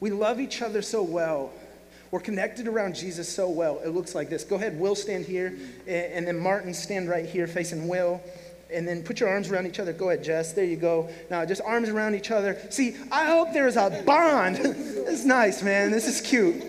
we 0.00 0.10
love 0.10 0.40
each 0.40 0.62
other 0.62 0.80
so 0.80 1.02
well. 1.02 1.50
We're 2.10 2.20
connected 2.20 2.68
around 2.68 2.94
Jesus 2.94 3.28
so 3.28 3.48
well. 3.48 3.80
It 3.84 3.88
looks 3.88 4.14
like 4.14 4.30
this. 4.30 4.44
Go 4.44 4.54
ahead, 4.54 4.78
Will, 4.78 4.94
stand 4.94 5.24
here. 5.24 5.58
And 5.88 6.28
then 6.28 6.38
Martin, 6.38 6.72
stand 6.72 7.08
right 7.08 7.26
here 7.26 7.48
facing 7.48 7.88
Will 7.88 8.22
and 8.74 8.86
then 8.86 9.02
put 9.02 9.20
your 9.20 9.28
arms 9.28 9.50
around 9.50 9.66
each 9.66 9.78
other. 9.78 9.92
Go 9.92 10.10
ahead, 10.10 10.24
Jess. 10.24 10.52
There 10.52 10.64
you 10.64 10.76
go. 10.76 11.08
Now, 11.30 11.44
just 11.44 11.62
arms 11.62 11.88
around 11.88 12.14
each 12.14 12.30
other. 12.30 12.58
See, 12.70 12.96
I 13.10 13.26
hope 13.26 13.52
there's 13.52 13.76
a 13.76 14.02
bond. 14.04 14.58
it's 14.62 15.24
nice, 15.24 15.62
man. 15.62 15.90
This 15.90 16.06
is 16.06 16.20
cute. 16.20 16.62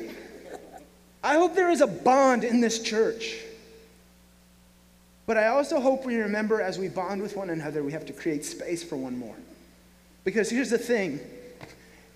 I 1.23 1.35
hope 1.35 1.55
there 1.55 1.71
is 1.71 1.81
a 1.81 1.87
bond 1.87 2.43
in 2.43 2.61
this 2.61 2.79
church. 2.79 3.37
But 5.25 5.37
I 5.37 5.47
also 5.47 5.79
hope 5.79 6.05
we 6.05 6.17
remember 6.17 6.61
as 6.61 6.77
we 6.77 6.87
bond 6.87 7.21
with 7.21 7.35
one 7.35 7.49
another, 7.49 7.83
we 7.83 7.91
have 7.93 8.05
to 8.05 8.13
create 8.13 8.45
space 8.45 8.83
for 8.83 8.95
one 8.95 9.17
more. 9.17 9.35
Because 10.23 10.49
here's 10.49 10.69
the 10.69 10.77
thing 10.77 11.19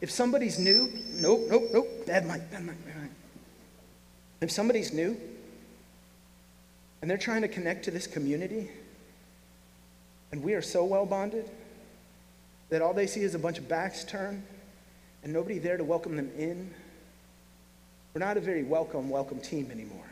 if 0.02 0.12
somebody's 0.12 0.60
new, 0.60 0.92
nope, 1.16 1.42
nope, 1.50 1.64
nope, 1.74 1.88
bad 2.06 2.26
mic, 2.26 2.50
bad 2.52 2.66
mic, 2.66 2.86
bad 2.86 3.02
mic. 3.02 3.12
If 4.42 4.52
somebody's 4.52 4.94
new 4.94 5.18
and 7.02 7.10
they're 7.10 7.18
trying 7.18 7.42
to 7.42 7.48
connect 7.48 7.86
to 7.86 7.92
this 7.92 8.08
community, 8.08 8.70
and 10.32 10.44
we 10.44 10.54
are 10.54 10.62
so 10.62 10.84
well 10.84 11.06
bonded 11.06 11.50
that 12.70 12.82
all 12.82 12.94
they 12.94 13.08
see 13.08 13.22
is 13.22 13.36
a 13.36 13.40
bunch 13.40 13.58
of 13.58 13.68
backs 13.68 14.04
turned 14.04 14.44
and 15.24 15.34
nobody 15.34 15.60
there 15.60 15.78
to 15.78 15.84
welcome 15.84 16.16
them 16.16 16.32
in. 16.38 16.74
We're 18.14 18.20
not 18.20 18.38
a 18.38 18.42
very 18.42 18.64
welcome, 18.64 19.10
welcome 19.10 19.40
team 19.40 19.72
anymore. 19.72 20.06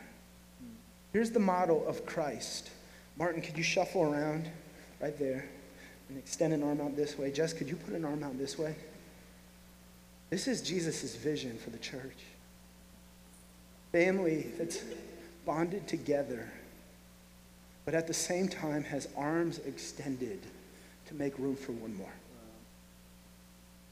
Here's 1.12 1.30
the 1.30 1.40
model 1.40 1.86
of 1.86 2.04
Christ. 2.04 2.70
Martin, 3.16 3.42
could 3.42 3.56
you 3.56 3.62
shuffle 3.62 4.02
around 4.02 4.48
right 5.00 5.18
there 5.18 5.44
and 6.08 6.18
extend 6.18 6.52
an 6.52 6.62
arm 6.62 6.80
out 6.80 6.96
this 6.96 7.18
way? 7.18 7.30
Jess, 7.30 7.52
could 7.52 7.68
you 7.68 7.76
put 7.76 7.94
an 7.94 8.04
arm 8.04 8.22
out 8.22 8.38
this 8.38 8.58
way? 8.58 8.74
This 10.30 10.46
is 10.46 10.60
Jesus' 10.60 11.16
vision 11.16 11.56
for 11.58 11.70
the 11.70 11.78
church. 11.78 12.18
Family 13.92 14.48
that's 14.58 14.82
bonded 15.46 15.88
together 15.88 16.50
but 17.88 17.94
at 17.94 18.06
the 18.06 18.12
same 18.12 18.48
time 18.48 18.84
has 18.84 19.08
arms 19.16 19.60
extended 19.60 20.42
to 21.06 21.14
make 21.14 21.38
room 21.38 21.56
for 21.56 21.72
one 21.72 21.96
more. 21.96 22.12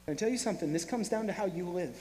I 0.07 0.13
tell 0.13 0.29
you 0.29 0.37
something, 0.37 0.71
this 0.71 0.85
comes 0.85 1.09
down 1.09 1.25
to 1.25 1.33
how 1.33 1.45
you 1.45 1.67
live. 1.67 1.99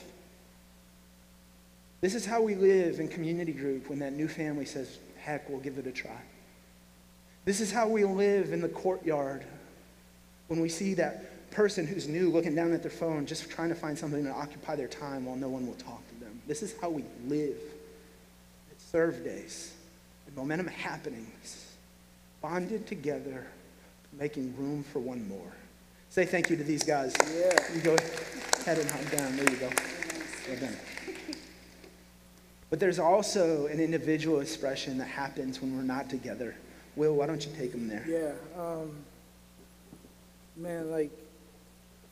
This 2.02 2.14
is 2.14 2.26
how 2.26 2.42
we 2.42 2.54
live 2.54 3.00
in 3.00 3.08
community 3.08 3.52
group 3.52 3.88
when 3.88 3.98
that 4.00 4.12
new 4.12 4.28
family 4.28 4.66
says, 4.66 4.98
heck, 5.16 5.48
we'll 5.48 5.60
give 5.60 5.78
it 5.78 5.86
a 5.86 5.90
try. 5.90 6.20
This 7.46 7.62
is 7.62 7.72
how 7.72 7.88
we 7.88 8.04
live 8.04 8.52
in 8.52 8.60
the 8.60 8.68
courtyard 8.68 9.46
when 10.48 10.60
we 10.60 10.68
see 10.68 10.92
that 10.92 11.50
person 11.50 11.86
who's 11.86 12.06
new 12.06 12.28
looking 12.28 12.54
down 12.54 12.74
at 12.74 12.82
their 12.82 12.90
phone 12.90 13.24
just 13.24 13.48
trying 13.48 13.70
to 13.70 13.74
find 13.74 13.98
something 13.98 14.22
to 14.22 14.30
occupy 14.32 14.76
their 14.76 14.86
time 14.86 15.24
while 15.24 15.36
no 15.36 15.48
one 15.48 15.66
will 15.66 15.72
talk 15.76 16.06
to 16.10 16.20
them. 16.20 16.42
This 16.46 16.62
is 16.62 16.74
how 16.78 16.90
we 16.90 17.04
live 17.26 17.56
at 18.70 18.78
serve 18.82 19.24
days 19.24 19.72
and 20.26 20.36
momentum 20.36 20.66
happenings 20.66 21.65
bonded 22.40 22.86
together, 22.86 23.46
making 24.12 24.56
room 24.56 24.82
for 24.82 25.00
one 25.00 25.26
more. 25.28 25.52
Say 26.10 26.24
thank 26.24 26.50
you 26.50 26.56
to 26.56 26.64
these 26.64 26.82
guys. 26.82 27.14
Yeah. 27.34 27.56
You 27.74 27.80
go 27.80 27.96
ahead 28.60 28.78
and 28.78 28.88
hop 28.90 29.10
down. 29.10 29.36
There 29.36 29.50
you 29.50 29.56
go. 29.56 29.70
Well 30.48 30.60
done. 30.60 30.76
But 32.70 32.80
there's 32.80 32.98
also 32.98 33.66
an 33.66 33.80
individual 33.80 34.40
expression 34.40 34.98
that 34.98 35.08
happens 35.08 35.60
when 35.60 35.76
we're 35.76 35.82
not 35.82 36.10
together. 36.10 36.56
Will, 36.96 37.14
why 37.14 37.26
don't 37.26 37.44
you 37.44 37.52
take 37.56 37.72
them 37.72 37.88
there? 37.88 38.04
Yeah. 38.08 38.60
Um, 38.60 38.96
man, 40.56 40.90
like, 40.90 41.10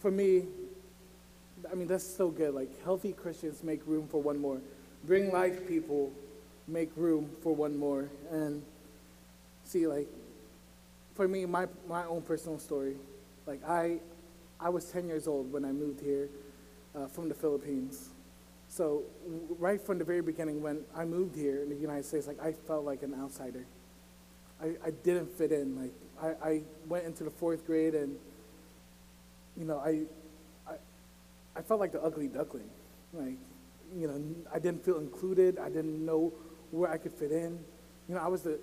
for 0.01 0.11
me, 0.11 0.45
I 1.71 1.75
mean, 1.75 1.89
that's 1.89 2.07
so 2.07 2.29
good. 2.29 2.55
Like, 2.55 2.69
healthy 2.85 3.13
Christians 3.13 3.65
make 3.65 3.81
room 3.87 4.07
for 4.07 4.21
one 4.21 4.39
more. 4.39 4.61
Bring 5.05 5.33
life 5.33 5.67
people 5.67 6.13
make 6.69 6.91
room 6.97 7.31
for 7.43 7.55
one 7.55 7.77
more. 7.77 8.09
And 8.31 8.63
see, 9.65 9.87
like, 9.87 10.09
for 11.15 11.29
me, 11.29 11.47
my, 11.47 11.67
my 11.89 12.05
own 12.05 12.23
personal 12.23 12.59
story, 12.59 12.97
like 13.47 13.63
I, 13.69 13.99
I 14.61 14.69
was 14.69 14.87
10 14.87 15.07
years 15.07 15.27
old 15.27 15.53
when 15.53 15.65
I 15.65 15.73
moved 15.73 16.01
here 16.01 16.29
uh, 16.95 17.07
from 17.07 17.29
the 17.29 17.35
Philippines. 17.35 18.11
So 18.69 19.03
right 19.59 19.81
from 19.81 19.99
the 19.99 20.05
very 20.05 20.23
beginning, 20.23 20.63
when 20.63 20.85
I 20.97 21.05
moved 21.05 21.37
here 21.37 21.63
in 21.63 21.69
the 21.69 21.77
United 21.77 22.05
States, 22.05 22.27
like 22.27 22.43
I 22.43 22.53
felt 22.53 22.85
like 22.85 23.03
an 23.03 23.15
outsider. 23.15 23.67
I, 24.61 24.75
I 24.85 24.91
didn't 24.91 25.31
fit 25.37 25.53
in. 25.53 25.81
Like 25.81 25.93
I, 26.21 26.49
I 26.49 26.63
went 26.89 27.05
into 27.05 27.25
the 27.25 27.31
fourth 27.31 27.67
grade 27.67 27.95
and, 27.95 28.17
you 29.57 29.65
know, 29.65 29.79
I, 29.79 30.03
I, 30.69 30.75
I 31.57 31.63
felt 31.63 31.79
like 31.79 31.93
the 31.93 32.03
ugly 32.03 32.27
duckling. 32.27 32.69
Like, 33.13 33.37
you 33.97 34.09
know, 34.09 34.21
I 34.53 34.59
didn't 34.59 34.85
feel 34.85 34.99
included. 34.99 35.59
I 35.59 35.69
didn't 35.69 36.05
know 36.05 36.33
where 36.73 36.91
I 36.91 36.99
could 36.99 37.13
fit 37.13 37.31
in. 37.31 37.59
You 38.09 38.17
know, 38.17 38.21
I 38.21 38.29
was 38.29 38.43
the 38.43 38.59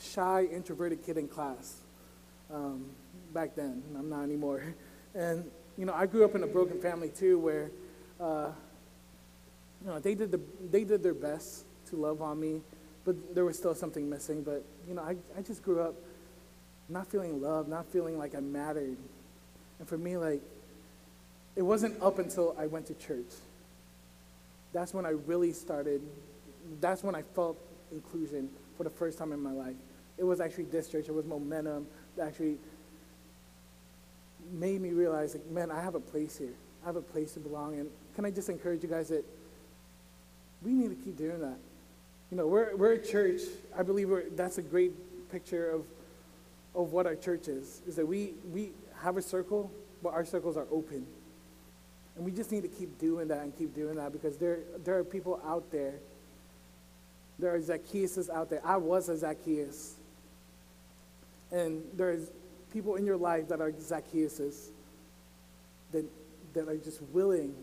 shy, 0.00 0.44
introverted 0.52 1.04
kid 1.04 1.16
in 1.16 1.28
class 1.28 1.76
um, 2.52 2.86
back 3.32 3.54
then. 3.54 3.82
I'm 3.98 4.08
not 4.08 4.22
anymore. 4.22 4.62
And, 5.14 5.50
you 5.76 5.84
know, 5.84 5.94
I 5.94 6.06
grew 6.06 6.24
up 6.24 6.34
in 6.34 6.42
a 6.42 6.46
broken 6.46 6.80
family 6.80 7.10
too 7.10 7.38
where, 7.38 7.70
uh, 8.20 8.50
you 9.82 9.86
know, 9.86 9.98
they 9.98 10.14
did, 10.14 10.30
the, 10.30 10.40
they 10.70 10.84
did 10.84 11.02
their 11.02 11.14
best 11.14 11.64
to 11.90 11.96
love 11.96 12.20
on 12.20 12.38
me, 12.40 12.60
but 13.04 13.34
there 13.34 13.44
was 13.44 13.56
still 13.56 13.74
something 13.74 14.08
missing. 14.08 14.42
But, 14.42 14.64
you 14.86 14.94
know, 14.94 15.02
I, 15.02 15.16
I 15.36 15.42
just 15.42 15.62
grew 15.62 15.80
up 15.80 15.94
not 16.88 17.06
feeling 17.10 17.40
loved, 17.40 17.68
not 17.68 17.86
feeling 17.86 18.18
like 18.18 18.34
I 18.34 18.40
mattered. 18.40 18.96
And 19.78 19.88
for 19.88 19.98
me, 19.98 20.16
like, 20.16 20.40
it 21.54 21.62
wasn't 21.62 22.00
up 22.02 22.18
until 22.18 22.56
I 22.58 22.66
went 22.66 22.86
to 22.86 22.94
church. 22.94 23.26
That's 24.72 24.92
when 24.94 25.06
I 25.06 25.10
really 25.10 25.52
started, 25.52 26.02
that's 26.80 27.02
when 27.02 27.14
I 27.14 27.22
felt 27.34 27.58
inclusion 27.90 28.50
for 28.76 28.84
the 28.84 28.90
first 28.90 29.18
time 29.18 29.32
in 29.32 29.42
my 29.42 29.52
life. 29.52 29.74
It 30.18 30.24
was 30.24 30.40
actually 30.40 30.64
this 30.64 30.88
church, 30.88 31.08
it 31.08 31.14
was 31.14 31.24
momentum 31.24 31.86
that 32.16 32.26
actually 32.26 32.58
made 34.52 34.80
me 34.80 34.90
realize, 34.90 35.34
like, 35.34 35.46
man, 35.46 35.70
I 35.70 35.80
have 35.80 35.94
a 35.94 36.00
place 36.00 36.36
here. 36.36 36.54
I 36.82 36.86
have 36.86 36.96
a 36.96 37.02
place 37.02 37.32
to 37.34 37.40
belong. 37.40 37.78
And 37.78 37.90
can 38.14 38.24
I 38.24 38.30
just 38.30 38.48
encourage 38.48 38.82
you 38.82 38.88
guys 38.88 39.08
that 39.08 39.24
we 40.62 40.72
need 40.72 40.88
to 40.88 41.04
keep 41.04 41.16
doing 41.16 41.40
that? 41.40 41.58
You 42.30 42.36
know, 42.36 42.46
we're, 42.46 42.76
we're 42.76 42.92
a 42.92 43.04
church. 43.04 43.42
I 43.76 43.82
believe 43.82 44.10
that's 44.36 44.58
a 44.58 44.62
great 44.62 44.92
picture 45.30 45.70
of, 45.70 45.84
of 46.74 46.92
what 46.92 47.06
our 47.06 47.14
church 47.14 47.48
is, 47.48 47.82
is 47.86 47.96
that 47.96 48.06
we, 48.06 48.32
we 48.52 48.70
have 49.02 49.16
a 49.16 49.22
circle, 49.22 49.70
but 50.02 50.10
our 50.10 50.24
circles 50.24 50.56
are 50.56 50.66
open. 50.70 51.06
And 52.16 52.24
we 52.24 52.32
just 52.32 52.50
need 52.50 52.62
to 52.62 52.68
keep 52.68 52.98
doing 52.98 53.28
that 53.28 53.42
and 53.42 53.56
keep 53.56 53.74
doing 53.74 53.94
that 53.96 54.12
because 54.12 54.36
there, 54.36 54.58
there 54.84 54.98
are 54.98 55.04
people 55.04 55.40
out 55.46 55.70
there. 55.70 55.94
There 57.38 57.54
are 57.54 57.60
Zacchaeuses 57.60 58.28
out 58.28 58.50
there. 58.50 58.60
I 58.64 58.76
was 58.76 59.08
a 59.08 59.16
Zacchaeus. 59.16 59.94
And 61.50 61.82
there's 61.94 62.30
people 62.72 62.96
in 62.96 63.06
your 63.06 63.16
life 63.16 63.48
that 63.48 63.60
are 63.60 63.72
Zacchaeuses 63.72 64.68
that, 65.92 66.04
that 66.54 66.68
are 66.68 66.76
just 66.76 67.02
willing, 67.12 67.54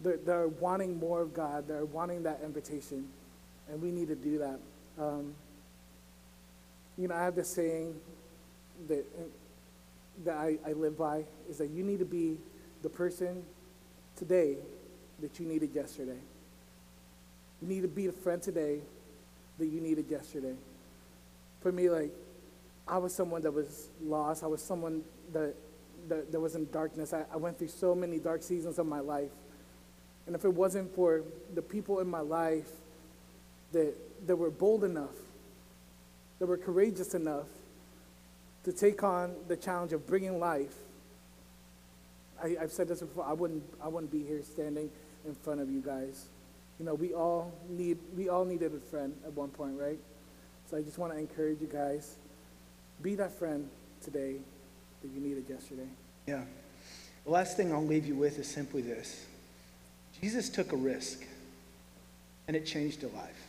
they're, 0.00 0.16
they're 0.18 0.48
wanting 0.48 0.98
more 0.98 1.20
of 1.20 1.32
God, 1.32 1.68
they're 1.68 1.84
wanting 1.84 2.22
that 2.24 2.40
invitation. 2.44 3.08
And 3.70 3.80
we 3.80 3.90
need 3.90 4.08
to 4.08 4.16
do 4.16 4.38
that. 4.38 4.58
Um, 4.98 5.34
you 6.96 7.06
know, 7.06 7.14
I 7.14 7.22
have 7.22 7.36
this 7.36 7.48
saying 7.48 7.94
that, 8.88 9.04
that 10.24 10.36
I, 10.36 10.58
I 10.66 10.72
live 10.72 10.98
by 10.98 11.24
is 11.48 11.58
that 11.58 11.70
you 11.70 11.84
need 11.84 12.00
to 12.00 12.04
be 12.04 12.38
the 12.82 12.88
person 12.88 13.44
today 14.16 14.56
that 15.20 15.38
you 15.38 15.46
needed 15.46 15.70
yesterday. 15.74 16.18
You 17.62 17.68
need 17.68 17.82
to 17.82 17.88
be 17.88 18.06
the 18.06 18.12
friend 18.12 18.42
today 18.42 18.80
that 19.58 19.66
you 19.66 19.80
needed 19.80 20.06
yesterday. 20.08 20.54
For 21.60 21.72
me, 21.72 21.90
like, 21.90 22.12
I 22.88 22.98
was 22.98 23.14
someone 23.14 23.42
that 23.42 23.52
was 23.52 23.88
lost. 24.02 24.42
I 24.42 24.46
was 24.46 24.62
someone 24.62 25.02
that, 25.32 25.54
that, 26.08 26.32
that 26.32 26.40
was 26.40 26.54
in 26.54 26.70
darkness. 26.70 27.12
I, 27.12 27.24
I 27.32 27.36
went 27.36 27.58
through 27.58 27.68
so 27.68 27.94
many 27.94 28.18
dark 28.18 28.42
seasons 28.42 28.78
of 28.78 28.86
my 28.86 29.00
life. 29.00 29.30
And 30.26 30.34
if 30.34 30.44
it 30.44 30.52
wasn't 30.52 30.94
for 30.94 31.22
the 31.54 31.62
people 31.62 32.00
in 32.00 32.06
my 32.06 32.20
life 32.20 32.68
that, 33.72 33.94
that 34.26 34.36
were 34.36 34.50
bold 34.50 34.84
enough, 34.84 35.16
that 36.38 36.46
were 36.46 36.56
courageous 36.56 37.14
enough 37.14 37.46
to 38.64 38.72
take 38.72 39.02
on 39.02 39.34
the 39.48 39.56
challenge 39.56 39.92
of 39.92 40.06
bringing 40.06 40.38
life, 40.38 40.74
I, 42.42 42.56
have 42.60 42.72
said 42.72 42.88
this 42.88 43.00
before, 43.00 43.24
I 43.24 43.32
wouldn't, 43.32 43.64
I 43.82 43.88
wouldn't 43.88 44.12
be 44.12 44.22
here 44.22 44.42
standing 44.42 44.90
in 45.26 45.34
front 45.34 45.60
of 45.60 45.70
you 45.70 45.80
guys. 45.80 46.26
You 46.78 46.84
know, 46.84 46.94
we 46.94 47.12
all 47.12 47.52
need, 47.68 47.98
we 48.16 48.28
all 48.28 48.44
needed 48.44 48.72
a 48.74 48.80
friend 48.90 49.14
at 49.24 49.32
one 49.32 49.48
point, 49.48 49.78
right? 49.78 49.98
So 50.70 50.76
I 50.76 50.82
just 50.82 50.98
want 50.98 51.12
to 51.12 51.18
encourage 51.18 51.60
you 51.60 51.66
guys, 51.66 52.16
be 53.02 53.14
that 53.14 53.38
friend 53.38 53.68
today 54.02 54.36
that 55.02 55.08
you 55.08 55.20
needed 55.20 55.44
yesterday. 55.48 55.88
Yeah. 56.26 56.42
The 57.24 57.30
last 57.30 57.56
thing 57.56 57.72
I'll 57.72 57.84
leave 57.84 58.06
you 58.06 58.14
with 58.14 58.38
is 58.38 58.46
simply 58.48 58.82
this. 58.82 59.26
Jesus 60.20 60.48
took 60.48 60.72
a 60.72 60.76
risk, 60.76 61.24
and 62.46 62.56
it 62.56 62.66
changed 62.66 63.04
a 63.04 63.08
life. 63.08 63.46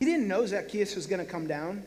He 0.00 0.06
didn't 0.06 0.28
know 0.28 0.44
Zacchaeus 0.46 0.96
was 0.96 1.06
going 1.06 1.24
to 1.24 1.30
come 1.30 1.46
down. 1.46 1.82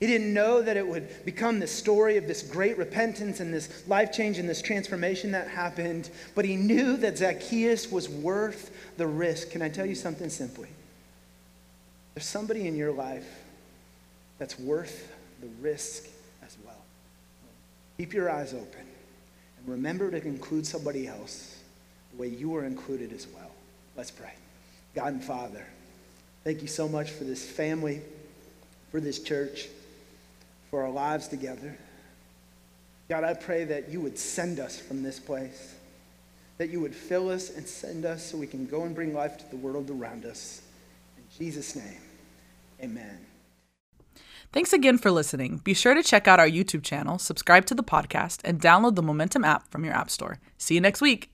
He 0.00 0.06
didn't 0.06 0.32
know 0.34 0.60
that 0.60 0.76
it 0.76 0.86
would 0.86 1.24
become 1.24 1.58
the 1.58 1.66
story 1.66 2.18
of 2.18 2.26
this 2.26 2.42
great 2.42 2.76
repentance 2.76 3.40
and 3.40 3.52
this 3.52 3.86
life 3.88 4.12
change 4.12 4.38
and 4.38 4.48
this 4.48 4.60
transformation 4.60 5.32
that 5.32 5.48
happened, 5.48 6.10
but 6.34 6.44
he 6.44 6.56
knew 6.56 6.98
that 6.98 7.16
Zacchaeus 7.16 7.90
was 7.90 8.08
worth 8.08 8.70
the 8.98 9.06
risk. 9.06 9.50
Can 9.50 9.62
I 9.62 9.70
tell 9.70 9.86
you 9.86 9.94
something 9.94 10.28
simply? 10.28 10.68
There's 12.14 12.26
somebody 12.26 12.66
in 12.66 12.76
your 12.76 12.92
life 12.92 13.45
that's 14.38 14.58
worth 14.58 15.12
the 15.40 15.48
risk 15.60 16.04
as 16.44 16.56
well. 16.64 16.82
Keep 17.98 18.12
your 18.12 18.30
eyes 18.30 18.52
open 18.52 18.86
and 19.58 19.68
remember 19.68 20.10
to 20.10 20.26
include 20.26 20.66
somebody 20.66 21.06
else 21.06 21.58
the 22.12 22.22
way 22.22 22.28
you 22.28 22.54
are 22.56 22.64
included 22.64 23.12
as 23.12 23.26
well. 23.26 23.50
Let's 23.96 24.10
pray. 24.10 24.32
God 24.94 25.14
and 25.14 25.24
Father, 25.24 25.64
thank 26.44 26.62
you 26.62 26.68
so 26.68 26.88
much 26.88 27.10
for 27.10 27.24
this 27.24 27.48
family, 27.48 28.00
for 28.90 29.00
this 29.00 29.18
church 29.18 29.68
for 30.70 30.82
our 30.82 30.90
lives 30.90 31.28
together. 31.28 31.76
God, 33.08 33.24
I 33.24 33.34
pray 33.34 33.64
that 33.64 33.88
you 33.88 34.00
would 34.00 34.18
send 34.18 34.58
us 34.58 34.78
from 34.78 35.02
this 35.02 35.20
place, 35.20 35.74
that 36.58 36.70
you 36.70 36.80
would 36.80 36.94
fill 36.94 37.30
us 37.30 37.50
and 37.50 37.66
send 37.66 38.04
us 38.04 38.24
so 38.24 38.36
we 38.36 38.46
can 38.46 38.66
go 38.66 38.82
and 38.82 38.94
bring 38.94 39.14
life 39.14 39.38
to 39.38 39.50
the 39.50 39.56
world 39.56 39.90
around 39.90 40.24
us. 40.24 40.62
In 41.16 41.24
Jesus' 41.38 41.76
name, 41.76 42.00
amen. 42.82 43.25
Thanks 44.56 44.72
again 44.72 44.96
for 44.96 45.10
listening. 45.10 45.58
Be 45.64 45.74
sure 45.74 45.92
to 45.92 46.02
check 46.02 46.26
out 46.26 46.40
our 46.40 46.48
YouTube 46.48 46.82
channel, 46.82 47.18
subscribe 47.18 47.66
to 47.66 47.74
the 47.74 47.82
podcast, 47.82 48.40
and 48.42 48.58
download 48.58 48.94
the 48.94 49.02
Momentum 49.02 49.44
app 49.44 49.70
from 49.70 49.84
your 49.84 49.92
App 49.92 50.08
Store. 50.08 50.40
See 50.56 50.74
you 50.74 50.80
next 50.80 51.02
week. 51.02 51.30